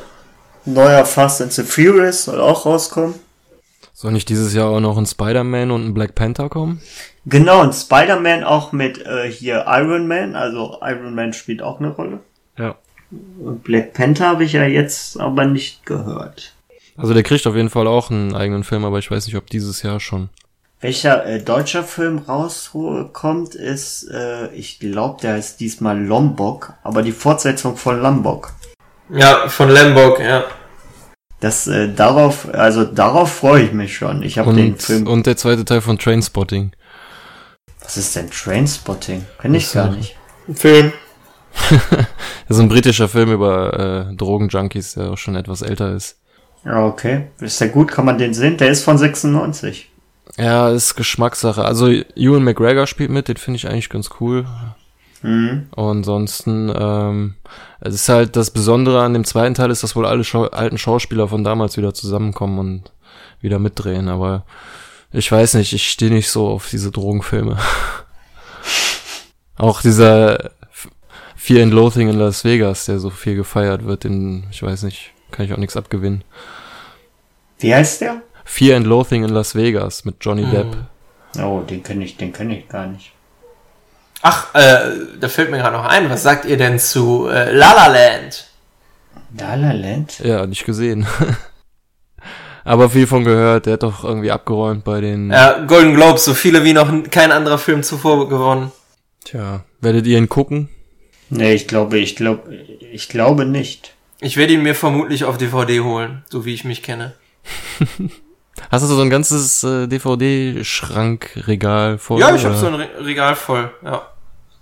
Neuer 0.66 1.06
Fast 1.06 1.42
and 1.42 1.54
the 1.54 1.64
Furious 1.64 2.26
soll 2.26 2.42
auch 2.42 2.66
rauskommen. 2.66 3.16
Soll 3.94 4.12
nicht 4.12 4.28
dieses 4.30 4.54
Jahr 4.54 4.70
auch 4.70 4.80
noch 4.80 4.98
ein 4.98 5.06
Spider-Man 5.06 5.72
und 5.72 5.86
ein 5.86 5.94
Black 5.94 6.16
Panther 6.16 6.50
kommen? 6.50 6.82
Genau, 7.26 7.62
und 7.62 7.74
Spider-Man 7.74 8.44
auch 8.44 8.72
mit 8.72 9.06
äh, 9.06 9.32
hier 9.32 9.66
Iron 9.68 10.08
Man. 10.08 10.36
Also 10.36 10.80
Iron 10.82 11.16
Man 11.16 11.34
spielt 11.34 11.62
auch 11.62 11.80
eine 11.80 11.90
Rolle. 11.90 12.20
Ja. 12.58 12.76
Und 13.40 13.64
Black 13.64 13.94
Panther 13.94 14.28
habe 14.28 14.44
ich 14.44 14.54
ja 14.54 14.66
jetzt 14.66 15.20
aber 15.20 15.46
nicht 15.46 15.86
gehört. 15.86 16.54
Also 16.98 17.14
der 17.14 17.24
kriegt 17.24 17.46
auf 17.48 17.56
jeden 17.56 17.70
Fall 17.70 17.88
auch 17.88 18.10
einen 18.10 18.36
eigenen 18.36 18.64
Film, 18.64 18.86
aber 18.86 19.00
ich 19.00 19.10
weiß 19.10 19.28
nicht, 19.28 19.36
ob 19.36 19.48
dieses 19.48 19.82
Jahr 19.82 20.00
schon. 20.00 20.30
Welcher 20.82 21.26
äh, 21.26 21.42
deutscher 21.42 21.84
Film 21.84 22.20
rauskommt, 22.20 23.56
ist, 23.56 24.10
äh, 24.12 24.54
ich 24.54 24.80
glaube, 24.80 25.22
der 25.22 25.34
heißt 25.34 25.60
diesmal 25.60 26.00
Lombok, 26.00 26.74
aber 26.84 27.02
die 27.02 27.12
Fortsetzung 27.12 27.78
von 27.78 28.02
Lombok. 28.02 28.54
Ja, 29.10 29.48
von 29.48 29.70
Lambok, 29.70 30.20
ja. 30.20 30.46
Das 31.40 31.68
äh, 31.68 31.94
darauf, 31.94 32.48
also 32.54 32.86
darauf 32.86 33.32
freue 33.34 33.64
ich 33.64 33.72
mich 33.72 33.96
schon. 33.96 34.24
Ich 34.24 34.38
habe 34.40 34.54
den 34.54 34.74
Und, 34.74 34.82
Film. 34.82 35.08
und 35.08 35.26
der 35.28 35.38
zweite 35.38 35.66
Teil 35.66 35.82
von 35.82 36.00
Trainspotting. 36.00 36.72
Was 37.82 37.98
ist 37.98 38.16
denn 38.16 38.32
Trainspotting? 38.32 39.26
Kenn 39.40 39.54
ich 39.54 39.72
gar 39.72 39.90
nicht. 39.92 40.16
Ein 40.48 40.56
Film. 40.56 40.94
Das 42.48 42.58
ist 42.58 42.62
ein 42.62 42.70
britischer 42.70 43.08
Film 43.08 43.32
über 43.32 44.08
äh, 44.12 44.16
Drogenjunkies, 44.16 44.94
der 44.96 45.12
auch 45.12 45.18
schon 45.18 45.36
etwas 45.36 45.64
älter 45.64 45.94
ist. 45.96 46.20
Ja, 46.64 46.86
okay. 46.86 47.28
Ist 47.40 47.60
der 47.60 47.70
gut? 47.70 47.90
Kann 47.92 48.06
man 48.06 48.18
den 48.20 48.34
sehen? 48.36 48.58
Der 48.58 48.70
ist 48.70 48.84
von 48.84 48.98
96. 49.00 49.90
Ja, 50.38 50.70
ist 50.70 50.96
Geschmackssache. 50.96 51.64
Also 51.66 51.88
Ewan 51.90 52.44
McGregor 52.44 52.86
spielt 52.86 53.10
mit, 53.10 53.30
den 53.30 53.38
finde 53.38 53.58
ich 53.58 53.68
eigentlich 53.68 53.90
ganz 53.90 54.10
cool. 54.20 54.46
Mhm. 55.26 55.68
Und 55.76 55.88
ansonsten, 55.98 56.72
ähm, 56.78 57.34
es 57.82 57.96
ist 57.96 58.10
halt 58.10 58.36
das 58.36 58.52
Besondere 58.52 59.02
an 59.02 59.14
dem 59.14 59.24
zweiten 59.26 59.56
Teil 59.56 59.72
ist, 59.72 59.82
dass 59.82 59.96
wohl 59.96 60.06
alle 60.06 60.24
Schau 60.24 60.44
alten 60.46 60.78
Schauspieler 60.78 61.28
von 61.28 61.44
damals 61.44 61.78
wieder 61.78 61.96
zusammenkommen 61.96 62.60
und 62.60 62.92
wieder 63.42 63.58
mitdrehen. 63.58 64.08
Aber 64.08 64.46
ich 65.12 65.32
weiß 65.32 65.56
nicht, 65.56 65.74
ich 65.74 65.90
stehe 65.90 66.12
nicht 66.12 66.30
so 66.30 66.48
auf 66.48 66.70
diese 66.70 66.92
Drogenfilme. 66.92 67.58
Auch 69.58 69.82
dieser 69.82 70.52
Fear 71.36 71.64
and 71.64 71.74
Loathing 71.74 72.10
in 72.10 72.20
Las 72.20 72.44
Vegas, 72.44 72.86
der 72.86 73.00
so 73.00 73.10
viel 73.10 73.36
gefeiert 73.36 73.84
wird, 73.86 74.06
in, 74.06 74.46
ich 74.52 74.62
weiß 74.62 74.84
nicht, 74.84 75.12
kann 75.32 75.46
ich 75.46 75.54
auch 75.54 75.58
nichts 75.58 75.78
abgewinnen. 75.78 76.24
Wie 77.60 77.74
heißt 77.74 78.02
der? 78.02 78.22
Fear 78.44 78.78
and 78.78 78.86
Loathing 78.86 79.24
in 79.24 79.30
Las 79.30 79.56
Vegas 79.56 80.06
mit 80.06 80.18
Johnny 80.22 80.44
Mhm. 80.46 80.52
Depp. 80.52 80.78
Oh, 81.42 81.62
den 81.62 81.82
kenne 81.82 82.04
ich, 82.06 82.18
den 82.18 82.32
kenne 82.34 82.60
ich 82.60 82.68
gar 82.68 82.88
nicht. 82.88 83.12
Ach, 84.28 84.56
äh, 84.56 84.90
da 85.20 85.30
fällt 85.30 85.52
mir 85.52 85.60
gerade 85.60 85.78
noch 85.78 85.86
ein. 85.86 86.10
Was 86.10 86.24
sagt 86.24 86.46
ihr 86.46 86.58
denn 86.58 86.80
zu 86.80 87.28
äh, 87.28 87.52
La 87.52 87.74
La 87.74 87.86
Land? 87.86 88.48
La 89.38 89.54
La 89.54 89.72
Land? 89.72 90.18
Ja, 90.18 90.48
nicht 90.48 90.66
gesehen. 90.66 91.06
Aber 92.64 92.90
viel 92.90 93.06
von 93.06 93.24
gehört, 93.24 93.68
der 93.68 93.74
hat 93.74 93.84
doch 93.84 94.04
irgendwie 94.04 94.32
abgeräumt 94.32 94.84
bei 94.84 95.00
den. 95.00 95.30
Ja, 95.30 95.60
Golden 95.68 95.94
Globes, 95.94 96.26
so 96.26 96.34
viele 96.34 96.64
wie 96.64 96.74
noch 96.74 96.92
kein 97.12 97.32
anderer 97.32 97.60
Film 97.60 97.84
zuvor 97.84 98.28
gewonnen. 98.28 98.72
Tja, 99.26 99.64
werdet 99.80 100.08
ihr 100.08 100.18
ihn 100.18 100.28
gucken? 100.28 100.70
Nee, 101.30 101.54
ich 101.54 101.68
glaube, 101.68 102.00
ich 102.00 102.16
glaube, 102.16 102.52
ich 102.92 103.10
glaube 103.10 103.46
nicht. 103.46 103.94
Ich 104.22 104.38
werde 104.38 104.54
ihn 104.54 104.64
mir 104.64 104.74
vermutlich 104.74 105.26
auf 105.26 105.38
DVD 105.38 105.82
holen, 105.82 106.26
so 106.32 106.46
wie 106.46 106.56
ich 106.56 106.64
mich 106.64 106.82
kenne. 106.82 107.14
Hast 108.72 108.82
du 108.82 108.88
so 108.88 109.02
ein 109.02 109.12
ganzes 109.12 109.64
äh, 109.64 109.88
DVD-Schrankregal 109.88 112.00
voll? 112.00 112.20
ja, 112.20 112.34
ich 112.34 112.44
habe 112.44 112.56
so 112.56 112.66
ein 112.66 112.74
Re 112.74 112.90
Regal 113.02 113.36
voll. 113.36 113.70
Ja. 113.84 114.08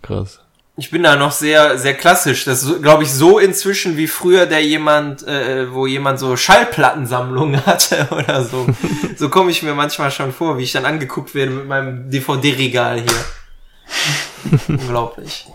Krass. 0.04 0.40
Ich 0.76 0.90
bin 0.90 1.04
da 1.04 1.16
noch 1.16 1.32
sehr, 1.32 1.78
sehr 1.78 1.94
klassisch. 1.94 2.46
Das 2.46 2.64
ist, 2.64 2.82
glaube 2.82 3.04
ich, 3.04 3.12
so 3.12 3.38
inzwischen 3.38 3.96
wie 3.96 4.08
früher 4.08 4.48
der 4.48 4.64
jemand, 4.64 5.26
äh, 5.28 5.72
wo 5.72 5.86
jemand 5.86 6.18
so 6.18 6.36
Schallplattensammlungen 6.36 7.64
hatte 7.66 8.08
oder 8.12 8.44
so. 8.44 8.68
so 9.18 9.30
komme 9.30 9.52
ich 9.52 9.62
mir 9.62 9.76
manchmal 9.76 10.12
schon 10.12 10.32
vor, 10.32 10.58
wie 10.58 10.64
ich 10.64 10.72
dann 10.72 10.86
angeguckt 10.86 11.36
werde 11.36 11.52
mit 11.52 11.68
meinem 11.68 12.10
DVD-Regal 12.10 13.02
hier. 13.02 14.60
Unglaublich. 14.68 15.48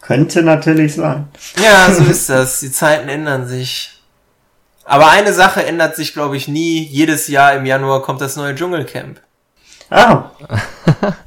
Könnte 0.00 0.42
natürlich 0.42 0.94
sein. 0.94 1.28
Ja, 1.60 1.92
so 1.92 2.04
ist 2.04 2.28
das. 2.28 2.60
Die 2.60 2.70
Zeiten 2.70 3.08
ändern 3.08 3.46
sich. 3.46 4.00
Aber 4.84 5.10
eine 5.10 5.32
Sache 5.32 5.64
ändert 5.64 5.96
sich, 5.96 6.12
glaube 6.12 6.36
ich, 6.36 6.46
nie. 6.48 6.84
Jedes 6.84 7.28
Jahr 7.28 7.54
im 7.54 7.66
Januar 7.66 8.02
kommt 8.02 8.20
das 8.20 8.36
neue 8.36 8.54
Dschungelcamp. 8.54 9.20
Ah, 9.90 10.30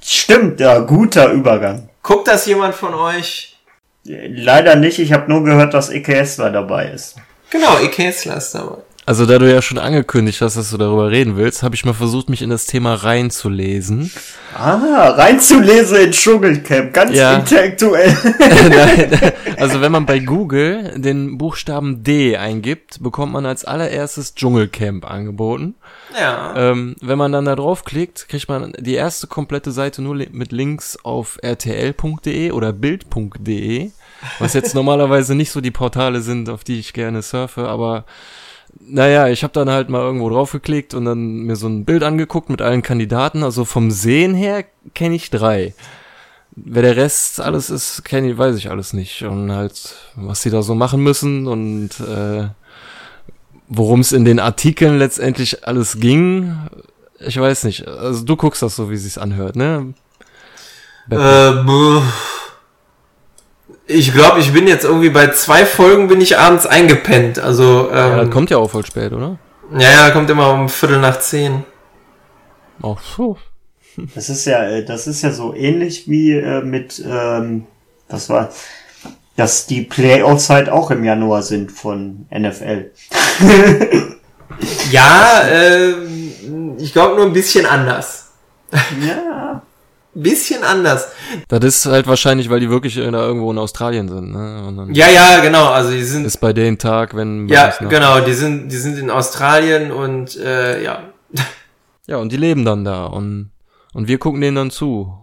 stimmt, 0.01 0.59
ja, 0.59 0.79
guter 0.79 1.31
Übergang. 1.31 1.89
Guckt 2.01 2.27
das 2.27 2.45
jemand 2.45 2.75
von 2.75 2.93
euch? 2.93 3.57
Leider 4.05 4.75
nicht, 4.75 4.99
ich 4.99 5.13
habe 5.13 5.29
nur 5.29 5.43
gehört, 5.43 5.73
dass 5.73 5.89
Ike 5.89 6.13
Hessler 6.13 6.49
dabei 6.49 6.87
ist. 6.87 7.15
Genau, 7.49 7.77
Ike 7.79 8.03
Hessler 8.03 8.37
ist 8.37 8.55
dabei. 8.55 8.77
Also 9.05 9.25
da 9.25 9.37
du 9.37 9.51
ja 9.51 9.61
schon 9.61 9.77
angekündigt 9.77 10.39
hast, 10.41 10.55
dass 10.55 10.71
du 10.71 10.77
darüber 10.77 11.11
reden 11.11 11.35
willst, 11.35 11.61
habe 11.61 11.75
ich 11.75 11.83
mal 11.83 11.93
versucht, 11.93 12.29
mich 12.29 12.41
in 12.41 12.49
das 12.49 12.65
Thema 12.67 12.93
reinzulesen. 12.93 14.09
Ah, 14.55 15.09
reinzulesen 15.09 15.97
in 15.97 16.11
Dschungelcamp, 16.11 16.93
ganz 16.93 17.15
ja. 17.15 17.35
intellektuell. 17.35 18.15
Nein, 18.69 19.33
also 19.57 19.81
wenn 19.81 19.91
man 19.91 20.05
bei 20.05 20.19
Google 20.19 20.93
den 20.95 21.37
Buchstaben 21.37 22.03
D 22.03 22.37
eingibt, 22.37 23.03
bekommt 23.03 23.33
man 23.33 23.45
als 23.45 23.65
allererstes 23.65 24.35
Dschungelcamp 24.35 25.09
angeboten. 25.09 25.75
Ja. 26.17 26.53
Ähm, 26.55 26.95
wenn 27.01 27.17
man 27.17 27.33
dann 27.33 27.45
da 27.45 27.55
draufklickt, 27.55 28.29
kriegt 28.29 28.47
man 28.47 28.73
die 28.79 28.93
erste 28.93 29.27
komplette 29.27 29.71
Seite 29.71 30.01
nur 30.01 30.15
mit 30.15 30.53
Links 30.53 30.97
auf 31.03 31.39
rtl.de 31.43 32.51
oder 32.51 32.71
bild.de, 32.71 33.91
was 34.39 34.53
jetzt 34.53 34.75
normalerweise 34.75 35.35
nicht 35.35 35.51
so 35.51 35.59
die 35.59 35.71
Portale 35.71 36.21
sind, 36.21 36.47
auf 36.47 36.63
die 36.63 36.79
ich 36.79 36.93
gerne 36.93 37.21
surfe, 37.21 37.67
aber 37.67 38.05
naja, 38.79 39.27
ich 39.27 39.43
habe 39.43 39.53
dann 39.53 39.69
halt 39.69 39.89
mal 39.89 40.01
irgendwo 40.01 40.29
drauf 40.29 40.51
geklickt 40.51 40.93
und 40.93 41.05
dann 41.05 41.43
mir 41.43 41.55
so 41.55 41.67
ein 41.67 41.85
Bild 41.85 42.03
angeguckt 42.03 42.49
mit 42.49 42.61
allen 42.61 42.81
Kandidaten. 42.81 43.43
Also 43.43 43.65
vom 43.65 43.91
Sehen 43.91 44.33
her 44.33 44.65
kenne 44.93 45.15
ich 45.15 45.29
drei. 45.29 45.73
Wer 46.55 46.83
der 46.83 46.95
Rest 46.95 47.39
alles 47.39 47.69
ist, 47.69 48.05
kenne 48.05 48.31
ich, 48.31 48.37
weiß 48.37 48.55
ich 48.57 48.69
alles 48.69 48.93
nicht. 48.93 49.23
Und 49.23 49.51
halt, 49.51 49.95
was 50.15 50.41
sie 50.41 50.49
da 50.49 50.61
so 50.61 50.75
machen 50.75 51.01
müssen 51.01 51.47
und 51.47 51.89
äh, 51.99 52.49
worum 53.67 54.01
es 54.01 54.11
in 54.11 54.25
den 54.25 54.39
Artikeln 54.39 54.99
letztendlich 54.99 55.67
alles 55.67 55.99
ging, 55.99 56.55
ich 57.19 57.39
weiß 57.39 57.63
nicht. 57.63 57.87
Also 57.87 58.23
du 58.23 58.35
guckst 58.35 58.61
das 58.61 58.75
so, 58.75 58.89
wie 58.89 58.97
sich's 58.97 59.17
anhört, 59.17 59.55
ne? 59.55 59.93
Äh, 61.09 61.53
ich 63.85 64.13
glaube, 64.13 64.39
ich 64.39 64.53
bin 64.53 64.67
jetzt 64.67 64.85
irgendwie 64.85 65.09
bei 65.09 65.31
zwei 65.31 65.65
Folgen 65.65 66.07
bin 66.07 66.21
ich 66.21 66.37
abends 66.37 66.65
eingepennt. 66.65 67.39
Also 67.39 67.89
ähm, 67.89 67.95
ja, 67.95 68.15
das 68.23 68.29
kommt 68.29 68.49
ja 68.49 68.57
auch 68.57 68.69
voll 68.69 68.85
spät, 68.85 69.11
oder? 69.11 69.37
Ja, 69.77 69.91
ja, 69.91 70.09
kommt 70.11 70.29
immer 70.29 70.53
um 70.53 70.69
Viertel 70.69 70.99
nach 70.99 71.19
zehn. 71.19 71.63
Ach 72.81 73.01
so. 73.01 73.37
Das 74.15 74.29
ist 74.29 74.45
ja, 74.45 74.63
äh, 74.63 74.85
das 74.85 75.07
ist 75.07 75.21
ja 75.21 75.31
so 75.31 75.53
ähnlich 75.53 76.09
wie 76.09 76.31
äh, 76.31 76.61
mit, 76.61 77.03
ähm, 77.05 77.65
was 78.09 78.29
war, 78.29 78.49
dass 79.35 79.67
die 79.67 79.81
Playoffs 79.81 80.49
halt 80.49 80.69
auch 80.69 80.89
im 80.91 81.03
Januar 81.03 81.41
sind 81.41 81.71
von 81.71 82.25
NFL. 82.31 82.91
ja, 84.91 85.41
äh, 85.47 85.93
ich 86.77 86.93
glaube 86.93 87.15
nur 87.15 87.25
ein 87.25 87.33
bisschen 87.33 87.65
anders. 87.65 88.31
Ja 89.05 89.61
bisschen 90.13 90.63
anders. 90.63 91.07
Das 91.47 91.63
ist 91.63 91.85
halt 91.85 92.07
wahrscheinlich, 92.07 92.49
weil 92.49 92.59
die 92.59 92.69
wirklich 92.69 92.95
da 92.95 93.01
irgendwo 93.03 93.51
in 93.51 93.57
Australien 93.57 94.09
sind, 94.09 94.31
ne? 94.31 94.87
ja, 94.93 95.07
ja, 95.09 95.39
genau. 95.41 95.69
Also 95.69 95.91
die 95.91 96.03
sind. 96.03 96.25
Ist 96.25 96.37
bei 96.37 96.53
dem 96.53 96.77
Tag, 96.77 97.15
wenn. 97.15 97.47
Ja, 97.47 97.73
genau. 97.89 98.19
Die 98.19 98.33
sind, 98.33 98.69
die 98.69 98.77
sind 98.77 98.97
in 98.97 99.09
Australien 99.09 99.91
und 99.91 100.37
äh, 100.37 100.83
ja. 100.83 101.03
Ja, 102.05 102.17
und 102.17 102.31
die 102.31 102.37
leben 102.37 102.65
dann 102.65 102.83
da 102.83 103.05
und 103.05 103.51
und 103.93 104.07
wir 104.07 104.17
gucken 104.17 104.41
denen 104.41 104.55
dann 104.55 104.71
zu, 104.71 105.13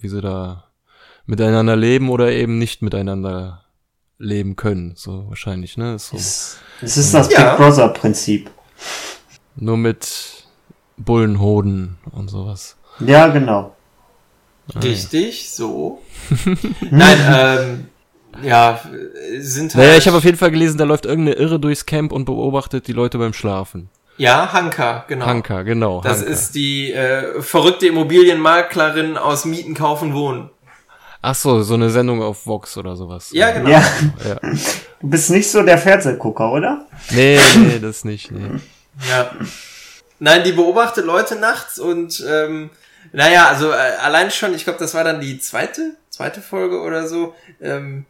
wie 0.00 0.08
sie 0.08 0.20
da 0.20 0.64
miteinander 1.26 1.76
leben 1.76 2.10
oder 2.10 2.32
eben 2.32 2.58
nicht 2.58 2.82
miteinander 2.82 3.64
leben 4.18 4.56
können, 4.56 4.94
so 4.96 5.28
wahrscheinlich, 5.28 5.76
ne? 5.76 5.98
So. 5.98 6.16
Es, 6.16 6.58
es 6.82 6.96
ist 6.96 7.14
das 7.14 7.32
ja. 7.32 7.50
Big 7.50 7.58
Brother 7.58 7.88
Prinzip. 7.88 8.50
Nur 9.54 9.76
mit 9.76 10.44
Bullenhoden 10.96 11.98
und 12.10 12.28
sowas. 12.28 12.76
Ja, 13.00 13.28
genau. 13.28 13.76
Richtig, 14.82 15.50
so. 15.50 16.02
Nein, 16.90 17.18
ähm, 17.28 17.88
ja, 18.42 18.80
sind 19.38 19.74
halt. 19.74 19.86
Naja, 19.86 19.98
ich 19.98 20.06
habe 20.06 20.16
auf 20.18 20.24
jeden 20.24 20.36
Fall 20.36 20.50
gelesen, 20.50 20.78
da 20.78 20.84
läuft 20.84 21.06
irgendeine 21.06 21.36
Irre 21.36 21.58
durchs 21.58 21.86
Camp 21.86 22.12
und 22.12 22.24
beobachtet 22.24 22.86
die 22.86 22.92
Leute 22.92 23.18
beim 23.18 23.32
Schlafen. 23.32 23.88
Ja, 24.18 24.52
Hanka, 24.52 25.04
genau. 25.06 25.26
Hanka, 25.26 25.62
genau. 25.62 26.00
Das 26.02 26.18
Hanka. 26.18 26.32
ist 26.32 26.54
die 26.54 26.92
äh, 26.92 27.40
verrückte 27.40 27.86
Immobilienmaklerin 27.86 29.16
aus 29.16 29.44
Mieten, 29.44 29.74
Kaufen, 29.74 30.12
Wohnen. 30.12 30.50
Ach 31.22 31.34
so, 31.34 31.62
so 31.62 31.74
eine 31.74 31.90
Sendung 31.90 32.22
auf 32.22 32.46
Vox 32.46 32.76
oder 32.76 32.94
sowas. 32.96 33.30
Ja, 33.32 33.50
genau. 33.50 33.70
Ja. 33.70 33.82
ja. 34.28 34.40
Du 35.00 35.08
bist 35.08 35.30
nicht 35.30 35.50
so 35.50 35.62
der 35.62 35.78
Fernsehgucker, 35.78 36.52
oder? 36.52 36.86
Nee, 37.10 37.38
nee, 37.56 37.78
das 37.80 38.04
nicht, 38.04 38.30
nee. 38.30 38.60
Ja. 39.08 39.30
Nein, 40.20 40.42
die 40.44 40.52
beobachtet 40.52 41.06
Leute 41.06 41.36
nachts 41.36 41.78
und 41.78 42.24
ähm, 42.28 42.70
naja, 43.12 43.48
also 43.48 43.70
äh, 43.70 43.96
allein 44.00 44.30
schon, 44.30 44.54
ich 44.54 44.64
glaube, 44.64 44.78
das 44.78 44.94
war 44.94 45.04
dann 45.04 45.20
die 45.20 45.38
zweite, 45.38 45.96
zweite 46.10 46.40
Folge 46.40 46.80
oder 46.80 47.06
so. 47.06 47.34
Ähm, 47.60 48.06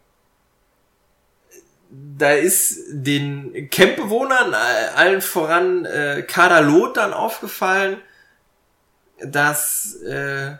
da 1.89 2.33
ist 2.33 2.81
den 2.89 3.69
Campbewohnern 3.69 4.53
äh, 4.53 4.95
allen 4.95 5.21
voran 5.21 5.85
äh, 5.85 6.23
Kader 6.27 6.61
Lot 6.61 6.97
dann 6.97 7.13
aufgefallen, 7.13 7.97
dass 9.21 9.95
äh, 10.03 10.55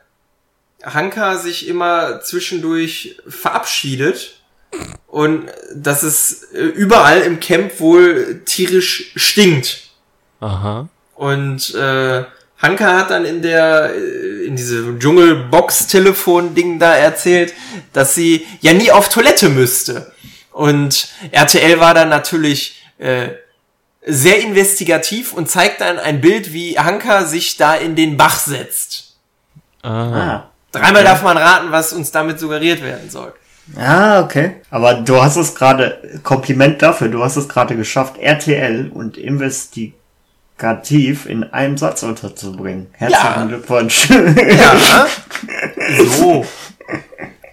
Hanka 0.84 1.38
sich 1.38 1.68
immer 1.68 2.22
zwischendurch 2.22 3.22
verabschiedet 3.28 4.42
und 5.08 5.48
dass 5.76 6.04
es 6.04 6.44
äh, 6.54 6.62
überall 6.62 7.22
im 7.22 7.40
Camp 7.40 7.80
wohl 7.80 8.42
tierisch 8.46 9.12
stinkt. 9.16 9.90
Aha. 10.40 10.88
Und 11.16 11.76
äh, 11.76 12.24
Hanka 12.62 12.98
hat 12.98 13.10
dann 13.10 13.26
in 13.26 13.42
der, 13.42 13.92
äh, 13.96 14.46
in 14.46 14.56
diese 14.56 14.98
Dschungelbox-Telefon-Ding 14.98 16.80
da 16.80 16.94
erzählt, 16.94 17.54
dass 17.94 18.16
sie 18.16 18.46
ja 18.62 18.74
nie 18.74 18.92
auf 18.92 19.10
Toilette 19.10 19.50
müsste. 19.50 20.12
Und 20.52 21.10
RTL 21.32 21.80
war 21.80 21.94
dann 21.94 22.10
natürlich 22.10 22.84
äh, 22.98 23.30
sehr 24.06 24.42
investigativ 24.42 25.34
und 25.34 25.50
zeigt 25.50 25.82
dann 25.82 26.00
ein 26.00 26.20
Bild, 26.20 26.52
wie 26.54 26.78
Hanka 26.78 27.24
sich 27.24 27.56
da 27.58 27.76
in 27.76 27.96
den 27.96 28.18
Bach 28.18 28.40
setzt. 28.40 29.16
Ah. 29.84 30.50
Dreimal 30.72 31.02
okay. 31.02 31.04
darf 31.04 31.24
man 31.24 31.38
raten, 31.38 31.72
was 31.72 31.94
uns 31.94 32.12
damit 32.12 32.40
suggeriert 32.40 32.84
werden 32.84 33.10
soll. 33.10 33.34
Ah, 33.78 34.22
okay. 34.22 34.58
Aber 34.70 34.96
du 34.96 35.22
hast 35.22 35.36
es 35.38 35.56
gerade, 35.56 36.20
Kompliment 36.24 36.82
dafür, 36.82 37.08
du 37.08 37.24
hast 37.24 37.38
es 37.38 37.48
gerade 37.48 37.76
geschafft, 37.76 38.18
RTL 38.18 38.92
und 38.94 39.18
Investi 39.18 39.94
Kativ 40.60 41.26
in 41.26 41.44
einem 41.46 41.78
Satz 41.78 42.04
unterzubringen. 42.04 42.88
Herzlichen 42.92 43.26
ja. 43.26 43.46
Glückwunsch. 43.46 44.10
Ja. 44.10 45.08
So. 46.20 46.46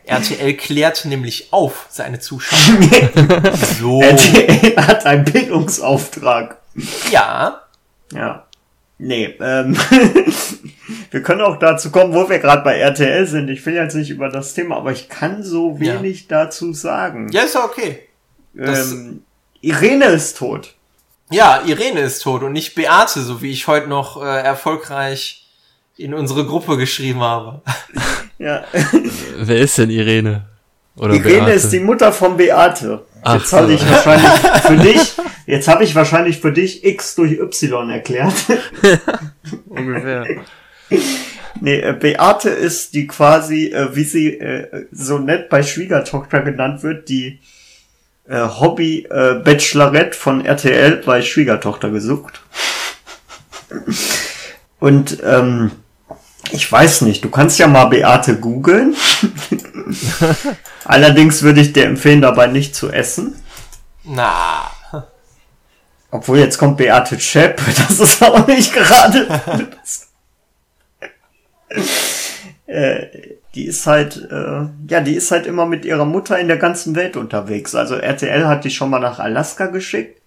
RTL 0.04 0.54
klärt 0.54 1.04
nämlich 1.04 1.52
auf 1.52 1.86
seine 1.88 2.18
Zuschauer. 2.18 2.59
so. 3.80 4.02
RTL 4.02 4.76
hat 4.76 5.07
einen 5.07 5.24
Bildungsauftrag. 5.24 6.59
Ja. 7.11 7.62
Ja. 8.12 8.46
Nee, 8.98 9.34
ähm, 9.40 9.76
wir 11.11 11.22
können 11.22 11.42
auch 11.42 11.59
dazu 11.59 11.90
kommen, 11.90 12.14
wo 12.14 12.28
wir 12.28 12.38
gerade 12.38 12.62
bei 12.62 12.78
RTL 12.78 13.26
sind. 13.26 13.48
Ich 13.48 13.64
will 13.66 13.74
jetzt 13.74 13.94
nicht 13.94 14.11
über 14.11 14.28
das 14.28 14.54
Thema, 14.54 14.76
aber 14.76 14.92
ich 14.92 15.09
kann 15.09 15.42
so 15.42 15.80
wenig 15.80 16.22
ja. 16.22 16.44
dazu 16.44 16.72
sagen. 16.72 17.28
Ja, 17.30 17.42
ist 17.42 17.54
ja 17.54 17.64
okay. 17.64 18.00
Ähm, 18.57 19.22
Irene 19.61 20.07
ist 20.07 20.38
tot. 20.38 20.76
Ja, 21.31 21.62
Irene 21.66 22.01
ist 22.01 22.22
tot 22.22 22.43
und 22.43 22.53
nicht 22.53 22.74
Beate, 22.74 23.20
so 23.20 23.43
wie 23.43 23.51
ich 23.51 23.66
heute 23.66 23.89
noch 23.89 24.22
äh, 24.22 24.43
erfolgreich 24.43 25.47
in 25.97 26.14
unsere 26.14 26.47
Gruppe 26.47 26.77
geschrieben 26.77 27.20
habe. 27.20 27.62
Ja. 28.39 28.64
Wer 29.39 29.57
ist 29.61 29.79
denn 29.79 29.89
Irene? 29.89 30.45
Oder 30.97 31.14
Irene 31.14 31.47
Beate? 31.47 31.53
ist 31.53 31.70
die 31.70 31.81
Mutter 31.81 32.12
von 32.12 32.37
Beate. 32.37 33.07
Ach 33.22 33.37
jetzt 33.37 33.49
so. 33.49 33.57
habe 33.57 33.72
ich 33.72 33.81
wahrscheinlich 33.91 34.31
für 34.66 34.77
dich, 34.77 35.14
jetzt 35.47 35.68
habe 35.68 35.85
ich 35.85 35.95
wahrscheinlich 35.95 36.39
für 36.39 36.53
dich 36.53 36.85
X 36.85 37.14
durch 37.14 37.39
Y 37.41 37.89
erklärt. 37.89 38.35
Ungefähr. 39.70 40.27
Nee, 41.62 41.81
äh, 41.81 41.95
Beate 41.95 42.51
ist 42.51 42.93
die 42.93 43.07
quasi, 43.07 43.68
äh, 43.68 43.97
wie 43.97 44.05
sie 44.05 44.35
äh, 44.35 44.87
so 44.93 45.18
nett 45.18 45.49
bei 45.49 45.62
Schwiegertochter 45.62 46.43
genannt 46.43 46.83
wird, 46.83 47.09
die 47.09 47.41
äh, 48.29 48.41
Hobby 48.41 49.07
äh, 49.11 49.35
Bachelorette 49.35 50.16
von 50.16 50.45
RTL 50.45 51.03
bei 51.05 51.22
Schwiegertochter 51.22 51.91
gesucht. 51.91 52.43
Und 54.79 55.18
ähm, 55.24 55.72
ich 56.51 56.70
weiß 56.70 57.03
nicht, 57.03 57.24
du 57.24 57.31
kannst 57.31 57.59
ja 57.59 57.66
mal 57.66 57.87
Beate 57.87 58.39
googeln. 58.39 58.95
Allerdings 60.85 61.43
würde 61.43 61.61
ich 61.61 61.72
dir 61.72 61.87
empfehlen, 61.87 62.20
dabei 62.20 62.47
nicht 62.47 62.74
zu 62.74 62.91
essen. 62.91 63.43
Na. 64.05 64.70
Obwohl 66.11 66.39
jetzt 66.39 66.59
kommt 66.59 66.77
Beate 66.77 67.18
Schepp, 67.18 67.61
das 67.89 67.99
ist 67.99 68.22
auch 68.22 68.47
nicht 68.47 68.72
gerade. 68.72 69.27
äh, 72.66 73.07
die 73.57 73.64
ist 73.64 73.86
halt, 73.86 74.16
äh, 74.30 74.66
ja, 74.88 75.00
die 75.00 75.14
ist 75.14 75.30
halt 75.30 75.46
immer 75.46 75.66
mit 75.66 75.84
ihrer 75.84 76.04
Mutter 76.04 76.38
in 76.38 76.46
der 76.48 76.59
ganzen 76.59 76.94
Welt 76.94 77.16
unterwegs. 77.16 77.74
Also 77.74 77.96
RTL 77.96 78.46
hat 78.46 78.64
die 78.64 78.70
schon 78.70 78.90
mal 78.90 79.00
nach 79.00 79.18
Alaska 79.18 79.66
geschickt, 79.66 80.20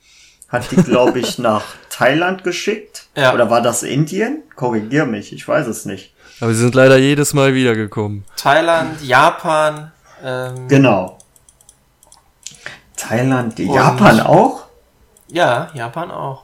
hat 0.50 0.70
die, 0.72 0.78
glaube 0.78 1.20
ich, 1.20 1.38
nach 1.40 1.64
Thailand 1.90 2.44
geschickt. 2.44 3.06
Ja. 3.16 3.34
Oder 3.34 3.50
war 3.50 3.62
das 3.62 3.84
Indien? 3.84 4.44
Korrigier 4.56 5.06
mich, 5.06 5.32
ich 5.32 5.48
weiß 5.48 5.68
es 5.68 5.86
nicht. 5.86 6.14
Aber 6.42 6.54
sie 6.54 6.60
sind 6.62 6.74
leider 6.76 6.98
jedes 6.98 7.34
Mal 7.34 7.54
wiedergekommen. 7.54 8.26
Thailand, 8.36 9.02
Japan. 9.04 9.92
Ähm, 10.24 10.68
Genau. 10.68 11.18
Thailand, 12.98 13.58
Japan 13.60 14.20
auch? 14.22 14.66
Ja, 15.30 15.70
Japan 15.74 16.12
auch. 16.12 16.44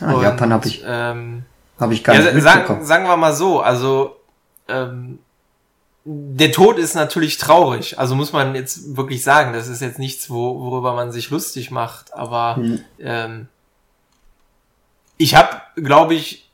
Ah, 0.00 0.12
Und, 0.12 0.22
Japan 0.22 0.52
habe 0.52 0.66
ich, 0.66 0.82
Ähm, 0.86 1.44
hab 1.78 1.90
ich 1.90 2.02
gar 2.04 2.14
ja, 2.16 2.32
nicht 2.32 2.42
sagen, 2.42 2.58
mitbekommen. 2.60 2.84
sagen 2.86 3.04
wir 3.06 3.16
mal 3.16 3.32
so, 3.32 3.60
also 3.60 4.16
ähm, 4.68 5.18
der 6.04 6.52
Tod 6.52 6.78
ist 6.78 6.94
natürlich 6.94 7.38
traurig. 7.38 7.98
Also 7.98 8.14
muss 8.14 8.32
man 8.32 8.54
jetzt 8.54 8.96
wirklich 8.96 9.22
sagen, 9.22 9.54
das 9.54 9.68
ist 9.68 9.80
jetzt 9.80 9.98
nichts, 9.98 10.28
wo, 10.28 10.60
worüber 10.60 10.94
man 10.94 11.12
sich 11.12 11.30
lustig 11.30 11.70
macht. 11.70 12.12
Aber 12.12 12.56
Hm. 12.56 12.84
ähm, 13.00 13.48
ich 15.16 15.34
habe, 15.34 15.62
glaube 15.76 16.14
ich, 16.14 16.50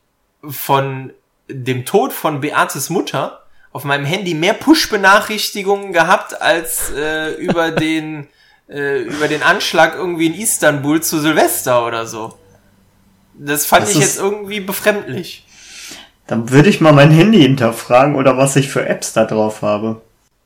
von 0.48 1.12
dem 1.48 1.84
Tod 1.84 2.12
von 2.12 2.40
Beates 2.40 2.90
Mutter 2.90 3.42
auf 3.72 3.84
meinem 3.84 4.04
Handy 4.04 4.34
mehr 4.34 4.54
Push-Benachrichtigungen 4.54 5.92
gehabt 5.92 6.40
als 6.40 6.90
äh, 6.90 7.32
über 7.34 7.70
den 7.72 8.28
äh, 8.68 9.02
über 9.02 9.26
den 9.26 9.42
Anschlag 9.42 9.94
irgendwie 9.96 10.26
in 10.26 10.34
Istanbul 10.34 11.02
zu 11.02 11.18
Silvester 11.18 11.84
oder 11.84 12.06
so. 12.06 12.38
Das 13.34 13.66
fand 13.66 13.82
Das 13.82 13.94
ich 13.94 14.00
jetzt 14.00 14.18
irgendwie 14.18 14.60
befremdlich. 14.60 15.44
Dann 16.30 16.48
würde 16.50 16.68
ich 16.68 16.80
mal 16.80 16.92
mein 16.92 17.10
Handy 17.10 17.42
hinterfragen 17.42 18.14
oder 18.14 18.36
was 18.36 18.54
ich 18.54 18.70
für 18.70 18.86
Apps 18.86 19.12
da 19.12 19.24
drauf 19.24 19.62
habe. 19.62 20.00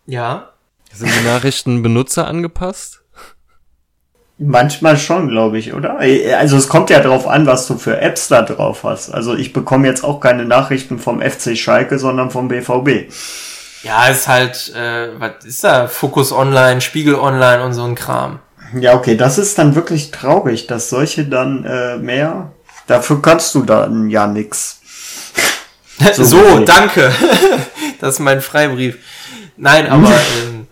Ja. 0.07 0.49
Sind 0.91 1.11
die 1.15 1.27
Nachrichten 1.27 1.83
Benutzer 1.83 2.27
angepasst? 2.27 3.03
Manchmal 4.39 4.97
schon, 4.97 5.29
glaube 5.29 5.59
ich, 5.59 5.75
oder? 5.75 5.99
Also 6.39 6.57
es 6.57 6.69
kommt 6.69 6.89
ja 6.89 7.01
drauf 7.01 7.29
an, 7.29 7.45
was 7.47 7.67
du 7.67 7.77
für 7.77 8.01
Apps 8.01 8.29
da 8.29 8.41
drauf 8.41 8.85
hast. 8.85 9.11
Also 9.11 9.35
ich 9.35 9.53
bekomme 9.53 9.87
jetzt 9.87 10.05
auch 10.05 10.21
keine 10.21 10.47
Nachrichten 10.47 10.99
vom 10.99 11.21
FC 11.21 11.55
Schalke, 11.55 11.99
sondern 11.99 12.31
vom 12.31 12.49
BVB. 12.49 13.13
Ja, 13.83 14.07
ist 14.07 14.27
halt, 14.27 14.73
äh, 14.75 15.09
was 15.21 15.45
ist 15.45 15.65
da? 15.65 15.87
Fokus 15.87 16.33
Online, 16.33 16.81
Spiegel 16.81 17.17
Online 17.17 17.63
und 17.63 17.75
so 17.75 17.85
ein 17.85 17.95
Kram. 17.95 18.39
Ja, 18.75 18.95
okay, 18.95 19.19
das 19.19 19.37
ist 19.37 19.59
dann 19.59 19.75
wirklich 19.75 20.13
traurig, 20.13 20.67
dass 20.67 20.89
solche 20.89 21.27
dann 21.27 21.67
äh, 21.67 21.99
mehr. 21.99 22.53
Dafür 22.87 23.21
kannst 23.21 23.55
du 23.55 23.65
dann 23.65 24.09
ja 24.09 24.27
nix. 24.27 24.81
So, 26.15 26.25
So 26.25 26.59
danke. 26.61 27.13
das 28.01 28.15
ist 28.15 28.21
mein 28.21 28.41
Freibrief. 28.41 28.99
Nein, 29.57 29.87
aber 29.87 30.11
ähm, 30.11 30.67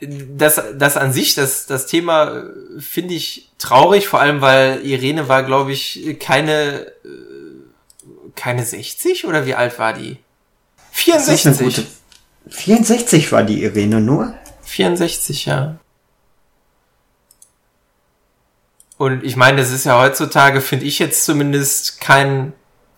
das, 0.00 0.60
das 0.76 0.96
an 0.96 1.12
sich, 1.12 1.34
das, 1.34 1.66
das 1.66 1.86
Thema 1.86 2.38
äh, 2.38 2.80
finde 2.80 3.14
ich 3.14 3.50
traurig, 3.58 4.08
vor 4.08 4.20
allem 4.20 4.40
weil 4.40 4.84
Irene 4.84 5.28
war, 5.28 5.42
glaube 5.42 5.72
ich, 5.72 6.16
keine, 6.18 6.86
äh, 7.04 7.08
keine 8.34 8.64
60 8.64 9.26
oder 9.26 9.46
wie 9.46 9.54
alt 9.54 9.78
war 9.78 9.92
die? 9.92 10.18
Das 11.06 11.28
ist 11.28 11.46
eine 11.46 11.54
64. 11.54 11.64
gute. 11.64 11.86
64 12.48 13.32
war 13.32 13.42
die 13.42 13.62
Irene 13.62 14.00
nur. 14.00 14.34
64, 14.64 15.46
ja. 15.46 15.78
Und 18.96 19.24
ich 19.24 19.36
meine, 19.36 19.58
das 19.58 19.70
ist 19.70 19.84
ja 19.84 19.98
heutzutage, 19.98 20.60
finde 20.60 20.84
ich 20.84 20.98
jetzt 20.98 21.24
zumindest 21.24 22.00
kein, 22.00 22.52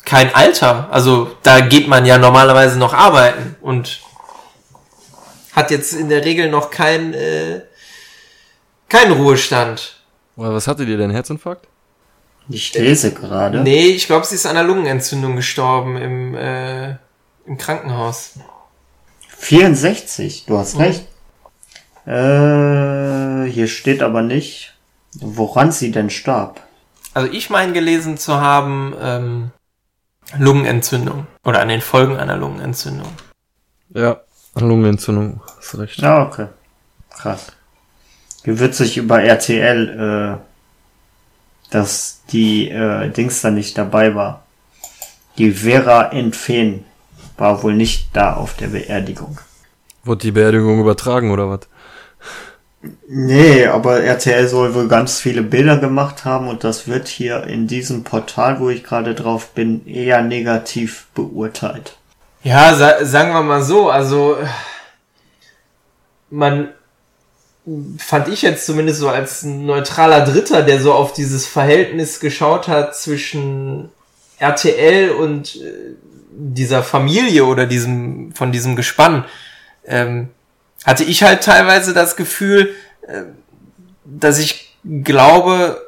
kein 0.04 0.34
Alter. 0.34 0.88
Also 0.90 1.30
da 1.42 1.60
geht 1.60 1.88
man 1.88 2.04
ja 2.06 2.18
normalerweise 2.18 2.78
noch 2.78 2.94
arbeiten 2.94 3.56
und 3.60 4.00
hat 5.52 5.70
jetzt 5.70 5.92
in 5.92 6.08
der 6.08 6.24
Regel 6.24 6.50
noch 6.50 6.70
kein, 6.70 7.14
äh, 7.14 7.60
keinen 8.88 9.12
Ruhestand. 9.12 10.02
Oder 10.36 10.54
was 10.54 10.66
hattet 10.66 10.88
ihr 10.88 10.96
denn? 10.96 11.10
Herzinfarkt? 11.10 11.68
Ich 12.48 12.74
lese 12.74 13.12
gerade. 13.12 13.60
Nee, 13.60 13.86
ich 13.88 14.06
glaube, 14.06 14.26
sie 14.26 14.34
ist 14.34 14.46
an 14.46 14.56
einer 14.56 14.66
Lungenentzündung 14.66 15.36
gestorben 15.36 15.96
im, 15.96 16.34
äh, 16.34 16.96
im 17.46 17.56
Krankenhaus. 17.58 18.34
64, 19.38 20.46
du 20.46 20.58
hast 20.58 20.78
recht. 20.78 21.06
Äh, 22.06 23.50
hier 23.50 23.68
steht 23.68 24.02
aber 24.02 24.22
nicht, 24.22 24.74
woran 25.14 25.70
sie 25.70 25.92
denn 25.92 26.10
starb. 26.10 26.60
Also 27.14 27.30
ich 27.32 27.50
meine 27.50 27.72
gelesen 27.72 28.18
zu 28.18 28.40
haben, 28.40 28.94
ähm, 29.00 29.50
Lungenentzündung. 30.38 31.26
Oder 31.44 31.60
an 31.60 31.68
den 31.68 31.80
Folgen 31.80 32.16
einer 32.16 32.36
Lungenentzündung. 32.36 33.08
Ja. 33.90 34.20
Lungenentzündung, 34.54 35.40
hast 35.58 35.78
recht. 35.78 35.98
Ja, 35.98 36.26
okay. 36.26 36.46
Krass. 37.10 37.52
Hier 38.44 38.58
wird 38.58 38.74
sich 38.74 38.96
über 38.96 39.22
RTL, 39.22 40.38
äh, 40.38 41.72
dass 41.72 42.20
die 42.30 42.68
äh, 42.68 43.08
Dings 43.10 43.40
da 43.40 43.50
nicht 43.50 43.78
dabei 43.78 44.14
war. 44.14 44.42
Die 45.38 45.52
Vera 45.52 46.10
Entfen 46.10 46.84
war 47.38 47.62
wohl 47.62 47.74
nicht 47.74 48.10
da 48.12 48.34
auf 48.34 48.54
der 48.54 48.68
Beerdigung. 48.68 49.38
Wurde 50.04 50.22
die 50.22 50.32
Beerdigung 50.32 50.80
übertragen 50.80 51.30
oder 51.30 51.48
was? 51.48 51.60
Nee, 53.06 53.66
aber 53.66 54.02
RTL 54.02 54.48
soll 54.48 54.74
wohl 54.74 54.88
ganz 54.88 55.20
viele 55.20 55.42
Bilder 55.42 55.78
gemacht 55.78 56.24
haben 56.24 56.48
und 56.48 56.64
das 56.64 56.88
wird 56.88 57.06
hier 57.06 57.44
in 57.44 57.68
diesem 57.68 58.02
Portal, 58.02 58.58
wo 58.58 58.70
ich 58.70 58.82
gerade 58.82 59.14
drauf 59.14 59.50
bin, 59.50 59.86
eher 59.86 60.22
negativ 60.22 61.06
beurteilt. 61.14 61.96
Ja, 62.42 62.74
sa 62.74 63.04
sagen 63.04 63.32
wir 63.32 63.42
mal 63.42 63.62
so, 63.62 63.88
also 63.88 64.36
man 66.30 66.70
fand 67.98 68.26
ich 68.28 68.42
jetzt 68.42 68.66
zumindest 68.66 68.98
so 68.98 69.08
als 69.08 69.44
neutraler 69.44 70.24
Dritter, 70.24 70.62
der 70.62 70.80
so 70.80 70.92
auf 70.92 71.12
dieses 71.12 71.46
Verhältnis 71.46 72.18
geschaut 72.18 72.66
hat 72.66 72.96
zwischen 72.96 73.90
RTL 74.38 75.10
und 75.10 75.54
äh, 75.56 75.94
dieser 76.32 76.82
Familie 76.82 77.44
oder 77.44 77.66
diesem 77.66 78.32
von 78.32 78.50
diesem 78.50 78.74
Gespann, 78.74 79.24
ähm, 79.84 80.30
hatte 80.84 81.04
ich 81.04 81.22
halt 81.22 81.42
teilweise 81.42 81.94
das 81.94 82.16
Gefühl, 82.16 82.74
äh, 83.06 83.22
dass 84.04 84.38
ich 84.38 84.76
glaube, 84.84 85.80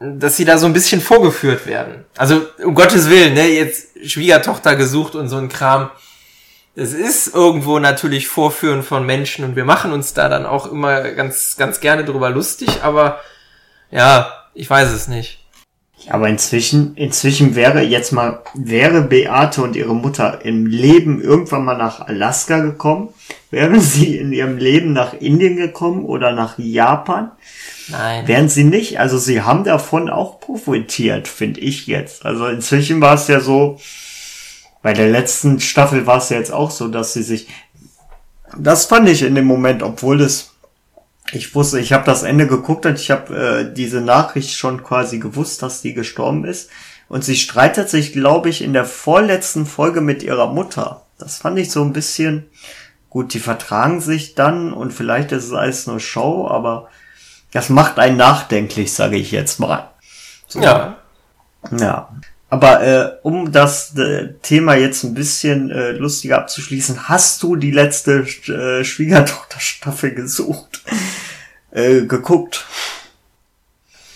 dass 0.00 0.36
sie 0.36 0.44
da 0.44 0.58
so 0.58 0.66
ein 0.66 0.72
bisschen 0.72 1.00
vorgeführt 1.00 1.66
werden. 1.66 2.04
Also 2.16 2.46
um 2.62 2.74
Gottes 2.74 3.10
Willen, 3.10 3.34
ne, 3.34 3.48
jetzt 3.48 3.88
Schwiegertochter 4.04 4.76
gesucht 4.76 5.14
und 5.14 5.28
so 5.28 5.36
ein 5.36 5.48
Kram. 5.48 5.90
Es 6.76 6.92
ist 6.92 7.34
irgendwo 7.34 7.80
natürlich 7.80 8.28
Vorführen 8.28 8.84
von 8.84 9.04
Menschen 9.04 9.44
und 9.44 9.56
wir 9.56 9.64
machen 9.64 9.92
uns 9.92 10.14
da 10.14 10.28
dann 10.28 10.46
auch 10.46 10.70
immer 10.70 11.02
ganz, 11.10 11.56
ganz 11.56 11.80
gerne 11.80 12.04
drüber 12.04 12.30
lustig, 12.30 12.82
aber 12.82 13.20
ja, 13.90 14.32
ich 14.54 14.70
weiß 14.70 14.92
es 14.92 15.08
nicht. 15.08 15.37
Aber 16.08 16.28
inzwischen, 16.28 16.96
inzwischen 16.96 17.54
wäre 17.54 17.82
jetzt 17.82 18.12
mal, 18.12 18.42
wäre 18.54 19.02
Beate 19.02 19.62
und 19.62 19.76
ihre 19.76 19.94
Mutter 19.94 20.44
im 20.44 20.66
Leben 20.66 21.20
irgendwann 21.20 21.64
mal 21.64 21.76
nach 21.76 22.00
Alaska 22.06 22.60
gekommen? 22.60 23.08
Wären 23.50 23.80
sie 23.80 24.16
in 24.16 24.32
ihrem 24.32 24.58
Leben 24.58 24.92
nach 24.92 25.14
Indien 25.14 25.56
gekommen 25.56 26.04
oder 26.04 26.32
nach 26.32 26.58
Japan? 26.58 27.32
Nein. 27.88 28.28
Wären 28.28 28.48
sie 28.48 28.64
nicht? 28.64 29.00
Also 29.00 29.18
sie 29.18 29.42
haben 29.42 29.64
davon 29.64 30.08
auch 30.08 30.40
profitiert, 30.40 31.26
finde 31.28 31.60
ich 31.60 31.86
jetzt. 31.86 32.24
Also 32.24 32.46
inzwischen 32.46 33.00
war 33.00 33.14
es 33.14 33.28
ja 33.28 33.40
so, 33.40 33.78
bei 34.82 34.92
der 34.92 35.08
letzten 35.08 35.60
Staffel 35.60 36.06
war 36.06 36.18
es 36.18 36.28
ja 36.28 36.36
jetzt 36.36 36.52
auch 36.52 36.70
so, 36.70 36.88
dass 36.88 37.12
sie 37.12 37.22
sich, 37.22 37.48
das 38.56 38.86
fand 38.86 39.08
ich 39.08 39.22
in 39.22 39.34
dem 39.34 39.46
Moment, 39.46 39.82
obwohl 39.82 40.20
es, 40.20 40.54
ich 41.32 41.54
wusste, 41.54 41.78
ich 41.78 41.92
habe 41.92 42.04
das 42.04 42.22
Ende 42.22 42.46
geguckt 42.46 42.86
und 42.86 42.98
ich 42.98 43.10
habe 43.10 43.36
äh, 43.36 43.74
diese 43.74 44.00
Nachricht 44.00 44.56
schon 44.56 44.82
quasi 44.82 45.18
gewusst, 45.18 45.62
dass 45.62 45.82
die 45.82 45.94
gestorben 45.94 46.44
ist. 46.44 46.70
Und 47.08 47.24
sie 47.24 47.36
streitet 47.36 47.88
sich, 47.88 48.12
glaube 48.12 48.48
ich, 48.48 48.62
in 48.62 48.72
der 48.72 48.84
vorletzten 48.84 49.66
Folge 49.66 50.00
mit 50.00 50.22
ihrer 50.22 50.52
Mutter. 50.52 51.06
Das 51.18 51.38
fand 51.38 51.58
ich 51.58 51.70
so 51.70 51.82
ein 51.82 51.92
bisschen, 51.92 52.46
gut, 53.10 53.34
die 53.34 53.40
vertragen 53.40 54.00
sich 54.00 54.34
dann 54.34 54.72
und 54.72 54.92
vielleicht 54.92 55.32
ist 55.32 55.44
es 55.44 55.52
alles 55.52 55.86
nur 55.86 56.00
Show, 56.00 56.46
aber 56.48 56.88
das 57.52 57.70
macht 57.70 57.98
einen 57.98 58.16
nachdenklich, 58.16 58.92
sage 58.92 59.16
ich 59.16 59.30
jetzt 59.30 59.58
mal. 59.58 59.90
So. 60.46 60.60
Ja. 60.60 60.98
Ja. 61.70 62.10
Aber 62.50 62.82
äh, 62.82 63.10
um 63.22 63.52
das 63.52 63.94
äh, 63.96 64.32
Thema 64.42 64.74
jetzt 64.74 65.04
ein 65.04 65.14
bisschen 65.14 65.70
äh, 65.70 65.92
lustiger 65.92 66.38
abzuschließen, 66.38 67.08
hast 67.08 67.42
du 67.42 67.56
die 67.56 67.70
letzte 67.70 68.26
äh, 68.48 68.84
Schwiegertochter-Staffel 68.84 70.14
gesucht? 70.14 70.82
äh, 71.70 72.02
geguckt? 72.02 72.64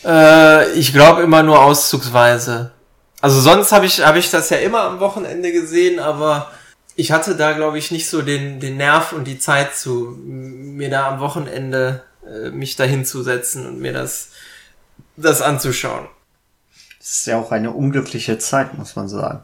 Äh, 0.05 0.73
ich 0.73 0.93
glaube 0.93 1.23
immer 1.23 1.43
nur 1.43 1.61
auszugsweise. 1.61 2.73
Also 3.21 3.41
sonst 3.41 3.73
habe 3.73 3.87
ich, 3.87 4.05
hab 4.05 4.17
ich 4.17 4.31
das 4.31 4.51
ja 4.51 4.59
immer 4.59 4.83
am 4.83 5.01
Wochenende 5.01 5.53
gesehen, 5.53 6.01
aber 6.01 6.51
ich 6.97 7.13
hatte 7.13 7.37
da, 7.37 7.53
glaube 7.53 7.79
ich, 7.79 7.91
nicht 7.91 8.09
so 8.09 8.21
den, 8.21 8.59
den 8.59 8.77
Nerv 8.77 9.13
und 9.13 9.25
die 9.25 9.39
Zeit 9.39 9.77
zu, 9.77 10.17
mir 10.25 10.91
da 10.91 11.09
am 11.09 11.21
Wochenende 11.21 12.03
äh, 12.27 12.51
mich 12.51 12.77
da 12.77 12.85
hinzusetzen 12.85 13.67
und 13.67 13.81
mir 13.81 13.93
das, 13.93 14.31
das 15.17 15.41
anzuschauen. 15.41 16.09
Das 17.03 17.17
ist 17.17 17.27
ja 17.27 17.37
auch 17.37 17.51
eine 17.51 17.73
unglückliche 17.73 18.39
Zeit, 18.39 18.79
muss 18.79 18.95
man 18.95 19.09
sagen. 19.09 19.41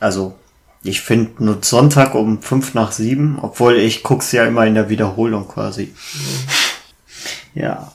Also, 0.00 0.34
ich 0.82 1.00
finde 1.00 1.42
nur 1.42 1.58
Sonntag 1.62 2.14
um 2.14 2.42
fünf 2.42 2.74
nach 2.74 2.92
sieben, 2.92 3.38
obwohl 3.40 3.76
ich 3.78 4.02
guck's 4.02 4.32
ja 4.32 4.44
immer 4.44 4.66
in 4.66 4.74
der 4.74 4.90
Wiederholung 4.90 5.48
quasi. 5.48 5.94
Ja. 7.54 7.92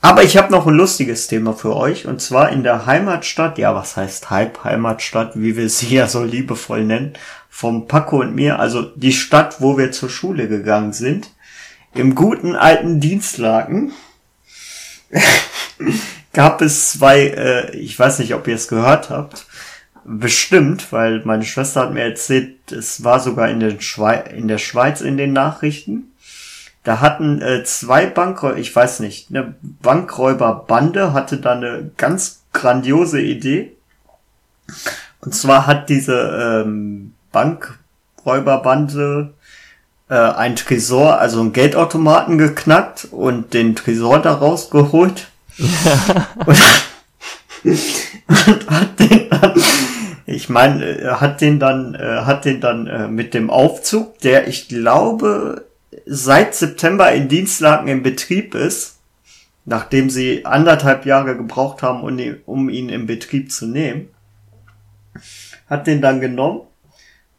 Aber 0.00 0.22
ich 0.22 0.36
habe 0.36 0.52
noch 0.52 0.68
ein 0.68 0.74
lustiges 0.74 1.26
Thema 1.26 1.54
für 1.54 1.74
euch. 1.74 2.06
Und 2.06 2.22
zwar 2.22 2.50
in 2.50 2.62
der 2.62 2.86
Heimatstadt, 2.86 3.58
ja, 3.58 3.74
was 3.74 3.96
heißt 3.96 4.30
Halb-Heimatstadt, 4.30 5.32
wie 5.34 5.56
wir 5.56 5.68
sie 5.68 5.96
ja 5.96 6.06
so 6.06 6.22
liebevoll 6.22 6.84
nennen, 6.84 7.14
vom 7.50 7.88
Paco 7.88 8.20
und 8.20 8.34
mir, 8.36 8.60
also 8.60 8.82
die 8.82 9.12
Stadt, 9.12 9.60
wo 9.60 9.76
wir 9.76 9.90
zur 9.90 10.08
Schule 10.08 10.46
gegangen 10.46 10.92
sind, 10.92 11.30
im 11.94 12.14
guten 12.14 12.54
alten 12.54 13.00
Dienstlaken, 13.00 13.92
gab 16.34 16.60
es 16.60 16.90
zwei, 16.90 17.28
äh, 17.28 17.76
ich 17.76 17.98
weiß 17.98 18.18
nicht, 18.18 18.34
ob 18.34 18.46
ihr 18.46 18.54
es 18.54 18.68
gehört 18.68 19.08
habt, 19.08 19.46
bestimmt, 20.04 20.92
weil 20.92 21.22
meine 21.24 21.44
Schwester 21.44 21.82
hat 21.82 21.94
mir 21.94 22.02
erzählt, 22.02 22.70
es 22.70 23.02
war 23.02 23.20
sogar 23.20 23.48
in, 23.48 23.60
den 23.60 23.80
Schwe 23.80 24.24
in 24.34 24.48
der 24.48 24.58
Schweiz 24.58 25.00
in 25.00 25.16
den 25.16 25.32
Nachrichten. 25.32 26.12
Da 26.82 27.00
hatten 27.00 27.40
äh, 27.40 27.64
zwei 27.64 28.06
Bankräuber, 28.06 28.58
ich 28.58 28.76
weiß 28.76 29.00
nicht, 29.00 29.30
eine 29.30 29.54
Bankräuberbande 29.62 31.14
hatte 31.14 31.38
da 31.38 31.52
eine 31.52 31.90
ganz 31.96 32.42
grandiose 32.52 33.22
Idee. 33.22 33.72
Und 35.20 35.34
zwar 35.34 35.66
hat 35.66 35.88
diese 35.88 36.64
ähm, 36.66 37.14
Bankräuberbande 37.32 39.32
äh, 40.10 40.14
ein 40.14 40.56
Tresor, 40.56 41.18
also 41.18 41.40
einen 41.40 41.54
Geldautomaten 41.54 42.36
geknackt 42.36 43.08
und 43.10 43.54
den 43.54 43.74
Tresor 43.74 44.18
da 44.18 44.34
rausgeholt. 44.34 45.28
Und, 46.46 46.58
hat 48.28 48.98
den 48.98 49.30
dann, 49.30 49.62
ich 50.26 50.48
meine, 50.48 50.84
er 50.84 51.20
hat 51.20 51.40
den 51.40 51.58
dann, 51.58 51.94
äh, 51.94 52.22
hat 52.24 52.44
den 52.44 52.60
dann 52.60 52.86
äh, 52.86 53.08
mit 53.08 53.34
dem 53.34 53.50
Aufzug, 53.50 54.18
der 54.20 54.48
ich 54.48 54.68
glaube 54.68 55.66
seit 56.06 56.54
September 56.54 57.12
in 57.12 57.28
Dienstlagen 57.28 57.88
in 57.88 58.02
Betrieb 58.02 58.54
ist, 58.54 58.98
nachdem 59.64 60.10
sie 60.10 60.44
anderthalb 60.44 61.06
Jahre 61.06 61.36
gebraucht 61.36 61.82
haben, 61.82 62.02
um, 62.02 62.18
um 62.46 62.68
ihn 62.68 62.88
in 62.88 63.06
Betrieb 63.06 63.50
zu 63.52 63.66
nehmen, 63.66 64.08
hat 65.68 65.86
den 65.86 66.02
dann 66.02 66.20
genommen 66.20 66.62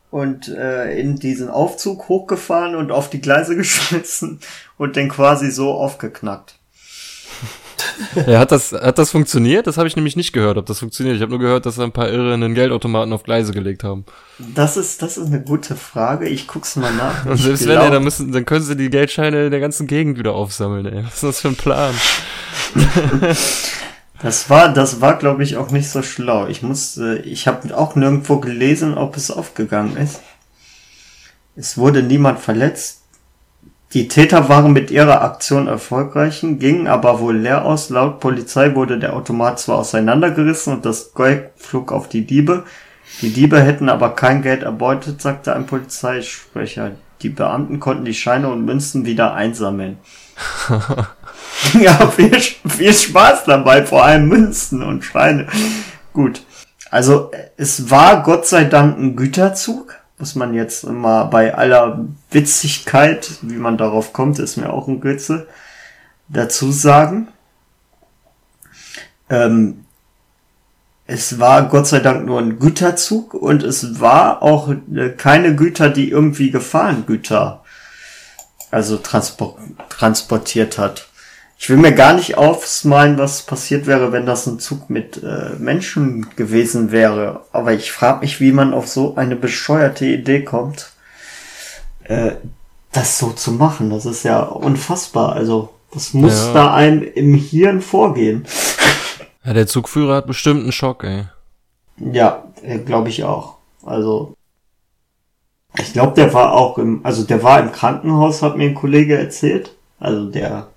und 0.09 0.47
äh, 0.47 0.97
in 0.97 1.17
diesen 1.17 1.49
Aufzug 1.49 2.07
hochgefahren 2.07 2.75
und 2.75 2.91
auf 2.91 3.09
die 3.09 3.21
Gleise 3.21 3.55
geschmissen 3.57 4.39
und 4.77 4.95
den 4.95 5.09
quasi 5.09 5.51
so 5.51 5.73
aufgeknackt. 5.73 6.54
Ja, 8.27 8.39
hat 8.39 8.51
das, 8.51 8.71
hat 8.71 8.97
das 8.97 9.11
funktioniert? 9.11 9.67
Das 9.67 9.77
habe 9.77 9.87
ich 9.87 9.95
nämlich 9.95 10.15
nicht 10.15 10.33
gehört, 10.33 10.57
ob 10.57 10.65
das 10.65 10.79
funktioniert. 10.79 11.15
Ich 11.15 11.21
habe 11.21 11.31
nur 11.31 11.39
gehört, 11.39 11.65
dass 11.65 11.79
ein 11.79 11.91
paar 11.91 12.09
Irre 12.09 12.33
einen 12.33 12.55
Geldautomaten 12.55 13.13
auf 13.13 13.23
Gleise 13.23 13.51
gelegt 13.53 13.83
haben. 13.83 14.05
Das 14.39 14.77
ist, 14.77 15.01
das 15.01 15.17
ist 15.17 15.27
eine 15.27 15.41
gute 15.41 15.75
Frage. 15.75 16.27
Ich 16.27 16.47
guck's 16.47 16.75
mal 16.75 16.93
nach. 16.93 17.25
Und 17.25 17.37
selbst 17.37 17.67
wenn, 17.67 17.77
ey, 17.77 17.91
dann 17.91 18.03
müssen, 18.03 18.31
dann 18.31 18.45
können 18.45 18.63
sie 18.63 18.75
die 18.75 18.89
Geldscheine 18.89 19.45
in 19.45 19.51
der 19.51 19.59
ganzen 19.59 19.87
Gegend 19.87 20.17
wieder 20.17 20.33
aufsammeln, 20.33 20.85
ey. 20.85 21.03
Was 21.03 21.15
ist 21.15 21.23
das 21.23 21.41
für 21.41 21.49
ein 21.49 21.55
Plan? 21.55 21.93
Das 24.21 24.49
war, 24.49 24.73
das 24.73 25.01
war, 25.01 25.17
glaube 25.17 25.43
ich, 25.43 25.57
auch 25.57 25.71
nicht 25.71 25.89
so 25.89 26.01
schlau. 26.01 26.47
Ich 26.47 26.61
musste, 26.61 27.17
ich 27.17 27.47
habe 27.47 27.77
auch 27.77 27.95
nirgendwo 27.95 28.39
gelesen, 28.39 28.97
ob 28.97 29.17
es 29.17 29.29
aufgegangen 29.29 29.97
ist. 29.97 30.21
Es 31.55 31.77
wurde 31.77 32.01
niemand 32.01 32.39
verletzt. 32.39 33.01
Die 33.93 34.07
Täter 34.07 34.49
waren 34.49 34.73
mit 34.73 34.91
ihrer 34.91 35.21
Aktion 35.21 35.67
erfolgreich, 35.67 36.41
gingen 36.41 36.87
aber 36.87 37.19
wohl 37.19 37.37
leer 37.37 37.65
aus. 37.65 37.89
Laut 37.89 38.19
Polizei 38.19 38.75
wurde 38.75 38.99
der 38.99 39.15
Automat 39.15 39.59
zwar 39.59 39.77
auseinandergerissen 39.77 40.73
und 40.73 40.85
das 40.85 41.13
Gold 41.13 41.51
flog 41.55 41.91
auf 41.91 42.09
die 42.09 42.25
Diebe. 42.25 42.63
Die 43.21 43.31
Diebe 43.31 43.61
hätten 43.61 43.87
aber 43.87 44.09
kein 44.15 44.41
Geld 44.41 44.63
erbeutet, 44.63 45.21
sagte 45.21 45.55
ein 45.55 45.65
Polizeisprecher. 45.65 46.91
Die 47.21 47.29
Beamten 47.29 47.79
konnten 47.79 48.05
die 48.05 48.13
Scheine 48.13 48.49
und 48.49 48.65
Münzen 48.65 49.05
wieder 49.05 49.33
einsammeln. 49.33 49.97
ja, 51.79 52.07
viel, 52.07 52.37
viel 52.39 52.93
Spaß 52.93 53.45
dabei, 53.45 53.85
vor 53.85 54.03
allem 54.03 54.27
Münzen 54.27 54.83
und 54.83 55.05
Scheine. 55.05 55.47
Gut. 56.11 56.41
Also, 56.91 57.31
es 57.57 57.89
war 57.89 58.23
Gott 58.23 58.45
sei 58.45 58.65
Dank 58.65 58.97
ein 58.97 59.15
Güterzug. 59.15 59.95
Muss 60.17 60.35
man 60.35 60.53
jetzt 60.53 60.83
immer 60.83 61.25
bei 61.25 61.55
aller 61.55 62.05
Witzigkeit, 62.31 63.31
wie 63.41 63.57
man 63.57 63.77
darauf 63.77 64.13
kommt, 64.13 64.39
ist 64.39 64.57
mir 64.57 64.71
auch 64.71 64.87
ein 64.87 65.01
Rätsel, 65.01 65.47
dazu 66.29 66.71
sagen. 66.71 67.27
Ähm, 69.29 69.85
es 71.07 71.39
war 71.39 71.67
Gott 71.67 71.87
sei 71.87 71.99
Dank 71.99 72.25
nur 72.25 72.39
ein 72.39 72.59
Güterzug 72.59 73.33
und 73.33 73.63
es 73.63 73.99
war 73.99 74.41
auch 74.41 74.69
äh, 74.69 75.09
keine 75.09 75.55
Güter, 75.55 75.89
die 75.89 76.09
irgendwie 76.09 76.49
Gefahrengüter 76.49 77.63
also 78.75 78.97
transport, 78.97 79.57
transportiert 79.89 80.77
hat. 80.77 81.07
Ich 81.57 81.69
will 81.69 81.77
mir 81.77 81.93
gar 81.93 82.13
nicht 82.13 82.37
aufsmalen, 82.37 83.17
was 83.17 83.43
passiert 83.43 83.87
wäre, 83.87 84.11
wenn 84.11 84.25
das 84.25 84.45
ein 84.45 84.59
Zug 84.59 84.89
mit 84.89 85.23
äh, 85.23 85.55
Menschen 85.57 86.27
gewesen 86.35 86.91
wäre. 86.91 87.45
Aber 87.53 87.73
ich 87.73 87.91
frage 87.91 88.19
mich, 88.19 88.41
wie 88.41 88.51
man 88.51 88.73
auf 88.73 88.87
so 88.87 89.15
eine 89.15 89.35
bescheuerte 89.35 90.05
Idee 90.05 90.43
kommt, 90.43 90.91
äh, 92.03 92.31
das 92.91 93.17
so 93.17 93.31
zu 93.31 93.51
machen. 93.51 93.89
Das 93.89 94.05
ist 94.05 94.23
ja 94.23 94.41
unfassbar. 94.41 95.33
Also, 95.33 95.69
das 95.93 96.13
muss 96.13 96.47
ja. 96.47 96.53
da 96.53 96.73
einem 96.73 97.01
im 97.01 97.33
Hirn 97.35 97.81
vorgehen. 97.81 98.45
Ja, 99.43 99.53
der 99.53 99.67
Zugführer 99.67 100.17
hat 100.17 100.27
bestimmt 100.27 100.63
einen 100.63 100.71
Schock, 100.71 101.03
ey. 101.03 101.25
Ja, 101.97 102.43
äh, 102.63 102.79
glaube 102.79 103.09
ich 103.09 103.23
auch. 103.23 103.55
Also, 103.83 104.35
ich 105.77 105.93
glaube, 105.93 106.13
der 106.13 106.33
war 106.33 106.53
auch 106.53 106.77
im, 106.77 107.05
also 107.05 107.23
der 107.23 107.43
war 107.43 107.59
im 107.59 107.71
Krankenhaus, 107.71 108.41
hat 108.41 108.57
mir 108.57 108.65
ein 108.65 108.75
Kollege 108.75 109.17
erzählt. 109.17 109.75
Also 109.99 110.29
der 110.29 110.67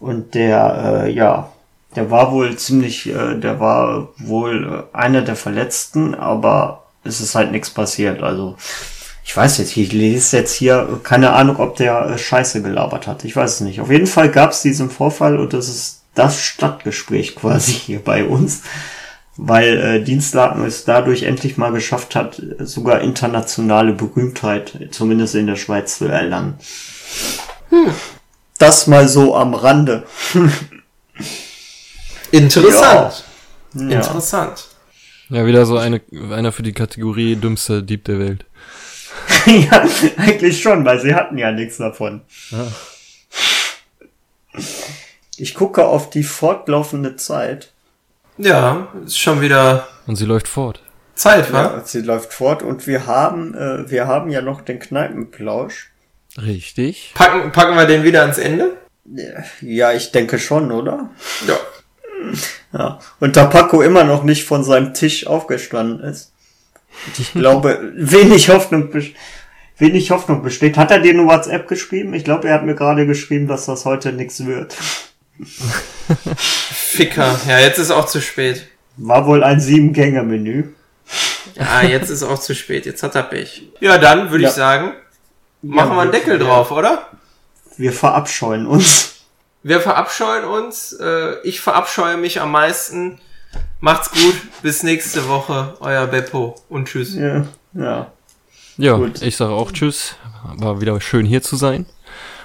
und 0.00 0.34
der, 0.34 1.04
äh, 1.06 1.12
ja, 1.12 1.50
der 1.96 2.10
war 2.10 2.32
wohl 2.32 2.56
ziemlich, 2.56 3.08
äh, 3.08 3.34
der 3.36 3.60
war 3.60 4.08
wohl 4.18 4.86
äh, 4.92 4.96
einer 4.96 5.22
der 5.22 5.36
Verletzten, 5.36 6.14
aber 6.14 6.84
es 7.04 7.20
ist 7.20 7.34
halt 7.34 7.50
nichts 7.50 7.70
passiert. 7.70 8.22
Also 8.22 8.56
ich 9.24 9.36
weiß 9.36 9.58
jetzt, 9.58 9.76
ich 9.76 9.92
lese 9.92 10.38
jetzt 10.38 10.54
hier, 10.54 11.00
keine 11.02 11.32
Ahnung, 11.32 11.56
ob 11.56 11.76
der 11.76 12.06
äh, 12.06 12.18
Scheiße 12.18 12.62
gelabert 12.62 13.06
hat. 13.06 13.24
Ich 13.24 13.34
weiß 13.34 13.54
es 13.54 13.60
nicht. 13.60 13.80
Auf 13.80 13.90
jeden 13.90 14.06
Fall 14.06 14.30
gab 14.30 14.52
es 14.52 14.62
diesen 14.62 14.90
Vorfall 14.90 15.38
und 15.38 15.52
das 15.52 15.68
ist 15.68 16.02
das 16.14 16.40
Stadtgespräch 16.40 17.36
quasi 17.36 17.72
hier 17.86 18.00
bei 18.02 18.24
uns, 18.24 18.62
weil 19.36 19.78
äh, 19.78 20.02
Dienstlaken 20.02 20.64
es 20.64 20.84
dadurch 20.84 21.24
endlich 21.24 21.56
mal 21.56 21.72
geschafft 21.72 22.16
hat, 22.16 22.42
sogar 22.58 23.00
internationale 23.00 23.92
Berühmtheit, 23.92 24.88
zumindest 24.90 25.34
in 25.34 25.46
der 25.46 25.56
Schweiz, 25.56 25.98
zu 25.98 26.06
erlangen. 26.06 26.58
Hm. 27.70 27.92
Das 28.58 28.86
mal 28.86 29.08
so 29.08 29.36
am 29.36 29.54
Rande. 29.54 30.04
Interessant. 32.30 33.24
Ja. 33.74 34.00
Interessant. 34.00 34.68
Ja, 35.30 35.46
wieder 35.46 35.66
so 35.66 35.76
eine, 35.76 36.00
einer 36.32 36.52
für 36.52 36.62
die 36.62 36.72
Kategorie 36.72 37.36
dümmster 37.36 37.82
Dieb 37.82 38.04
der 38.04 38.18
Welt. 38.18 38.44
ja, 39.46 39.84
eigentlich 40.16 40.60
schon, 40.60 40.84
weil 40.84 41.00
sie 41.00 41.14
hatten 41.14 41.38
ja 41.38 41.52
nichts 41.52 41.76
davon. 41.78 42.22
Ja. 42.50 42.66
Ich 45.36 45.54
gucke 45.54 45.84
auf 45.84 46.10
die 46.10 46.24
fortlaufende 46.24 47.16
Zeit. 47.16 47.72
Ja, 48.38 48.88
ist 49.04 49.18
schon 49.18 49.40
wieder. 49.40 49.86
Und 50.06 50.16
sie 50.16 50.24
läuft 50.24 50.48
fort. 50.48 50.82
Zeit, 51.14 51.52
wa? 51.52 51.62
Ja, 51.62 51.84
sie 51.84 52.00
läuft 52.00 52.32
fort 52.32 52.62
und 52.62 52.86
wir 52.86 53.06
haben, 53.06 53.54
äh, 53.54 53.90
wir 53.90 54.06
haben 54.06 54.30
ja 54.30 54.40
noch 54.40 54.60
den 54.60 54.78
Kneipenplausch. 54.78 55.90
Richtig. 56.40 57.12
Packen, 57.14 57.52
packen 57.52 57.76
wir 57.76 57.86
den 57.86 58.04
wieder 58.04 58.22
ans 58.22 58.38
Ende? 58.38 58.76
Ja, 59.60 59.92
ich 59.92 60.12
denke 60.12 60.38
schon, 60.38 60.70
oder? 60.70 61.10
Ja. 61.46 61.58
Ja. 62.72 62.98
Und 63.20 63.36
da 63.36 63.46
Paco 63.46 63.82
immer 63.82 64.04
noch 64.04 64.24
nicht 64.24 64.44
von 64.44 64.62
seinem 64.64 64.94
Tisch 64.94 65.26
aufgestanden 65.26 66.00
ist. 66.00 66.32
Ich 67.18 67.32
glaube, 67.32 67.92
wenig 67.96 68.50
Hoffnung, 68.50 68.90
wenig 69.78 70.10
Hoffnung 70.10 70.42
besteht. 70.42 70.76
Hat 70.76 70.90
er 70.90 71.00
dir 71.00 71.12
eine 71.12 71.26
WhatsApp 71.26 71.68
geschrieben? 71.68 72.14
Ich 72.14 72.24
glaube, 72.24 72.48
er 72.48 72.54
hat 72.54 72.64
mir 72.64 72.74
gerade 72.74 73.06
geschrieben, 73.06 73.46
dass 73.48 73.66
das 73.66 73.84
heute 73.84 74.12
nichts 74.12 74.44
wird. 74.44 74.76
Ficker. 76.18 77.38
Ja, 77.48 77.60
jetzt 77.60 77.78
ist 77.78 77.90
auch 77.90 78.06
zu 78.06 78.20
spät. 78.20 78.66
War 78.96 79.26
wohl 79.26 79.44
ein 79.44 79.60
Sieben-Gänge-Menü. 79.60 80.64
Ja, 81.54 81.82
jetzt 81.82 82.10
ist 82.10 82.22
auch 82.22 82.38
zu 82.38 82.54
spät. 82.54 82.86
Jetzt 82.86 83.02
hat 83.02 83.14
er 83.14 83.22
Pech. 83.22 83.62
Ja, 83.80 83.98
dann 83.98 84.30
würde 84.30 84.44
ja. 84.44 84.50
ich 84.50 84.54
sagen, 84.54 84.92
Machen 85.62 85.96
wir 85.96 86.02
einen 86.02 86.12
Deckel 86.12 86.38
drauf, 86.38 86.70
oder? 86.70 87.08
Wir 87.76 87.92
verabscheuen 87.92 88.66
uns. 88.66 89.24
Wir 89.62 89.80
verabscheuen 89.80 90.44
uns. 90.44 90.92
Äh, 90.92 91.40
ich 91.42 91.60
verabscheue 91.60 92.16
mich 92.16 92.40
am 92.40 92.52
meisten. 92.52 93.20
Macht's 93.80 94.10
gut. 94.10 94.34
Bis 94.62 94.82
nächste 94.82 95.28
Woche. 95.28 95.74
Euer 95.80 96.06
Beppo. 96.06 96.54
Und 96.68 96.88
tschüss. 96.88 97.14
Ja. 97.14 97.46
Ja, 97.74 98.12
ja 98.76 98.96
gut. 98.96 99.22
ich 99.22 99.36
sage 99.36 99.52
auch 99.52 99.72
tschüss. 99.72 100.16
War 100.56 100.80
wieder 100.80 101.00
schön 101.00 101.26
hier 101.26 101.42
zu 101.42 101.56
sein. 101.56 101.86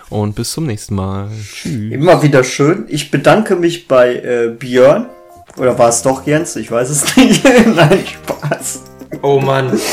Und 0.09 0.35
bis 0.35 0.51
zum 0.51 0.65
nächsten 0.65 0.95
Mal. 0.95 1.29
Tschüss. 1.51 1.93
Immer 1.93 2.21
wieder 2.23 2.43
schön. 2.43 2.85
Ich 2.89 3.09
bedanke 3.11 3.55
mich 3.55 3.87
bei 3.87 4.15
äh, 4.15 4.47
Björn. 4.49 5.09
Oder 5.57 5.77
war 5.77 5.89
es 5.89 6.01
doch 6.01 6.25
Jens? 6.25 6.55
Ich 6.55 6.69
weiß 6.71 6.89
es 6.89 7.15
nicht. 7.17 7.43
Nein, 7.43 8.03
Spaß. 8.05 8.92
Oh 9.23 9.39
Mann. 9.39 9.79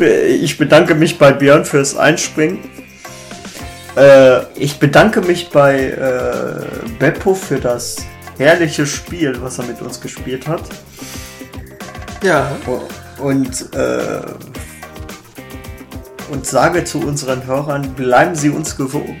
Ich 0.00 0.58
bedanke 0.58 0.94
mich 0.94 1.18
bei 1.18 1.32
Björn 1.32 1.64
fürs 1.64 1.96
Einspringen. 1.96 2.60
Äh, 3.96 4.42
ich 4.54 4.78
bedanke 4.78 5.20
mich 5.20 5.50
bei 5.50 5.88
äh, 5.88 6.88
Beppo 7.00 7.34
für 7.34 7.58
das 7.58 7.96
herrliche 8.38 8.86
Spiel, 8.86 9.36
was 9.42 9.58
er 9.58 9.64
mit 9.64 9.82
uns 9.82 10.00
gespielt 10.00 10.46
hat. 10.46 10.62
Ja. 12.22 12.56
Und, 13.18 13.74
äh, 13.74 14.20
und 16.30 16.46
sage 16.46 16.84
zu 16.84 17.00
unseren 17.00 17.44
Hörern, 17.44 17.92
bleiben 17.94 18.36
Sie 18.36 18.50
uns 18.50 18.76
gewogen. 18.76 19.18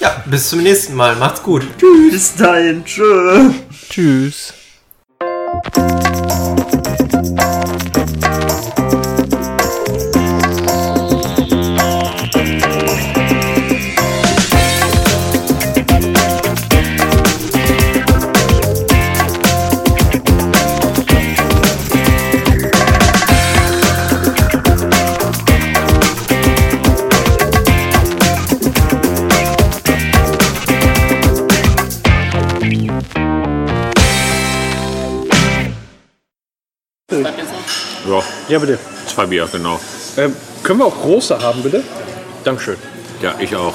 Ja, 0.00 0.22
bis 0.24 0.48
zum 0.48 0.62
nächsten 0.62 0.94
Mal. 0.94 1.14
Macht's 1.16 1.42
gut. 1.42 1.66
Bis 2.10 2.34
dahin, 2.36 2.84
tschö. 2.84 3.50
Tschüss. 3.90 4.54
Ja, 38.08 38.22
Ja, 38.48 38.58
bitte. 38.58 38.78
zwei 39.06 39.26
Bier, 39.26 39.48
genau. 39.50 39.78
Ähm, 40.16 40.34
können 40.62 40.78
wir 40.80 40.86
auch 40.86 41.00
große 41.00 41.38
haben, 41.40 41.62
bitte? 41.62 41.82
Dankeschön. 42.44 42.76
Ja, 43.22 43.34
ich 43.38 43.54
auch. 43.56 43.74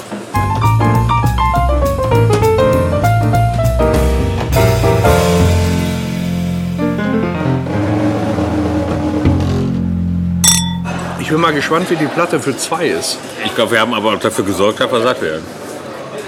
Ich 11.20 11.30
bin 11.30 11.40
mal 11.40 11.54
gespannt, 11.54 11.90
wie 11.90 11.96
die 11.96 12.06
Platte 12.06 12.40
für 12.40 12.56
zwei 12.58 12.88
ist. 12.88 13.18
Ich 13.46 13.56
glaube, 13.56 13.72
wir 13.72 13.80
haben 13.80 13.94
aber 13.94 14.14
auch 14.14 14.20
dafür 14.20 14.46
gesorgt, 14.46 14.80
dass 14.80 14.92
wir 14.92 15.02
satt 15.02 15.22
werden. 15.22 15.44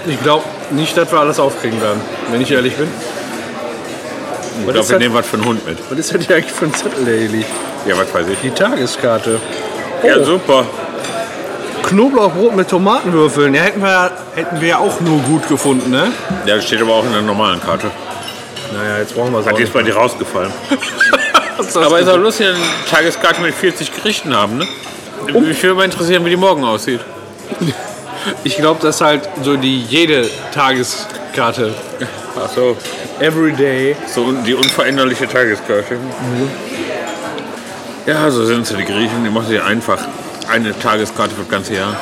Ich 0.08 0.20
glaube 0.22 0.44
nicht, 0.70 0.96
dass 0.96 1.10
wir 1.12 1.18
alles 1.20 1.38
aufkriegen 1.38 1.80
werden, 1.80 2.00
wenn 2.30 2.40
ich 2.40 2.50
ehrlich 2.50 2.74
bin. 2.76 2.88
Ich 4.66 4.72
glaube, 4.72 4.88
wir 4.88 4.98
nehmen 4.98 5.14
was 5.14 5.26
für 5.26 5.36
einen 5.36 5.44
Hund 5.44 5.66
mit. 5.66 5.78
Was 5.90 5.98
ist 5.98 6.12
denn 6.12 6.20
hier 6.22 6.36
eigentlich 6.36 6.52
für 6.52 6.64
ein 6.66 6.74
Zettel, 6.74 7.04
der 7.04 7.18
hier 7.18 7.28
liegt? 7.28 7.50
Ja, 7.86 7.96
was 7.96 8.12
weiß 8.12 8.26
ich. 8.28 8.40
Die 8.40 8.50
Tageskarte. 8.50 9.40
Ja, 10.02 10.22
super. 10.22 10.64
Knoblauchbrot 11.84 12.56
mit 12.56 12.68
Tomatenwürfeln. 12.68 13.54
Ja, 13.54 13.62
hätten 13.62 13.80
wir, 13.80 14.10
hätten 14.34 14.60
wir 14.60 14.68
ja 14.68 14.78
auch 14.78 15.00
nur 15.00 15.20
gut 15.20 15.48
gefunden, 15.48 15.90
ne? 15.90 16.12
Ja, 16.44 16.56
das 16.56 16.64
steht 16.64 16.82
aber 16.82 16.94
auch 16.94 17.04
in 17.04 17.12
der 17.12 17.22
normalen 17.22 17.60
Karte. 17.60 17.90
Naja, 18.72 18.98
jetzt 18.98 19.14
brauchen 19.14 19.32
wir 19.32 19.38
es 19.38 19.46
Hat 19.46 19.58
jetzt 19.58 19.72
bei 19.72 19.82
dir 19.82 19.94
rausgefallen. 19.94 20.52
Aber 21.74 22.00
ist 22.00 22.08
auch 22.08 22.18
lustig, 22.18 22.48
eine 22.48 22.58
Tageskarte 22.90 23.40
mit 23.40 23.54
40 23.54 23.94
Gerichten 23.94 24.36
haben, 24.36 24.58
ne? 24.58 24.66
Mich 25.40 25.62
würde 25.62 25.74
mal 25.74 25.84
interessieren, 25.84 26.24
wie 26.26 26.30
die 26.30 26.36
morgen 26.36 26.62
aussieht. 26.64 27.00
Ich 28.44 28.56
glaube, 28.56 28.80
das 28.82 28.96
ist 28.96 29.00
halt 29.00 29.28
so 29.42 29.56
die 29.56 29.82
jede 29.82 30.28
Tageskarte. 30.52 31.72
Ach 32.38 32.50
so. 32.54 32.76
Everyday. 33.20 33.96
So 34.12 34.32
die 34.32 34.54
unveränderliche 34.54 35.26
Tageskarte. 35.26 35.96
Ja, 38.06 38.30
so 38.30 38.44
sind 38.44 38.66
sie, 38.66 38.76
die 38.76 38.84
Griechen. 38.84 39.24
Die 39.24 39.30
machen 39.30 39.48
sich 39.48 39.60
einfach 39.60 39.98
eine 40.48 40.78
Tageskarte 40.78 41.34
für 41.34 41.42
das 41.42 41.50
ganze 41.50 41.74
Jahr. 41.74 41.96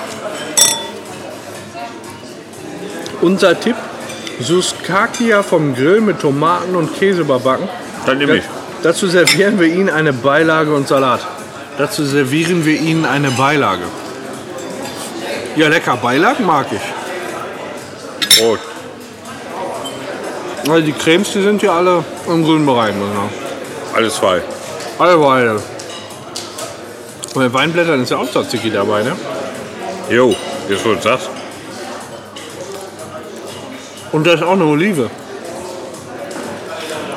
Unser 3.22 3.58
Tipp: 3.58 3.76
Suskakia 4.40 5.42
vom 5.42 5.74
Grill 5.74 6.02
mit 6.02 6.20
Tomaten 6.20 6.76
und 6.76 6.94
Käse 6.98 7.22
überbacken. 7.22 7.68
Dann 8.04 8.18
nehme 8.18 8.36
ich. 8.36 8.44
Dazu 8.82 9.06
servieren 9.06 9.58
wir 9.58 9.66
Ihnen 9.66 9.88
eine 9.88 10.12
Beilage 10.12 10.74
und 10.74 10.86
Salat. 10.86 11.20
Dazu 11.78 12.04
servieren 12.04 12.66
wir 12.66 12.78
Ihnen 12.78 13.06
eine 13.06 13.30
Beilage. 13.30 13.84
Ja, 15.56 15.68
lecker. 15.68 15.96
Beilagen 15.96 16.44
mag 16.44 16.66
ich. 16.70 18.38
Brot. 18.38 18.58
Also 20.68 20.80
die 20.80 20.92
Cremes, 20.92 21.32
die 21.32 21.42
sind 21.42 21.62
ja 21.62 21.76
alle 21.76 22.04
im 22.26 22.44
grünen 22.44 22.66
Bereich. 22.66 22.94
Alles 23.94 24.16
zwei. 24.16 24.42
Alle 24.98 25.16
beide. 25.16 25.73
Und 27.34 27.42
bei 27.42 27.52
Weinblättern 27.52 28.00
ist 28.02 28.10
ja 28.10 28.18
auch 28.18 28.30
Tzatziki 28.30 28.70
dabei, 28.70 29.02
ne? 29.02 29.16
Jo, 30.08 30.34
jetzt 30.68 30.84
wo 30.84 30.94
du 30.94 31.02
sagst. 31.02 31.28
Und 34.12 34.24
da 34.24 34.34
ist 34.34 34.42
auch 34.44 34.52
eine 34.52 34.64
Olive. 34.64 35.10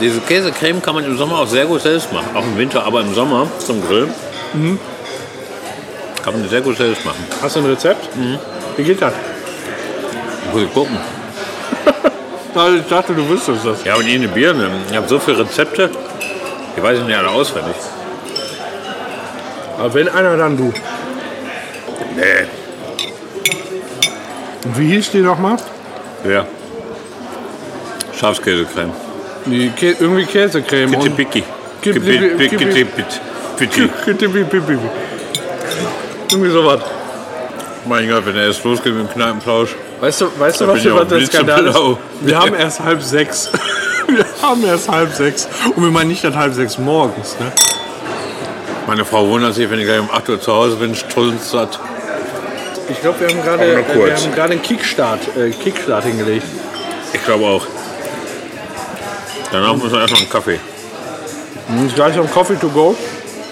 Diese 0.01 0.19
Käsecreme 0.21 0.81
kann 0.81 0.95
man 0.95 1.03
im 1.03 1.17
Sommer 1.17 1.39
auch 1.39 1.47
sehr 1.47 1.65
gut 1.65 1.81
selbst 1.81 2.11
machen. 2.11 2.27
Auch 2.33 2.43
im 2.43 2.57
Winter, 2.57 2.83
aber 2.83 3.01
im 3.01 3.13
Sommer 3.13 3.47
zum 3.59 3.85
Grillen. 3.85 4.11
Kann 6.23 6.33
man 6.33 6.49
sehr 6.49 6.61
gut 6.61 6.77
selbst 6.77 7.05
machen. 7.05 7.23
Hast 7.41 7.55
du 7.55 7.59
ein 7.59 7.65
Rezept? 7.67 8.09
Wie 8.75 8.83
geht 8.83 9.01
das? 9.01 9.13
Muss 10.51 10.63
ich 10.63 10.73
gucken. 10.73 10.97
Also 12.55 12.77
ich 12.77 12.87
dachte, 12.87 13.13
du 13.13 13.29
wüsstest 13.29 13.63
das. 13.63 13.83
Ja, 13.83 13.97
und 13.97 14.05
eine 14.05 14.27
Birne. 14.27 14.71
Ich 14.89 14.97
habe 14.97 15.07
so 15.07 15.19
viele 15.19 15.37
Rezepte. 15.37 15.91
Die 16.75 16.81
weiß 16.81 16.97
ich 16.97 17.05
nicht 17.05 17.15
alle 17.15 17.29
auswendig. 17.29 17.75
Aber 19.77 19.93
wenn 19.93 20.09
einer, 20.09 20.37
dann 20.37 20.57
du. 20.57 20.73
Nee. 22.15 22.23
Und 24.65 24.77
wie 24.79 24.87
hieß 24.95 25.11
die 25.11 25.19
nochmal? 25.19 25.57
Ja. 26.27 26.45
Schafskäsecreme. 28.19 28.91
Die 29.45 29.69
Kä 29.69 29.95
irgendwie 29.99 30.25
Käsecreme. 30.25 30.91
Kitti 30.91 31.09
und- 31.09 31.15
Picki. 31.15 31.43
Kitti- 31.81 31.99
Kitti 31.99 32.57
Kitti- 32.57 32.85
Pitti. 32.85 33.19
Kitti- 33.57 34.27
Pipi- 34.27 34.43
Pipi. 34.43 34.77
Irgendwie 36.31 36.51
sowas. 36.51 36.81
Mein 37.85 38.09
Gott, 38.09 38.25
wenn 38.25 38.35
er 38.35 38.47
erst 38.47 38.63
losgeht 38.65 38.93
mit 38.93 39.07
dem 39.07 39.13
Kneipenplausch. 39.13 39.69
Weißt 40.01 40.21
du, 40.21 40.25
weißt 40.37 40.61
du 40.61 40.67
was, 40.67 40.85
auch 40.87 41.07
der 41.07 41.25
Skandal 41.25 41.67
ist? 41.67 41.77
Wir 42.21 42.37
haben 42.39 42.53
erst 42.55 42.79
halb 42.81 43.01
sechs. 43.01 43.49
Wir 44.07 44.25
haben 44.41 44.63
erst 44.65 44.89
halb 44.89 45.13
sechs. 45.13 45.47
Und 45.75 45.83
wir 45.83 45.91
meinen 45.91 46.07
nicht 46.07 46.23
dann 46.23 46.35
halb 46.35 46.53
sechs 46.53 46.77
morgens. 46.77 47.35
Ne? 47.41 47.51
Meine 48.87 49.03
Frau 49.03 49.27
wundert 49.27 49.53
sich, 49.53 49.69
wenn 49.69 49.79
ich 49.79 49.85
gleich 49.85 49.99
um 49.99 50.09
8 50.09 50.29
Uhr 50.29 50.41
zu 50.41 50.53
Hause 50.53 50.77
bin, 50.77 50.95
strunzsatt. 50.95 51.77
Ich 52.89 53.01
glaube, 53.01 53.19
wir 53.19 53.27
haben 53.27 53.43
gerade 53.43 53.63
äh, 53.65 54.05
wir 54.05 54.15
haben 54.15 54.33
gerade 54.33 54.53
einen 54.53 54.61
Kickstart, 54.61 55.19
äh, 55.37 55.49
Kickstart 55.51 56.05
hingelegt. 56.05 56.45
Ich 57.11 57.23
glaube 57.25 57.45
auch. 57.45 57.67
Danach 59.51 59.75
müssen 59.75 59.91
wir 59.91 59.99
erstmal 59.99 60.21
einen 60.21 60.29
Kaffee. 60.29 60.59
Und 61.67 61.93
gleich 61.95 62.15
noch 62.15 62.23
ein 62.23 62.31
Coffee 62.31 62.55
to 62.55 62.69
go. 62.69 62.95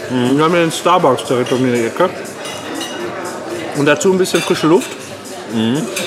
Und 0.10 0.38
wir 0.38 0.46
haben 0.46 0.54
hier 0.54 0.62
den 0.62 0.72
Starbucks 0.72 1.26
direkt 1.26 1.52
um 1.52 1.66
die 1.66 1.86
Ecke. 1.86 2.10
Und 3.76 3.86
dazu 3.86 4.14
ein 4.14 4.18
bisschen 4.18 4.42
frische 4.42 4.68
Luft. 4.68 4.92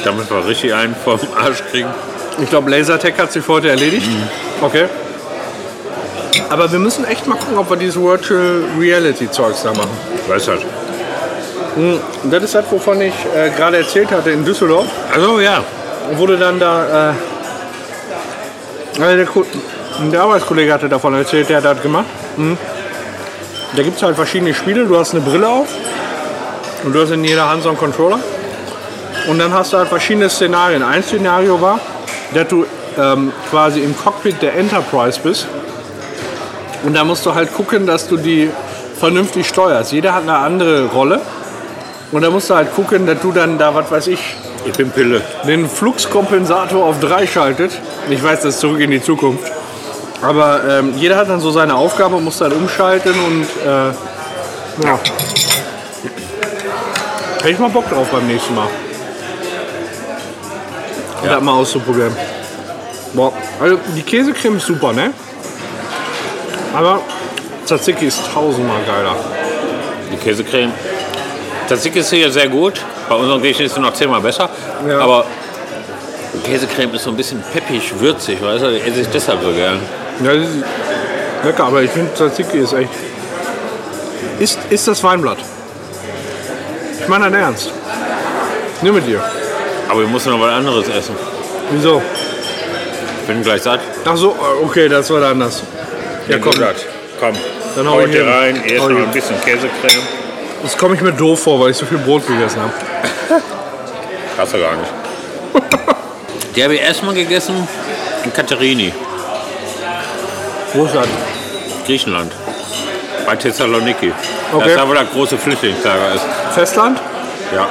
Damit 0.05 0.31
wir 0.31 0.47
richtig 0.47 0.73
einen 0.73 0.97
vom 0.97 1.21
Arsch 1.37 1.63
kriegen. 1.71 1.89
Ich 2.43 2.49
glaube, 2.49 2.71
Lasertech 2.71 3.19
hat 3.19 3.31
sich 3.31 3.47
heute 3.47 3.69
erledigt. 3.69 4.09
Okay. 4.63 4.87
Aber 6.51 6.71
wir 6.73 6.79
müssen 6.79 7.05
echt 7.05 7.27
mal 7.27 7.37
gucken, 7.37 7.59
ob 7.59 7.69
wir 7.71 7.77
dieses 7.77 8.01
Virtual 8.01 8.63
Reality 8.79 9.31
Zeugs 9.31 9.63
da 9.63 9.73
machen. 9.73 9.91
Du 10.27 10.33
das? 10.33 10.49
Und 11.77 12.01
das 12.25 12.43
ist 12.43 12.55
das, 12.55 12.65
wovon 12.71 13.01
ich 13.01 13.15
äh, 13.37 13.51
gerade 13.51 13.77
erzählt 13.79 14.11
hatte 14.11 14.31
in 14.31 14.45
Düsseldorf. 14.45 14.87
Also 15.15 15.41
ja. 15.41 15.63
wurde 16.17 16.37
dann 16.37 16.59
da. 16.59 17.11
Äh, 17.11 17.13
also 19.01 19.17
der, 19.17 19.29
der 20.11 20.23
Arbeitskollege 20.23 20.73
hatte 20.73 20.89
davon 20.89 21.15
erzählt, 21.15 21.49
der 21.49 21.59
hat 21.59 21.65
das 21.65 21.83
gemacht. 21.83 22.07
Mhm. 22.37 22.59
Da 23.77 23.83
gibt 23.83 23.97
es 23.97 24.03
halt 24.03 24.17
verschiedene 24.17 24.55
Spiele. 24.55 24.87
Du 24.87 24.99
hast 24.99 25.15
eine 25.15 25.21
Brille 25.21 25.49
auf 25.49 25.69
und 26.85 26.95
du 26.95 27.01
hast 27.01 27.11
in 27.11 27.23
jeder 27.23 27.49
Hand 27.49 27.63
so 27.63 27.69
einen 27.69 27.79
Controller. 27.79 28.19
Und 29.29 29.39
dann 29.39 29.53
hast 29.53 29.73
du 29.73 29.77
halt 29.77 29.89
verschiedene 29.89 30.29
Szenarien. 30.29 30.83
Ein 30.83 31.03
Szenario 31.03 31.61
war, 31.61 31.79
dass 32.33 32.49
du 32.49 32.65
ähm, 32.99 33.33
quasi 33.51 33.81
im 33.81 33.97
Cockpit 33.97 34.41
der 34.41 34.57
Enterprise 34.57 35.21
bist. 35.23 35.47
Und 36.85 36.95
da 36.95 37.05
musst 37.05 37.27
du 37.27 37.35
halt 37.35 37.53
gucken, 37.55 37.87
dass 37.87 38.09
du 38.09 38.17
die 38.17 38.51
vernünftig 38.99 39.47
steuerst. 39.49 39.93
Jeder 39.93 40.15
hat 40.15 40.23
eine 40.23 40.37
andere 40.39 40.87
Rolle. 40.87 41.21
Und 42.13 42.23
da 42.23 42.31
musst 42.31 42.49
du 42.51 42.55
halt 42.55 42.75
gucken, 42.75 43.07
dass 43.07 43.21
du 43.21 43.33
dann 43.33 43.59
da, 43.59 43.75
was 43.75 43.91
weiß 43.91 44.07
ich, 44.09 44.21
Ich 44.65 44.73
bin 44.73 44.91
Pille. 44.91 45.21
den 45.47 45.69
Fluxkompensator 45.69 46.85
auf 46.85 47.01
3 47.01 47.27
schaltet. 47.27 47.73
Ich 48.09 48.23
weiß, 48.23 48.43
das 48.43 48.55
ist 48.55 48.61
zurück 48.61 48.81
in 48.81 48.91
die 48.91 49.03
Zukunft. 49.03 49.53
Aber 50.23 50.61
ähm, 50.69 50.95
jeder 50.97 51.17
hat 51.17 51.29
dann 51.29 51.41
so 51.41 51.51
seine 51.51 51.75
Aufgabe 51.75 52.17
und 52.17 52.25
muss 52.25 52.39
dann 52.39 52.53
umschalten 52.53 53.13
und 53.13 53.43
äh, 53.65 54.87
ja. 54.87 54.99
Hätte 57.39 57.51
ich 57.51 57.59
mal 57.59 57.71
Bock 57.71 57.89
drauf 57.89 58.09
beim 58.11 58.27
nächsten 58.27 58.55
Mal. 58.55 58.67
Ja. 61.25 61.35
Das 61.35 61.43
mal 61.43 61.53
auszuprobieren. 61.53 62.13
Boah, 63.13 63.33
also 63.61 63.79
die 63.97 64.03
Käsecreme 64.03 64.57
ist 64.57 64.67
super, 64.67 64.93
ne? 64.93 65.13
Aber 66.75 67.01
Tzatziki 67.65 68.07
ist 68.07 68.21
tausendmal 68.33 68.81
geiler. 68.87 69.15
Die 70.13 70.17
Käsecreme. 70.17 70.73
Tzatziki 71.67 71.99
ist 71.99 72.11
hier 72.11 72.31
sehr 72.31 72.49
gut. 72.49 72.81
Bei 73.09 73.15
unseren 73.15 73.41
Griechen 73.41 73.67
ist 73.67 73.73
es 73.73 73.79
noch 73.79 73.93
zehnmal 73.93 74.21
besser. 74.21 74.49
Ja. 74.87 75.01
Aber 75.01 75.27
Käsecreme 76.45 76.95
ist 76.95 77.05
so 77.05 77.11
ein 77.11 77.17
bisschen 77.17 77.43
peppig, 77.53 77.93
würzig, 78.01 78.43
weißt 78.43 78.65
du? 78.65 78.71
Die 78.71 78.81
esse 78.81 79.01
ich 79.01 79.09
deshalb 79.09 79.43
so 79.43 79.53
gern. 79.53 79.79
Ja, 80.23 80.35
das 80.35 80.49
ist 80.49 80.65
lecker, 81.45 81.65
aber 81.65 81.83
ich 81.83 81.91
finde 81.91 82.13
Tzatziki 82.15 82.59
ist 82.59 82.73
echt. 82.73 82.91
Ist, 84.39 84.59
ist 84.71 84.89
das 84.89 85.03
Weinblatt? 85.03 85.39
Ich 87.01 87.09
meine 87.09 87.25
dein 87.25 87.35
Ernst. 87.35 87.71
Nimm 88.83 88.95
mit 88.95 89.07
dir. 89.07 89.23
Aber 89.89 90.03
ich 90.03 90.09
muss 90.09 90.27
noch 90.27 90.41
was 90.41 90.53
anderes 90.53 90.89
essen. 90.89 91.17
Wieso? 91.71 92.03
Ich 93.21 93.27
bin 93.27 93.43
gleich 93.43 93.63
satt. 93.63 93.81
Ach 94.05 94.17
so, 94.17 94.35
okay, 94.63 94.89
das 94.89 95.11
war 95.11 95.23
anders. 95.23 95.63
Ja, 96.29 96.39
komm. 96.39 96.53
Gesagt, 96.53 96.87
komm. 97.21 97.35
Dann 97.77 97.89
hau 97.89 98.01
ich 98.01 98.11
dir 98.11 98.27
rein. 98.27 98.63
Erst 98.65 98.85
Hau 98.85 98.89
noch 98.89 98.99
ich 98.99 99.05
ein 99.07 99.13
bisschen 99.13 99.41
Käsecreme. 99.41 100.03
Das 100.63 100.77
komme 100.77 100.95
ich 100.97 101.01
mir 101.01 101.13
doof 101.13 101.43
vor, 101.43 101.61
weil 101.61 101.71
ich 101.71 101.77
so 101.77 101.87
viel 101.87 101.99
Brot 101.99 102.27
gegessen 102.27 102.61
habe. 102.61 102.73
Hast 104.39 104.55
du 104.55 104.59
gar 104.59 104.73
nicht. 104.77 104.91
Die 106.57 106.65
habe 106.65 106.75
ich 106.75 106.81
erstmal 106.81 107.15
gegessen 107.15 107.67
in 108.25 108.33
Katerini, 108.33 108.93
Wo 110.75 110.85
ist 110.85 110.95
das? 110.95 111.07
Griechenland. 111.87 112.33
Bei 113.25 113.37
Thessaloniki. 113.37 114.13
Okay. 114.53 114.63
Das 114.65 114.69
ist 114.73 114.77
da, 114.79 114.89
wo 114.89 114.95
das 114.95 115.11
große 115.13 115.39
Flüchtlingslager 115.39 116.15
ist. 116.15 116.25
Festland? 116.55 116.99
Ja. 117.55 117.69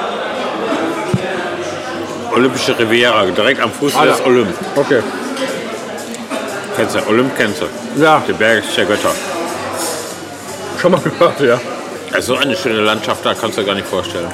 Olympische 2.34 2.78
Riviera, 2.78 3.24
direkt 3.26 3.60
am 3.60 3.72
Fuß 3.72 3.94
Ah, 3.96 4.04
des 4.06 4.18
ja. 4.20 4.26
Olymp. 4.26 4.54
Okay. 4.76 5.00
Kennst 6.78 6.94
du? 6.94 7.06
Olymp 7.08 7.36
kennst 7.36 7.60
du. 7.60 7.66
Ja, 8.00 8.22
Der 8.26 8.32
Berg 8.34 8.62
der 8.76 8.84
Götter. 8.86 9.10
schon 10.80 10.92
mal 10.92 11.00
gehört, 11.00 11.40
ja. 11.40 11.60
Also 12.12 12.34
so 12.34 12.40
eine 12.40 12.56
schöne 12.56 12.80
Landschaft, 12.80 13.24
da 13.26 13.34
kannst 13.34 13.58
du 13.58 13.62
dir 13.62 13.66
gar 13.66 13.74
nicht 13.74 13.86
vorstellen. 13.86 14.28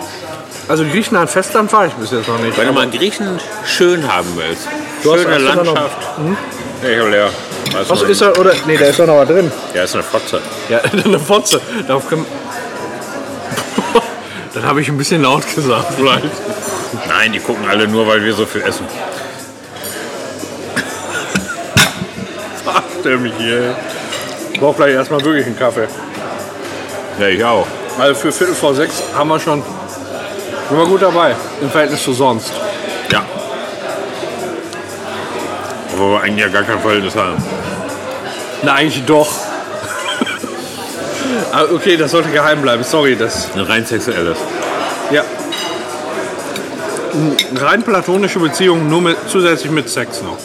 Also 0.68 0.84
Griechenland, 0.84 1.28
Festland 1.30 1.72
war 1.72 1.86
ich 1.86 1.92
bis 1.94 2.10
jetzt 2.12 2.28
noch 2.28 2.38
nicht. 2.38 2.56
Wenn 2.56 2.66
du 2.66 2.72
mal 2.72 2.88
Griechen 2.88 3.38
schön 3.66 4.10
haben 4.10 4.28
willst, 4.36 4.68
Du 5.02 5.14
schöne 5.16 5.38
Landschaft. 5.38 5.96
Ja, 6.82 6.88
ich 6.88 6.98
hab 7.00 7.08
leer. 7.10 7.28
Weißt 7.72 7.90
Was 7.90 8.02
ist 8.02 8.20
da, 8.20 8.30
oder? 8.32 8.52
Nee, 8.66 8.76
da 8.76 8.86
ist 8.86 8.98
doch 8.98 9.06
noch 9.06 9.16
was 9.18 9.28
drin. 9.28 9.50
Ja, 9.74 9.82
ist 9.84 9.94
eine 9.94 10.02
Fotze. 10.02 10.40
Ja, 10.68 10.80
eine 11.04 11.18
Fotze. 11.18 11.60
Darauf 11.86 12.06
können... 12.08 12.26
Dann 14.54 14.64
habe 14.64 14.80
ich 14.82 14.88
ein 14.88 14.96
bisschen 14.98 15.22
laut 15.22 15.42
gesagt, 15.54 15.94
vielleicht. 15.96 16.24
Nein, 17.08 17.32
die 17.32 17.40
gucken 17.40 17.64
alle 17.68 17.88
nur, 17.88 18.06
weil 18.06 18.22
wir 18.22 18.34
so 18.34 18.46
viel 18.46 18.62
essen. 18.62 18.86
Stell 23.04 23.18
mich 23.18 23.34
hier. 23.36 23.76
Ich 24.54 24.58
brauche 24.58 24.76
gleich 24.76 24.94
erstmal 24.94 25.22
wirklich 25.22 25.44
einen 25.44 25.58
Kaffee. 25.58 25.86
Ja, 27.20 27.28
ich 27.28 27.44
auch. 27.44 27.66
Also 27.98 28.14
für 28.14 28.32
Viertel 28.32 28.54
vor 28.54 28.74
sechs 28.74 29.02
haben 29.14 29.28
wir 29.28 29.38
schon. 29.38 29.62
Sind 30.70 30.78
wir 30.78 30.86
gut 30.86 31.02
dabei 31.02 31.36
im 31.60 31.68
Verhältnis 31.68 32.02
zu 32.02 32.14
sonst. 32.14 32.50
Ja. 33.12 33.22
Obwohl 35.92 36.12
wir 36.12 36.22
eigentlich 36.22 36.46
ja 36.46 36.48
gar 36.50 36.62
kein 36.62 36.80
Verhältnis 36.80 37.14
haben. 37.14 37.36
Na, 38.62 38.72
eigentlich 38.72 39.04
doch. 39.04 39.28
Ah, 41.52 41.64
okay, 41.74 41.98
das 41.98 42.10
sollte 42.10 42.30
geheim 42.30 42.62
bleiben. 42.62 42.84
Sorry, 42.84 43.16
das. 43.16 43.48
Ein 43.54 43.60
rein 43.60 43.84
sexuelles. 43.84 44.38
Ja. 45.10 45.24
Eine 47.12 47.60
Rein 47.60 47.82
platonische 47.82 48.38
Beziehung, 48.38 48.88
nur 48.88 49.02
mit, 49.02 49.16
zusätzlich 49.28 49.70
mit 49.70 49.90
Sex 49.90 50.22
noch. 50.22 50.38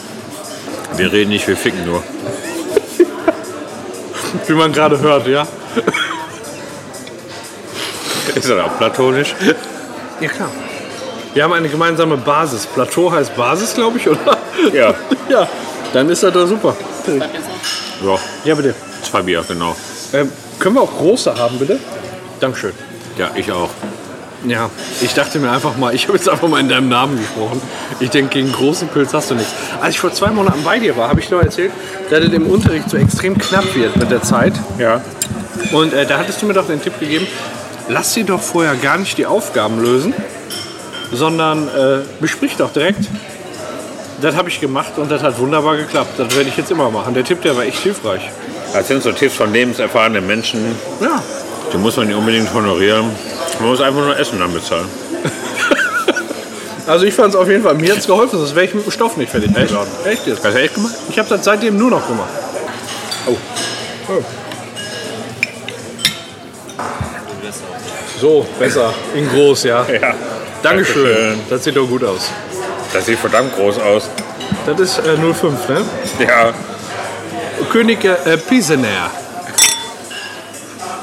Wir 0.98 1.12
reden 1.14 1.30
nicht, 1.30 1.48
wir 1.48 1.56
ficken 1.56 1.86
nur. 1.86 2.04
Wie 4.48 4.54
man 4.54 4.72
gerade 4.72 5.00
hört, 5.00 5.28
ja? 5.28 5.46
Ist 8.36 8.50
das 8.50 8.60
auch 8.64 8.78
platonisch? 8.78 9.36
Ja, 10.20 10.30
klar. 10.30 10.50
Wir 11.34 11.44
haben 11.44 11.54
eine 11.54 11.70
gemeinsame 11.70 12.18
Basis. 12.18 12.66
Plateau 12.66 13.12
heißt 13.12 13.36
Basis, 13.36 13.74
glaube 13.74 13.98
ich, 13.98 14.08
oder? 14.08 14.38
Ja. 14.74 14.94
Ja, 15.30 15.48
dann 15.94 16.10
ist 16.10 16.24
das 16.24 16.34
doch 16.34 16.48
super. 16.48 16.76
Ja, 17.06 18.18
Ja, 18.44 18.56
bitte. 18.56 18.74
zwei 19.04 19.22
Bier, 19.22 19.44
genau. 19.48 19.76
Ähm, 20.12 20.32
können 20.58 20.74
wir 20.74 20.82
auch 20.82 20.98
große 20.98 21.36
haben, 21.38 21.60
bitte? 21.60 21.78
Dankeschön. 22.40 22.74
Ja, 23.16 23.30
ich 23.36 23.52
auch. 23.52 23.70
Ja, 24.46 24.70
ich 25.02 25.14
dachte 25.14 25.40
mir 25.40 25.52
einfach 25.52 25.76
mal, 25.76 25.94
ich 25.94 26.08
habe 26.08 26.18
jetzt 26.18 26.30
einfach 26.30 26.48
mal 26.48 26.60
in 26.60 26.70
deinem 26.70 26.88
Namen 26.88 27.18
gesprochen. 27.18 27.62
Ich 28.00 28.10
denke, 28.10 28.36
gegen 28.36 28.52
großen 28.52 28.88
Pilz 28.88 29.14
hast 29.14 29.32
du 29.32 29.36
nichts. 29.36 29.54
Als 29.82 29.96
ich 29.96 30.00
vor 30.00 30.14
zwei 30.14 30.30
Monaten 30.32 30.64
bei 30.64 30.80
dir 30.80 30.96
war, 30.96 31.10
habe 31.10 31.20
ich 31.20 31.28
dir 31.28 31.42
erzählt, 31.42 31.72
dass 32.10 32.24
es 32.24 32.32
im 32.32 32.48
Unterricht 32.48 32.90
so 32.90 32.96
extrem 32.96 33.38
knapp 33.38 33.76
wird 33.76 33.98
mit 33.98 34.10
der 34.10 34.24
Zeit. 34.24 34.54
Ja. 34.78 35.02
Und 35.74 35.94
äh, 35.94 36.06
da 36.06 36.18
hattest 36.18 36.42
du 36.42 36.46
mir 36.46 36.54
doch 36.54 36.68
den 36.68 36.82
Tipp 36.82 36.98
gegeben, 37.00 37.28
lass 37.90 38.14
sie 38.14 38.24
doch 38.24 38.42
vorher 38.42 38.76
gar 38.76 38.98
nicht 38.98 39.18
die 39.18 39.26
Aufgaben 39.26 39.82
lösen, 39.82 40.14
sondern 41.12 41.68
äh, 41.68 42.00
besprich 42.22 42.56
doch 42.56 42.72
direkt. 42.72 43.10
Das 44.22 44.36
habe 44.36 44.50
ich 44.50 44.62
gemacht 44.62 44.94
und 44.98 45.12
das 45.12 45.22
hat 45.22 45.38
wunderbar 45.40 45.76
geklappt. 45.76 46.18
Das 46.18 46.36
werde 46.36 46.50
ich 46.50 46.58
jetzt 46.58 46.72
immer 46.72 46.90
machen. 46.92 47.14
Der 47.14 47.24
Tipp, 47.24 47.42
der 47.42 47.56
war 47.58 47.64
echt 47.64 47.80
hilfreich. 47.80 48.30
Das 48.74 48.88
sind 48.88 49.02
so 49.02 49.12
Tipps 49.12 49.36
von 49.36 49.52
lebenserfahrenen 49.52 50.26
Menschen. 50.26 50.60
Ja, 51.02 51.22
Die 51.72 51.78
muss 51.78 51.98
man 51.98 52.08
nicht 52.08 52.16
unbedingt 52.16 52.54
honorieren. 52.54 53.10
Man 53.60 53.70
muss 53.70 53.82
einfach 53.82 54.02
nur 54.02 54.18
Essen 54.18 54.40
dann 54.40 54.54
bezahlen. 54.54 54.88
also 56.88 57.06
ich 57.06 57.14
fand 57.14 57.30
es 57.30 57.36
auf 57.36 57.48
jeden 57.48 57.64
Fall, 57.64 57.76
mir 57.76 57.92
hat 57.92 58.00
es 58.00 58.08
geholfen, 58.08 58.40
sonst 58.40 58.56
wäre 58.56 58.66
ich 58.66 58.74
mit 58.74 58.86
dem 58.86 58.92
Stoff 58.92 59.18
nicht 59.18 59.32
fertig 59.32 59.54
geworden. 59.54 59.90
Echt 60.06 60.26
jetzt? 60.28 60.44
Hast 60.44 60.56
du 60.56 60.60
echt 60.60 60.76
gemacht? 60.76 60.94
Ich 61.10 61.20
habe 61.20 61.30
das 61.30 61.44
seitdem 61.44 61.78
nur 61.78 61.90
noch 61.92 62.08
gemacht. 62.08 62.30
Oh. 63.28 63.36
So, 68.20 68.46
besser. 68.60 68.94
In 69.16 69.30
groß, 69.30 69.64
ja. 69.64 69.86
Ja. 69.90 70.14
Dankeschön. 70.62 71.04
Dankeschön. 71.04 71.40
Das 71.50 71.64
sieht 71.64 71.76
doch 71.78 71.88
gut 71.88 72.04
aus. 72.04 72.30
Das 72.92 73.06
sieht 73.06 73.20
verdammt 73.20 73.56
groß 73.56 73.80
aus. 73.80 74.10
Das 74.66 74.80
ist 74.80 75.00
äh, 75.00 75.16
05, 75.16 75.70
ne? 75.70 75.86
Ja. 76.20 76.54
König 77.72 78.04
äh, 78.04 78.38
Pilsener. 78.38 79.10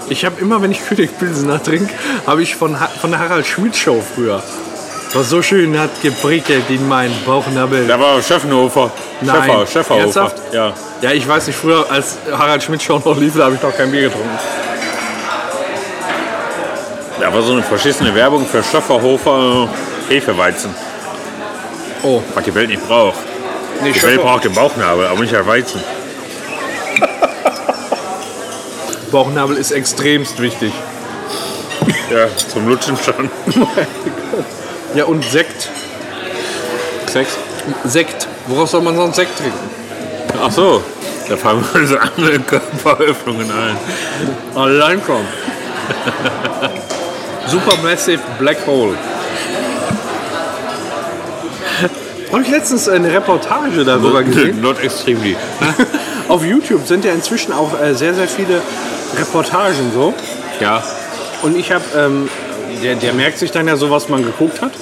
Ich 0.08 0.24
habe 0.24 0.40
immer, 0.40 0.62
wenn 0.62 0.70
ich 0.70 0.86
König 0.86 1.18
Pilsener 1.18 1.62
trinke, 1.62 1.92
habe 2.26 2.42
ich 2.42 2.54
von, 2.56 2.78
Ha- 2.78 2.88
von 3.00 3.10
der 3.10 3.20
Harald 3.20 3.46
Schmidt 3.46 3.76
Show 3.76 4.02
früher. 4.14 4.42
Was 5.12 5.30
so 5.30 5.40
schön 5.42 5.78
hat 5.78 5.90
geprickelt 6.02 6.64
in 6.68 6.86
meinen 6.88 7.14
Bauchnabel. 7.24 7.86
Da 7.86 7.98
war 7.98 8.20
Schöffenhofer. 8.22 8.90
Nein. 9.20 9.50
Schäffer. 9.72 9.96
Ernsthaft? 9.96 10.36
Ja. 10.52 10.72
Ja, 11.00 11.12
ich 11.12 11.26
weiß 11.26 11.46
nicht, 11.46 11.56
früher 11.58 11.86
als 11.90 12.16
Harald 12.30 12.62
Schmidt 12.62 12.82
Show 12.82 13.00
noch 13.04 13.16
lief, 13.18 13.34
da 13.36 13.44
habe 13.44 13.54
ich 13.54 13.62
noch 13.62 13.74
kein 13.76 13.90
Bier 13.90 14.02
getrunken. 14.02 14.28
Da 17.20 17.32
war 17.32 17.42
so 17.42 17.52
eine 17.52 17.62
verschissene 17.62 18.14
Werbung 18.14 18.46
für 18.46 18.62
Schöfferhofer 18.62 19.68
Hefeweizen. 20.08 20.70
Oh, 22.02 22.22
Was 22.34 22.44
die 22.44 22.54
Welt 22.54 22.68
nicht 22.68 22.86
braucht. 22.86 23.16
nee, 23.82 23.92
Die 23.92 24.02
Welt 24.02 24.20
braucht 24.20 24.44
den 24.44 24.52
Bauchnabel, 24.52 25.06
aber 25.06 25.20
nicht 25.20 25.32
der 25.32 25.46
Weizen. 25.46 25.80
Bauchnabel 29.16 29.56
ist 29.56 29.70
extremst 29.70 30.42
wichtig. 30.42 30.74
Ja, 32.12 32.26
zum 32.36 32.68
Lutschen 32.68 32.98
schon. 32.98 33.30
Ja, 34.94 35.06
und 35.06 35.24
Sekt. 35.24 35.70
Sex? 37.06 37.30
Sekt. 37.84 38.28
Woraus 38.46 38.72
soll 38.72 38.82
man 38.82 38.94
sonst 38.94 39.16
Sekt 39.16 39.38
trinken? 39.38 39.58
Ach 40.38 40.50
so. 40.50 40.82
Da 41.30 41.36
fallen 41.38 41.64
mir 41.72 41.86
so 41.86 41.96
andere 41.96 42.40
Körperöffnungen 42.40 43.50
ein. 43.50 43.76
Allein 44.54 45.00
schon. 45.06 45.24
Supermassive 47.46 48.20
Black 48.38 48.58
Hole. 48.66 48.96
Habe 52.32 52.42
ich 52.42 52.50
letztens 52.50 52.86
eine 52.86 53.10
Reportage 53.10 53.82
darüber 53.82 54.22
gesehen. 54.22 54.60
Not 54.60 54.82
extremely. 54.82 55.36
Auf 56.28 56.44
YouTube 56.44 56.86
sind 56.86 57.04
ja 57.06 57.12
inzwischen 57.12 57.54
auch 57.54 57.80
äh, 57.80 57.94
sehr, 57.94 58.12
sehr 58.12 58.28
viele 58.28 58.60
Reportagen 59.18 59.92
so. 59.92 60.14
Ja. 60.60 60.82
Und 61.42 61.56
ich 61.56 61.72
habe, 61.72 61.84
ähm, 61.96 62.28
der, 62.82 62.94
der 62.94 63.12
merkt 63.12 63.38
sich 63.38 63.50
dann 63.50 63.68
ja 63.68 63.76
so, 63.76 63.90
was 63.90 64.08
man 64.08 64.24
geguckt 64.24 64.62
hat 64.62 64.72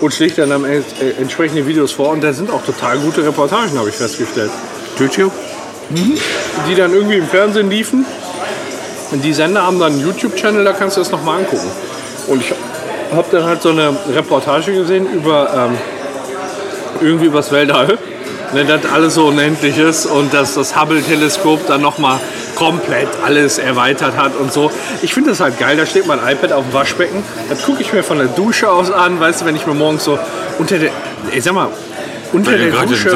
und 0.00 0.12
schlägt 0.14 0.38
dann 0.38 0.52
am 0.52 0.64
Ende 0.64 0.84
äh, 1.00 1.20
entsprechende 1.20 1.66
Videos 1.66 1.92
vor. 1.92 2.10
Und 2.10 2.22
da 2.22 2.32
sind 2.32 2.50
auch 2.50 2.64
total 2.64 2.98
gute 2.98 3.24
Reportagen, 3.24 3.78
habe 3.78 3.88
ich 3.88 3.94
festgestellt. 3.94 4.50
YouTube? 4.98 5.32
Die 6.68 6.74
dann 6.74 6.92
irgendwie 6.92 7.16
im 7.16 7.26
Fernsehen 7.26 7.70
liefen. 7.70 8.04
Und 9.10 9.24
die 9.24 9.32
Sender 9.32 9.64
haben 9.64 9.78
dann 9.78 9.92
einen 9.92 10.02
YouTube-Channel, 10.02 10.64
da 10.64 10.72
kannst 10.72 10.96
du 10.96 11.00
das 11.00 11.10
nochmal 11.10 11.40
angucken. 11.40 11.70
Und 12.26 12.42
ich 12.42 12.52
habe 13.12 13.26
dann 13.30 13.44
halt 13.44 13.62
so 13.62 13.70
eine 13.70 13.96
Reportage 14.14 14.72
gesehen 14.72 15.06
über 15.10 15.70
ähm, 15.70 15.78
irgendwie 17.00 17.26
übers 17.26 17.50
Weltall. 17.50 17.98
Ne, 18.54 18.64
dass 18.64 18.86
alles 18.86 19.14
so 19.14 19.26
unendlich 19.26 19.76
ist 19.76 20.06
und 20.06 20.32
dass 20.32 20.54
das 20.54 20.74
Hubble-Teleskop 20.74 21.66
dann 21.66 21.82
nochmal 21.82 22.18
komplett 22.54 23.08
alles 23.22 23.58
erweitert 23.58 24.16
hat 24.16 24.34
und 24.36 24.52
so. 24.52 24.70
Ich 25.02 25.12
finde 25.12 25.30
das 25.30 25.40
halt 25.40 25.58
geil, 25.58 25.76
da 25.76 25.84
steht 25.84 26.06
mein 26.06 26.18
iPad 26.18 26.52
auf 26.52 26.64
dem 26.64 26.72
Waschbecken, 26.72 27.22
das 27.50 27.62
gucke 27.62 27.82
ich 27.82 27.92
mir 27.92 28.02
von 28.02 28.18
der 28.18 28.28
Dusche 28.28 28.70
aus 28.70 28.90
an, 28.90 29.20
weißt 29.20 29.42
du, 29.42 29.44
wenn 29.44 29.54
ich 29.54 29.66
mir 29.66 29.74
morgens 29.74 30.04
so 30.04 30.18
unter 30.58 30.78
der, 30.78 30.90
ich 31.30 31.44
sag 31.44 31.52
mal, 31.52 31.68
unter 32.32 32.52
Wenn 32.52 32.58
du 32.58 32.70
der 32.70 32.80
den 32.80 32.88
Dusche, 32.88 33.10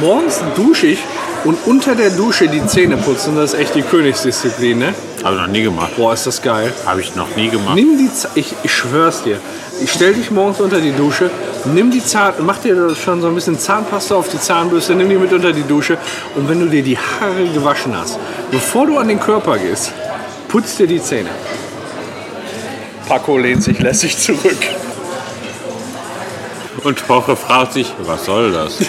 morgens 0.00 0.40
dusche 0.56 0.86
ich 0.86 1.00
und 1.44 1.58
unter 1.66 1.96
der 1.96 2.10
Dusche 2.10 2.48
die 2.48 2.64
Zähne 2.66 2.96
putzen, 2.96 3.36
das 3.36 3.54
ist 3.54 3.60
echt 3.60 3.74
die 3.74 3.82
Königsdisziplin, 3.82 4.78
ne? 4.78 4.94
Habe 5.24 5.36
ich 5.36 5.40
noch 5.40 5.48
nie 5.48 5.62
gemacht. 5.62 5.96
Boah, 5.96 6.12
ist 6.12 6.26
das 6.26 6.42
geil. 6.42 6.70
Habe 6.84 7.00
ich 7.00 7.16
noch 7.16 7.34
nie 7.34 7.48
gemacht. 7.48 7.74
Nimm 7.74 7.96
die 7.96 8.12
Z 8.12 8.30
ich, 8.34 8.54
ich 8.62 8.70
schwör's 8.70 9.22
dir. 9.22 9.40
Ich 9.82 9.90
stell 9.90 10.12
dich 10.12 10.30
morgens 10.30 10.60
unter 10.60 10.78
die 10.80 10.92
Dusche, 10.92 11.30
nimm 11.64 11.90
die 11.90 12.04
Zahn, 12.04 12.34
mach 12.40 12.58
dir 12.58 12.94
schon 12.94 13.22
so 13.22 13.28
ein 13.28 13.34
bisschen 13.34 13.58
Zahnpasta 13.58 14.14
auf 14.14 14.28
die 14.28 14.38
Zahnbürste, 14.38 14.94
nimm 14.94 15.08
die 15.08 15.16
mit 15.16 15.32
unter 15.32 15.52
die 15.52 15.62
Dusche 15.62 15.96
und 16.36 16.48
wenn 16.48 16.60
du 16.60 16.66
dir 16.66 16.82
die 16.82 16.96
Haare 16.96 17.48
gewaschen 17.52 17.96
hast, 17.96 18.18
bevor 18.52 18.86
du 18.86 18.98
an 18.98 19.08
den 19.08 19.18
Körper 19.18 19.58
gehst, 19.58 19.92
putz 20.46 20.76
dir 20.76 20.86
die 20.86 21.02
Zähne. 21.02 21.30
Paco 23.08 23.36
lehnt 23.38 23.64
sich 23.64 23.80
lässig 23.80 24.16
zurück. 24.18 24.58
Und 26.84 27.02
Jorge 27.08 27.34
fragt 27.34 27.72
sich, 27.72 27.92
was 28.04 28.26
soll 28.26 28.52
das? 28.52 28.78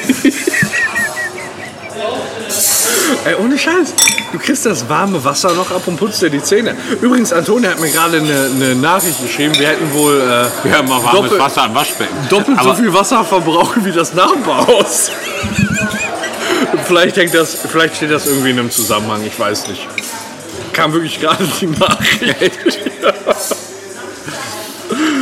Ey, 3.25 3.36
ohne 3.41 3.57
Scheiß. 3.57 3.93
Du 4.32 4.39
kriegst 4.39 4.65
das 4.65 4.88
warme 4.89 5.23
Wasser 5.23 5.53
noch 5.53 5.71
ab 5.71 5.84
und 5.88 5.95
putzt 5.97 6.21
dir 6.21 6.30
die 6.30 6.41
Zähne. 6.43 6.76
Übrigens, 7.01 7.32
Antonia 7.32 7.69
hat 7.71 7.80
mir 7.80 7.89
gerade 7.89 8.17
eine, 8.17 8.49
eine 8.53 8.76
Nachricht 8.76 9.21
geschrieben. 9.21 9.57
Wir 9.57 9.69
hätten 9.69 9.93
wohl 9.93 10.19
äh, 10.19 10.65
Wir 10.67 10.78
haben 10.78 10.91
auch 10.91 11.03
warmes 11.03 11.21
Doppel- 11.30 11.39
Wasser 11.39 11.63
am 11.63 11.76
Waschbecken. 11.76 12.15
doppelt 12.30 12.57
so 12.61 12.69
Aber 12.69 12.76
viel 12.76 12.93
Wasser 12.93 13.23
verbrauchen 13.23 13.86
wie 13.86 13.91
das 13.93 14.13
Nachbarhaus. 14.13 15.11
vielleicht, 16.86 17.15
hängt 17.17 17.34
das, 17.34 17.55
vielleicht 17.55 17.95
steht 17.95 18.11
das 18.11 18.26
irgendwie 18.28 18.49
in 18.51 18.59
einem 18.59 18.71
Zusammenhang, 18.71 19.21
ich 19.26 19.39
weiß 19.39 19.67
nicht. 19.69 19.88
Kam 20.73 20.91
wirklich 20.91 21.21
gerade 21.21 21.43
die 21.61 21.67
Nachricht. 21.67 22.80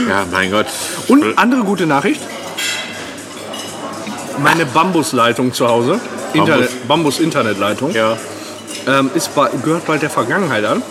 Ja, 0.09 0.25
mein 0.31 0.51
Gott. 0.51 0.65
Und 1.07 1.37
andere 1.37 1.61
gute 1.61 1.85
Nachricht. 1.85 2.21
Meine 4.39 4.65
Bambusleitung 4.65 5.53
zu 5.53 5.67
Hause, 5.67 5.99
Internet, 6.33 6.87
Bambus-Internetleitung, 6.87 7.91
Ja. 7.93 8.17
Ähm, 8.87 9.09
ist 9.13 9.33
bei, 9.35 9.49
gehört 9.63 9.85
bald 9.85 10.01
der 10.01 10.09
Vergangenheit 10.09 10.65
an, 10.65 10.81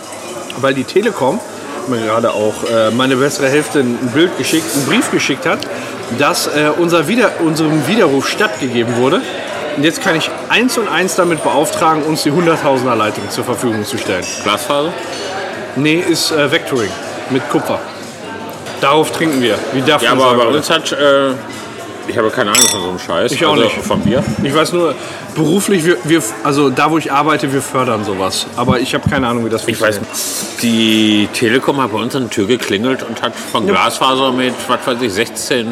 weil 0.61 0.73
die 0.73 0.83
Telekom 0.83 1.39
mir 1.87 1.99
gerade 1.99 2.31
auch 2.31 2.53
äh, 2.71 2.91
meine 2.91 3.15
bessere 3.17 3.49
Hälfte 3.49 3.79
ein 3.79 3.97
Bild 4.13 4.37
geschickt, 4.37 4.65
einen 4.73 4.85
Brief 4.85 5.11
geschickt 5.11 5.45
hat, 5.45 5.59
dass 6.17 6.47
äh, 6.47 6.71
unser 6.77 7.07
Wieder, 7.07 7.31
unserem 7.43 7.87
Widerruf 7.87 8.27
stattgegeben 8.29 8.95
wurde. 8.97 9.21
Und 9.75 9.83
jetzt 9.83 10.01
kann 10.01 10.15
ich 10.15 10.29
eins 10.49 10.77
und 10.77 10.87
eins 10.87 11.15
damit 11.15 11.43
beauftragen, 11.43 12.03
uns 12.03 12.23
die 12.23 12.31
100.000er 12.31 12.95
Leitung 12.95 13.29
zur 13.29 13.43
Verfügung 13.43 13.83
zu 13.85 13.97
stellen. 13.97 14.23
Glasfaser? 14.43 14.93
Nee, 15.75 16.03
ist 16.07 16.31
äh, 16.31 16.51
Vectoring 16.51 16.91
mit 17.31 17.49
Kupfer. 17.49 17.79
Darauf 18.79 19.11
trinken 19.11 19.41
wir. 19.41 19.57
Wie 19.73 19.81
darf 19.81 20.01
Ja, 20.01 20.11
aber 20.11 20.35
bei 20.35 20.45
uns 20.45 20.69
hat. 20.69 20.91
Äh, 20.91 21.31
ich 22.07 22.17
habe 22.17 22.29
keine 22.29 22.51
Ahnung 22.51 22.67
von 22.67 22.81
so 22.81 22.89
einem 22.89 22.99
Scheiß. 22.99 23.31
Ich 23.31 23.45
auch 23.45 23.53
also 23.53 23.63
nicht. 23.63 23.75
Von 23.77 24.01
Bier. 24.01 24.23
Ich 24.43 24.53
weiß 24.53 24.73
nur, 24.73 24.95
beruflich, 25.35 25.85
wir, 25.85 25.97
wir, 26.03 26.21
also 26.43 26.69
da 26.69 26.91
wo 26.91 26.97
ich 26.97 27.11
arbeite, 27.11 27.51
wir 27.53 27.61
fördern 27.61 28.03
sowas. 28.03 28.45
Aber 28.55 28.79
ich 28.79 28.93
habe 28.93 29.09
keine 29.09 29.27
Ahnung, 29.27 29.45
wie 29.45 29.49
das 29.49 29.67
Ich 29.67 29.79
weiß 29.79 29.99
Die 30.61 31.27
Telekom 31.33 31.81
hat 31.81 31.91
bei 31.91 31.99
uns 31.99 32.15
an 32.15 32.23
der 32.23 32.29
Tür 32.29 32.47
geklingelt 32.47 33.03
und 33.03 33.21
hat 33.21 33.33
von 33.35 33.65
Glasfaser 33.65 34.31
mit, 34.31 34.53
was 34.67 34.85
weiß 34.85 35.01
ich, 35.01 35.11
16.000. 35.11 35.65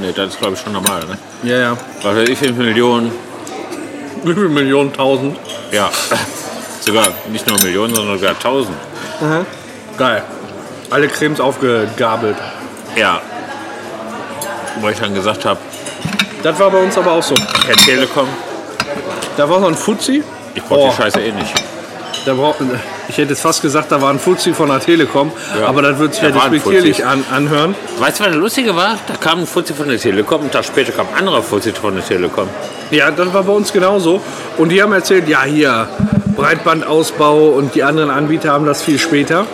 Ne, 0.00 0.12
das 0.14 0.28
ist 0.28 0.38
glaube 0.38 0.54
ich 0.54 0.60
schon 0.60 0.72
normal, 0.72 1.02
ne? 1.06 1.18
Ja, 1.42 1.58
ja. 1.58 1.76
Was 2.02 2.16
weiß 2.16 2.28
ich, 2.28 2.40
wie 2.40 2.46
viele 2.46 2.52
Millionen. 2.52 3.12
Wie 4.24 4.34
viele 4.34 4.48
Millionen, 4.48 4.92
tausend? 4.92 5.36
Ja. 5.72 5.90
Sogar 6.80 7.08
nicht 7.30 7.46
nur 7.48 7.60
Millionen, 7.62 7.94
sondern 7.94 8.16
sogar 8.16 8.34
1000. 8.34 8.76
Geil. 9.98 10.22
Alle 10.88 11.08
Cremes 11.08 11.40
aufgegabelt. 11.40 12.36
Ja. 12.94 13.20
Wo 14.80 14.88
ich 14.88 14.98
dann 14.98 15.14
gesagt 15.14 15.44
habe, 15.44 15.58
Das 16.42 16.58
war 16.60 16.70
bei 16.70 16.78
uns 16.82 16.96
aber 16.98 17.12
auch 17.12 17.22
so. 17.22 17.34
Herr 17.66 17.76
Telekom, 17.76 18.28
Da 19.36 19.48
war 19.48 19.60
so 19.60 19.66
ein 19.66 19.74
Fuzzi. 19.74 20.22
ich 20.54 20.62
brauche 20.62 20.80
Oh. 20.80 20.90
die 20.90 20.96
Scheiße 21.02 21.20
eh 21.20 21.32
nicht. 21.32 21.52
Da 22.24 22.34
braucht, 22.34 22.56
ich 23.08 23.18
hätte 23.18 23.30
jetzt 23.30 23.40
fast 23.42 23.62
gesagt, 23.62 23.92
da 23.92 24.00
war 24.02 24.10
ein 24.10 24.18
Fuzzi 24.18 24.52
von 24.52 24.68
der 24.68 24.80
Telekom. 24.80 25.30
Ja. 25.60 25.68
Aber 25.68 25.80
das 25.82 25.98
wird 25.98 26.12
sich 26.14 26.22
Da 26.22 26.30
ja 26.30 26.34
waren 26.34 26.50
despektierlich 26.52 26.96
Fuzis. 26.96 27.06
an, 27.12 27.24
anhören. 27.32 27.74
Weißt 27.98 28.18
du, 28.18 28.24
was 28.24 28.30
das 28.30 28.36
Lustige 28.40 28.74
war? 28.74 28.96
Da 29.06 29.14
kam 29.16 29.40
ein 29.40 29.46
Fuzzi 29.46 29.74
von 29.74 29.88
der 29.88 29.98
Telekom 29.98 30.40
und 30.42 30.52
Tag 30.52 30.64
später 30.64 30.90
kam 30.92 31.06
ein 31.12 31.20
anderer 31.20 31.42
Fuzzi 31.42 31.72
von 31.72 31.94
der 31.94 32.04
Telekom. 32.04 32.48
Ja, 32.90 33.10
das 33.12 33.32
war 33.32 33.44
bei 33.44 33.52
uns 33.52 33.72
genauso. 33.72 34.20
Und 34.58 34.70
die 34.70 34.82
haben 34.82 34.92
erzählt, 34.92 35.28
ja, 35.28 35.44
hier, 35.44 35.88
Breitbandausbau 36.36 37.48
und 37.50 37.74
die 37.74 37.82
anderen 37.84 38.10
Anbieter 38.10 38.50
haben 38.52 38.66
das 38.66 38.82
viel 38.82 38.98
später. 38.98 39.46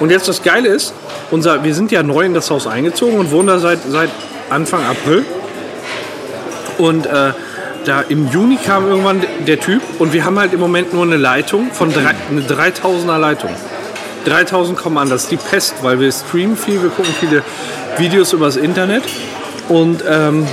Und 0.00 0.10
jetzt 0.10 0.26
das 0.28 0.42
Geile 0.42 0.68
ist, 0.68 0.94
unser, 1.30 1.62
wir 1.64 1.74
sind 1.74 1.92
ja 1.92 2.02
neu 2.02 2.22
in 2.22 2.34
das 2.34 2.50
Haus 2.50 2.66
eingezogen 2.66 3.18
und 3.18 3.30
wohnen 3.30 3.46
da 3.48 3.58
seit, 3.58 3.78
seit 3.88 4.10
Anfang 4.50 4.84
April. 4.84 5.24
Und 6.78 7.06
äh, 7.06 7.32
da 7.84 8.00
im 8.02 8.28
Juni 8.30 8.56
kam 8.56 8.86
irgendwann 8.88 9.22
der 9.46 9.60
Typ 9.60 9.80
und 9.98 10.12
wir 10.12 10.24
haben 10.24 10.38
halt 10.38 10.52
im 10.52 10.60
Moment 10.60 10.92
nur 10.92 11.04
eine 11.04 11.16
Leitung 11.16 11.70
von 11.72 11.92
drei, 11.92 12.14
eine 12.30 12.42
3000er 12.42 13.18
Leitung. 13.18 13.50
3000 14.24 14.76
kommen 14.76 14.98
an, 14.98 15.08
das 15.08 15.24
ist 15.24 15.30
die 15.30 15.36
Pest, 15.36 15.76
weil 15.82 16.00
wir 16.00 16.10
streamen 16.10 16.56
viel, 16.56 16.82
wir 16.82 16.90
gucken 16.90 17.14
viele 17.20 17.42
Videos 17.96 18.32
übers 18.32 18.56
Internet. 18.56 19.04
Und 19.68 20.02
ähm, 20.08 20.46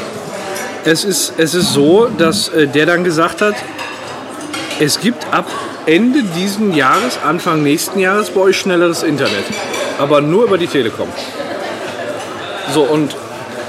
es 0.85 1.03
ist, 1.03 1.33
es 1.37 1.55
ist 1.55 1.73
so, 1.73 2.07
dass 2.17 2.49
äh, 2.49 2.67
der 2.67 2.85
dann 2.85 3.03
gesagt 3.03 3.41
hat, 3.41 3.55
es 4.79 4.99
gibt 4.99 5.25
ab 5.33 5.47
Ende 5.85 6.23
diesen 6.23 6.73
Jahres, 6.75 7.19
Anfang 7.25 7.63
nächsten 7.63 7.99
Jahres 7.99 8.29
bei 8.29 8.41
euch 8.41 8.59
schnelleres 8.59 9.03
Internet. 9.03 9.43
Aber 9.97 10.21
nur 10.21 10.45
über 10.45 10.57
die 10.57 10.67
Telekom. 10.67 11.07
So, 12.73 12.83
und 12.83 13.15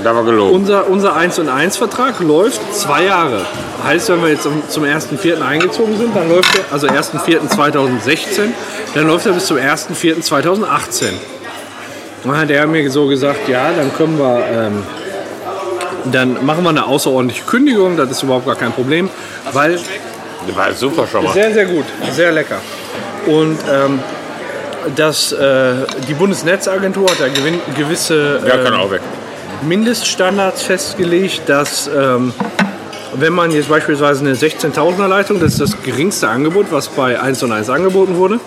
Da 0.05 0.15
war 0.15 0.23
gelogen. 0.25 0.55
unser, 0.55 0.87
unser 0.89 1.17
1 1.17 1.39
und 1.39 1.49
1 1.49 1.77
Vertrag 1.79 2.21
läuft 2.21 2.61
zwei 2.75 3.05
Jahre. 3.05 3.47
Heißt, 3.85 4.09
wenn 4.11 4.23
wir 4.23 4.29
jetzt 4.29 4.43
zum- 4.45 4.63
zum 4.69 4.85
1.4. 4.85 5.43
eingezogen 5.43 5.97
sind, 5.97 6.15
dann 6.15 6.29
läuft 6.29 6.57
er, 6.59 6.73
also 6.73 6.87
1.4.2016, 6.87 8.53
dann 8.95 9.07
läuft 9.07 9.27
er 9.27 9.33
bis 9.33 9.47
zum 9.47 9.57
1.4.2018. 9.57 11.07
Dann 12.23 12.37
hat 12.37 12.51
er 12.51 12.67
mir 12.67 12.91
so 12.91 13.07
gesagt, 13.07 13.49
ja, 13.49 13.71
dann 13.77 13.95
können 13.97 14.19
wir, 14.19 14.45
ähm, 14.53 14.83
dann 16.13 16.45
machen 16.45 16.63
wir 16.65 16.71
eine 16.71 16.85
außerordentliche 16.87 17.45
Kündigung, 17.45 17.97
das 17.97 18.11
ist 18.11 18.23
überhaupt 18.23 18.47
gar 18.47 18.57
kein 18.57 18.73
Problem, 18.73 19.09
weil 19.53 19.79
Das 20.47 20.57
war 20.57 20.73
super 20.75 21.07
schon 21.07 21.25
mal. 21.25 21.33
sehr, 21.33 21.53
sehr 21.53 21.67
gut, 21.67 21.85
sehr 22.13 22.33
lecker. 22.33 22.61
Und 23.27 23.59
ähm, 23.73 24.01
das, 24.97 25.33
äh, 25.33 25.73
die 26.09 26.15
Bundesnetzagentur 26.15 27.09
hat 27.09 27.17
da 27.21 27.29
gewisse 27.75 28.41
Ja, 28.47 28.55
ähm, 28.57 28.65
kann 28.65 28.75
auch 28.75 28.91
weg. 28.91 29.01
Mindeststandards 29.67 30.63
festgelegt, 30.63 31.43
dass 31.47 31.89
ähm, 31.89 32.33
wenn 33.17 33.33
man 33.33 33.51
jetzt 33.51 33.69
beispielsweise 33.69 34.21
eine 34.21 34.35
16.000er 34.35 35.09
Leitung, 35.09 35.41
das 35.41 35.53
ist 35.53 35.61
das 35.61 35.83
geringste 35.83 36.29
Angebot, 36.29 36.67
was 36.71 36.89
bei 36.89 37.21
1 37.21 37.43
und 37.43 37.53
1 37.53 37.71
angeboten 37.71 38.17
wurde, 38.17 38.41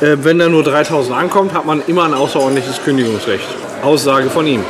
äh, 0.00 0.16
wenn 0.22 0.38
da 0.38 0.48
nur 0.48 0.62
3.000 0.62 1.12
ankommt, 1.12 1.52
hat 1.52 1.66
man 1.66 1.82
immer 1.86 2.04
ein 2.04 2.14
außerordentliches 2.14 2.82
Kündigungsrecht. 2.84 3.46
Aussage 3.82 4.30
von 4.30 4.46
ihm. 4.46 4.64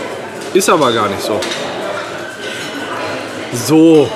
Ist 0.55 0.71
aber 0.71 0.93
gar 0.93 1.09
nicht 1.09 1.23
so. 1.23 1.41
So. 3.53 4.11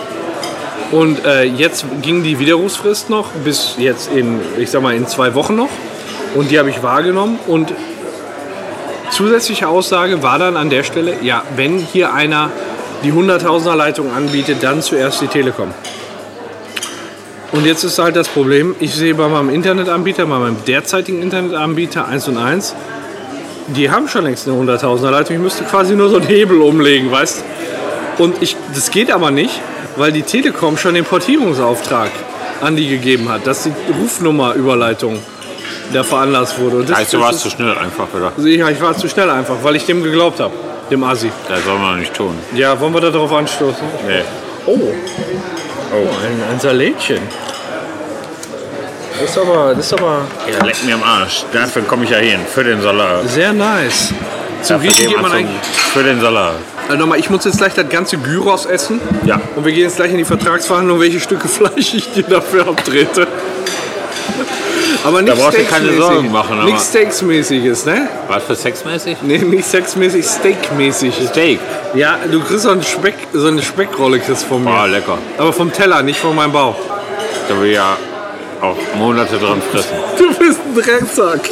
Und 0.91 1.25
äh, 1.25 1.45
jetzt 1.45 1.87
ging 2.03 2.23
die 2.23 2.39
Widerrufsfrist 2.39 3.09
noch 3.09 3.31
bis 3.45 3.77
jetzt 3.79 4.11
in, 4.13 4.41
ich 4.59 4.71
sag 4.71 4.83
mal, 4.83 4.95
in 4.95 5.07
zwei 5.07 5.35
Wochen 5.35 5.57
noch. 5.57 5.71
Und 6.35 6.51
die 6.51 6.59
habe 6.59 6.71
ich 6.71 6.83
wahrgenommen. 6.83 7.39
Und 7.47 7.73
zusätzliche 9.13 9.69
Aussage 9.69 10.23
war 10.23 10.39
dann 10.39 10.57
an 10.57 10.71
der 10.71 10.83
Stelle, 10.83 11.17
ja, 11.23 11.45
wenn 11.55 11.79
hier 11.79 12.13
einer 12.13 12.51
die 13.05 13.13
100.000er 13.13 13.77
Leitung 13.77 14.13
anbietet, 14.13 14.63
dann 14.63 14.83
zuerst 14.83 15.21
die 15.21 15.27
Telekom. 15.27 15.73
Und 17.53 17.67
jetzt 17.67 17.85
ist 17.85 17.99
halt 17.99 18.17
das 18.17 18.29
Problem, 18.29 18.75
ich 18.81 18.95
sehe 18.95 19.15
bei 19.15 19.29
meinem 19.29 19.51
Internetanbieter, 19.51 20.25
bei 20.25 20.39
meinem 20.39 20.65
derzeitigen 20.67 21.21
Internetanbieter 21.21 22.09
1 22.09 22.29
und 22.29 22.39
1, 22.39 22.75
die 23.69 23.91
haben 23.91 24.09
schon 24.09 24.25
längst 24.25 24.49
eine 24.49 24.57
100.000er 24.57 25.11
Leitung. 25.11 25.37
Ich 25.37 25.43
müsste 25.43 25.65
quasi 25.65 25.95
nur 25.95 26.09
so 26.09 26.17
einen 26.17 26.27
Hebel 26.27 26.61
umlegen, 26.63 27.11
weißt 27.11 27.45
Und 28.19 28.41
ich, 28.43 28.57
das 28.75 28.91
geht 28.91 29.11
aber 29.11 29.31
nicht, 29.31 29.61
weil 29.97 30.12
die 30.12 30.23
Telekom 30.23 30.78
schon 30.78 30.95
den 30.95 31.05
Portierungsauftrag 31.05 32.11
an 32.62 32.77
die 32.77 32.89
gegeben 32.89 33.28
hat, 33.28 33.47
dass 33.47 33.65
die 33.65 33.73
Rufnummerüberleitung 34.01 35.19
da 35.93 36.02
veranlasst 36.02 36.59
wurde. 36.59 36.77
Und 36.78 36.90
das, 36.90 36.98
Heißt, 36.98 37.12
du 37.12 37.20
warst 37.20 37.40
zu 37.40 37.51
schnell 37.51 37.77
einfach, 37.77 38.06
oder? 38.14 38.32
ja, 38.44 38.69
ich 38.69 38.81
war 38.81 38.97
zu 38.97 39.09
schnell 39.09 39.31
einfach, 39.31 39.56
weil 39.62 39.77
ich 39.77 39.86
dem 39.86 40.02
geglaubt 40.02 40.40
habe, 40.40 40.52
dem 40.90 41.02
Assi. 41.05 41.31
Das 41.48 41.64
soll 41.64 41.78
man 41.78 41.98
nicht 42.01 42.14
tun. 42.14 42.36
Ja, 42.55 42.78
wollen 42.81 42.93
wir 42.94 43.01
da 43.01 43.10
drauf 43.10 43.32
anstoßen? 43.32 43.85
Nee. 44.06 44.23
Oh, 44.66 44.78
oh 44.78 45.97
ein, 45.97 46.52
ein 46.55 46.60
Salätchen. 46.60 47.20
Das 49.20 49.31
ist 49.31 49.39
aber, 49.39 49.74
das 49.74 49.86
ist 49.86 49.93
aber 49.93 50.23
Ja, 50.51 50.64
leck 50.64 50.82
mir 50.85 50.94
am 50.94 51.02
Arsch. 51.02 51.44
Dafür 51.52 51.82
komme 51.82 52.05
ich 52.05 52.10
ja 52.10 52.16
hin. 52.19 52.40
Für 52.52 52.64
den 52.64 52.81
Salat. 52.81 53.28
sehr 53.28 53.52
nice. 53.52 54.12
Zum 54.62 54.77
Dafür 54.77 54.93
geht 54.93 55.20
man 55.20 55.31
eigentlich. 55.32 55.60
Für 55.93 56.02
den 56.02 56.20
Salat. 56.20 56.55
Also 56.89 56.98
nochmal, 56.98 57.19
ich 57.19 57.31
muss 57.31 57.44
jetzt 57.44 57.59
gleich 57.59 57.74
das 57.74 57.89
ganze 57.89 58.16
Gyros 58.19 58.66
essen. 58.66 59.01
Ja. 59.24 59.40
Und 59.55 59.64
wir 59.64 59.73
gehen 59.73 59.85
jetzt 59.85 59.97
gleich 59.97 60.10
in 60.10 60.19
die 60.19 60.24
Vertragsverhandlung, 60.24 60.98
welche 61.01 61.20
Stücke 61.20 61.47
Fleisch 61.56 61.94
ich 61.94 62.12
dir 62.12 62.24
dafür 62.24 62.66
abtrete. 62.69 63.27
Aber 65.05 65.23
nichts 65.23 65.40
brauchst 65.40 65.59
du 65.59 65.64
keine 65.64 65.93
Sorgen 65.97 66.32
machen, 66.32 66.64
Nichts 66.64 66.89
Steaksmäßiges, 66.89 67.86
ne? 67.86 68.09
Was 68.28 68.44
für 68.44 68.55
sexmäßig? 68.55 69.19
Nee, 69.23 69.39
nicht 69.39 69.64
sexmäßig, 69.64 70.24
Steakmäßig. 70.24 71.14
Steak. 71.28 71.60
Ja, 71.94 72.19
du 72.31 72.40
kriegst 72.40 72.62
so, 72.62 72.70
einen 72.70 72.82
Speck, 72.82 73.14
so 73.32 73.47
eine 73.47 73.62
Speckrolle 73.62 74.19
kriegst 74.19 74.44
von 74.44 74.64
mir. 74.64 74.70
Oh, 74.70 74.86
lecker. 74.86 75.19
Aber 75.39 75.52
vom 75.52 75.73
Teller, 75.73 76.02
nicht 76.02 76.19
von 76.19 76.35
meinem 76.35 76.52
Bauch. 76.52 76.77
Da 77.48 77.60
will 77.60 77.73
ja 77.73 77.97
auch 78.60 78.77
Monate 78.97 79.39
dran 79.39 79.60
fressen. 79.70 79.97
Du 80.19 80.28
bist 80.35 80.60
ein 80.64 80.74
Drecksack. 80.74 81.51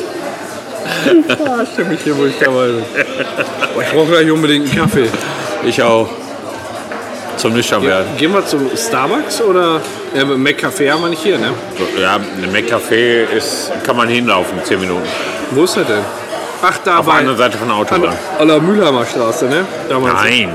ah, 1.46 1.64
ich 1.92 2.02
hier, 2.02 2.16
wo 2.16 2.26
ich 2.26 2.38
dabei 2.38 2.66
bin. 2.66 2.84
Boah, 3.74 3.82
ich 3.82 3.88
brauche 3.90 4.06
gleich 4.06 4.30
unbedingt 4.30 4.68
einen 4.68 4.78
Kaffee. 4.78 5.08
Ich 5.64 5.82
auch. 5.82 6.08
Zum 7.40 7.54
nüchtern 7.54 7.82
werden. 7.82 8.06
Gehen 8.18 8.34
wir 8.34 8.44
zum 8.44 8.70
Starbucks 8.76 9.40
oder? 9.40 9.80
Ja, 10.14 10.24
McCafé 10.24 10.90
haben 10.90 11.00
wir 11.00 11.08
nicht 11.08 11.22
hier, 11.22 11.38
ne? 11.38 11.54
Ja, 11.98 12.18
McCafé 12.52 13.24
ist, 13.34 13.72
kann 13.82 13.96
man 13.96 14.08
hinlaufen, 14.08 14.58
10 14.62 14.78
Minuten. 14.78 15.06
Wo 15.52 15.64
ist 15.64 15.74
das 15.74 15.86
denn? 15.86 16.04
Ach, 16.62 16.76
da 16.84 16.98
Auf 16.98 17.06
der 17.06 17.14
anderen 17.14 17.38
Seite 17.38 17.56
von 17.56 17.68
der 17.68 17.76
Autobahn. 17.78 18.14
an 18.38 18.46
der 18.46 18.60
Mülheimer 18.60 19.06
Straße, 19.06 19.46
ne? 19.46 19.64
Nein, 19.88 20.50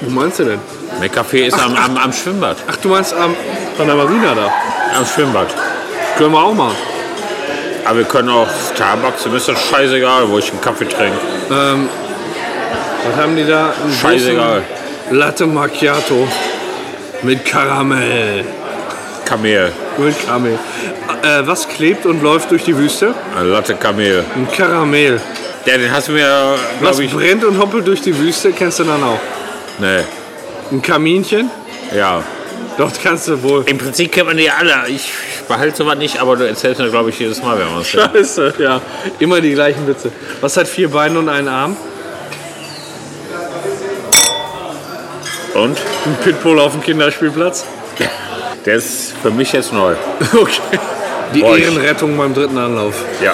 du. 0.00 0.06
Wo 0.06 0.10
meinst 0.10 0.38
du 0.38 0.44
denn? 0.44 0.60
McCafé 1.02 1.48
ist 1.48 1.60
am, 1.62 1.76
am, 1.76 1.98
am 1.98 2.12
Schwimmbad. 2.14 2.56
Ach, 2.66 2.76
du 2.76 2.88
meinst 2.88 3.12
am, 3.12 3.36
an 3.78 3.86
der 3.86 3.94
Marina 3.94 4.34
da? 4.34 4.50
Am 4.98 5.04
Schwimmbad. 5.04 5.48
Können 6.16 6.32
wir 6.32 6.42
auch 6.42 6.54
machen. 6.54 6.76
Aber 7.84 7.98
wir 7.98 8.04
können 8.04 8.30
auch 8.30 8.48
Starbucks, 8.74 9.26
mir 9.26 9.36
ist 9.36 9.48
das 9.48 9.60
scheißegal, 9.60 10.30
wo 10.30 10.38
ich 10.38 10.50
einen 10.50 10.62
Kaffee 10.62 10.86
trinke. 10.86 11.18
Ähm, 11.50 11.90
was 13.06 13.22
haben 13.22 13.36
die 13.36 13.46
da? 13.46 13.74
Scheißegal. 14.00 14.62
großen 14.62 14.77
Latte 15.10 15.46
Macchiato 15.46 16.28
mit 17.22 17.44
Karamell. 17.44 18.44
Kamel. 19.24 19.72
Mit 19.98 20.26
Karamell. 20.26 20.58
Äh, 21.22 21.46
was 21.46 21.68
klebt 21.68 22.06
und 22.06 22.22
läuft 22.22 22.50
durch 22.50 22.64
die 22.64 22.76
Wüste? 22.76 23.14
Eine 23.36 23.48
Latte 23.48 23.74
Kamel. 23.74 24.24
Ein 24.34 24.48
Karamell. 24.52 25.20
Ja, 25.64 25.76
den 25.76 25.90
hast 25.90 26.08
du 26.08 26.12
mir, 26.12 26.56
Was 26.80 26.98
ich. 26.98 27.12
brennt 27.12 27.44
und 27.44 27.58
hoppelt 27.58 27.86
durch 27.86 28.00
die 28.00 28.16
Wüste, 28.18 28.52
kennst 28.52 28.78
du 28.78 28.84
dann 28.84 29.02
auch. 29.02 29.18
Nee. 29.78 30.04
Ein 30.70 30.82
Kaminchen? 30.82 31.50
Ja. 31.94 32.22
Doch, 32.76 32.90
kannst 33.02 33.28
du 33.28 33.42
wohl. 33.42 33.64
Im 33.66 33.76
Prinzip 33.78 34.12
kennt 34.12 34.28
man 34.28 34.36
die 34.36 34.50
alle. 34.50 34.88
Ich 34.88 35.10
behalte 35.48 35.76
sowas 35.76 35.98
nicht, 35.98 36.20
aber 36.20 36.36
du 36.36 36.46
erzählst 36.46 36.80
mir, 36.80 36.90
glaube 36.90 37.10
ich, 37.10 37.18
jedes 37.18 37.42
Mal, 37.42 37.58
wenn 37.58 37.70
man 37.72 37.80
es. 37.80 37.88
Scheiße, 37.88 38.54
ja. 38.58 38.80
Immer 39.18 39.40
die 39.40 39.52
gleichen 39.52 39.86
Witze. 39.88 40.12
Was 40.40 40.56
hat 40.56 40.68
vier 40.68 40.90
Beine 40.90 41.18
und 41.18 41.28
einen 41.28 41.48
Arm? 41.48 41.76
Und? 45.58 45.78
Ein 46.06 46.16
Pitbull 46.22 46.58
auf 46.60 46.72
dem 46.72 46.82
Kinderspielplatz? 46.82 47.64
Der 48.64 48.76
ist 48.76 49.14
für 49.22 49.30
mich 49.30 49.52
jetzt 49.52 49.72
neu. 49.72 49.94
Okay. 50.34 50.78
Die 51.34 51.42
Ehrenrettung 51.42 52.16
beim 52.16 52.32
dritten 52.32 52.56
Anlauf. 52.56 52.94
Ja. 53.22 53.32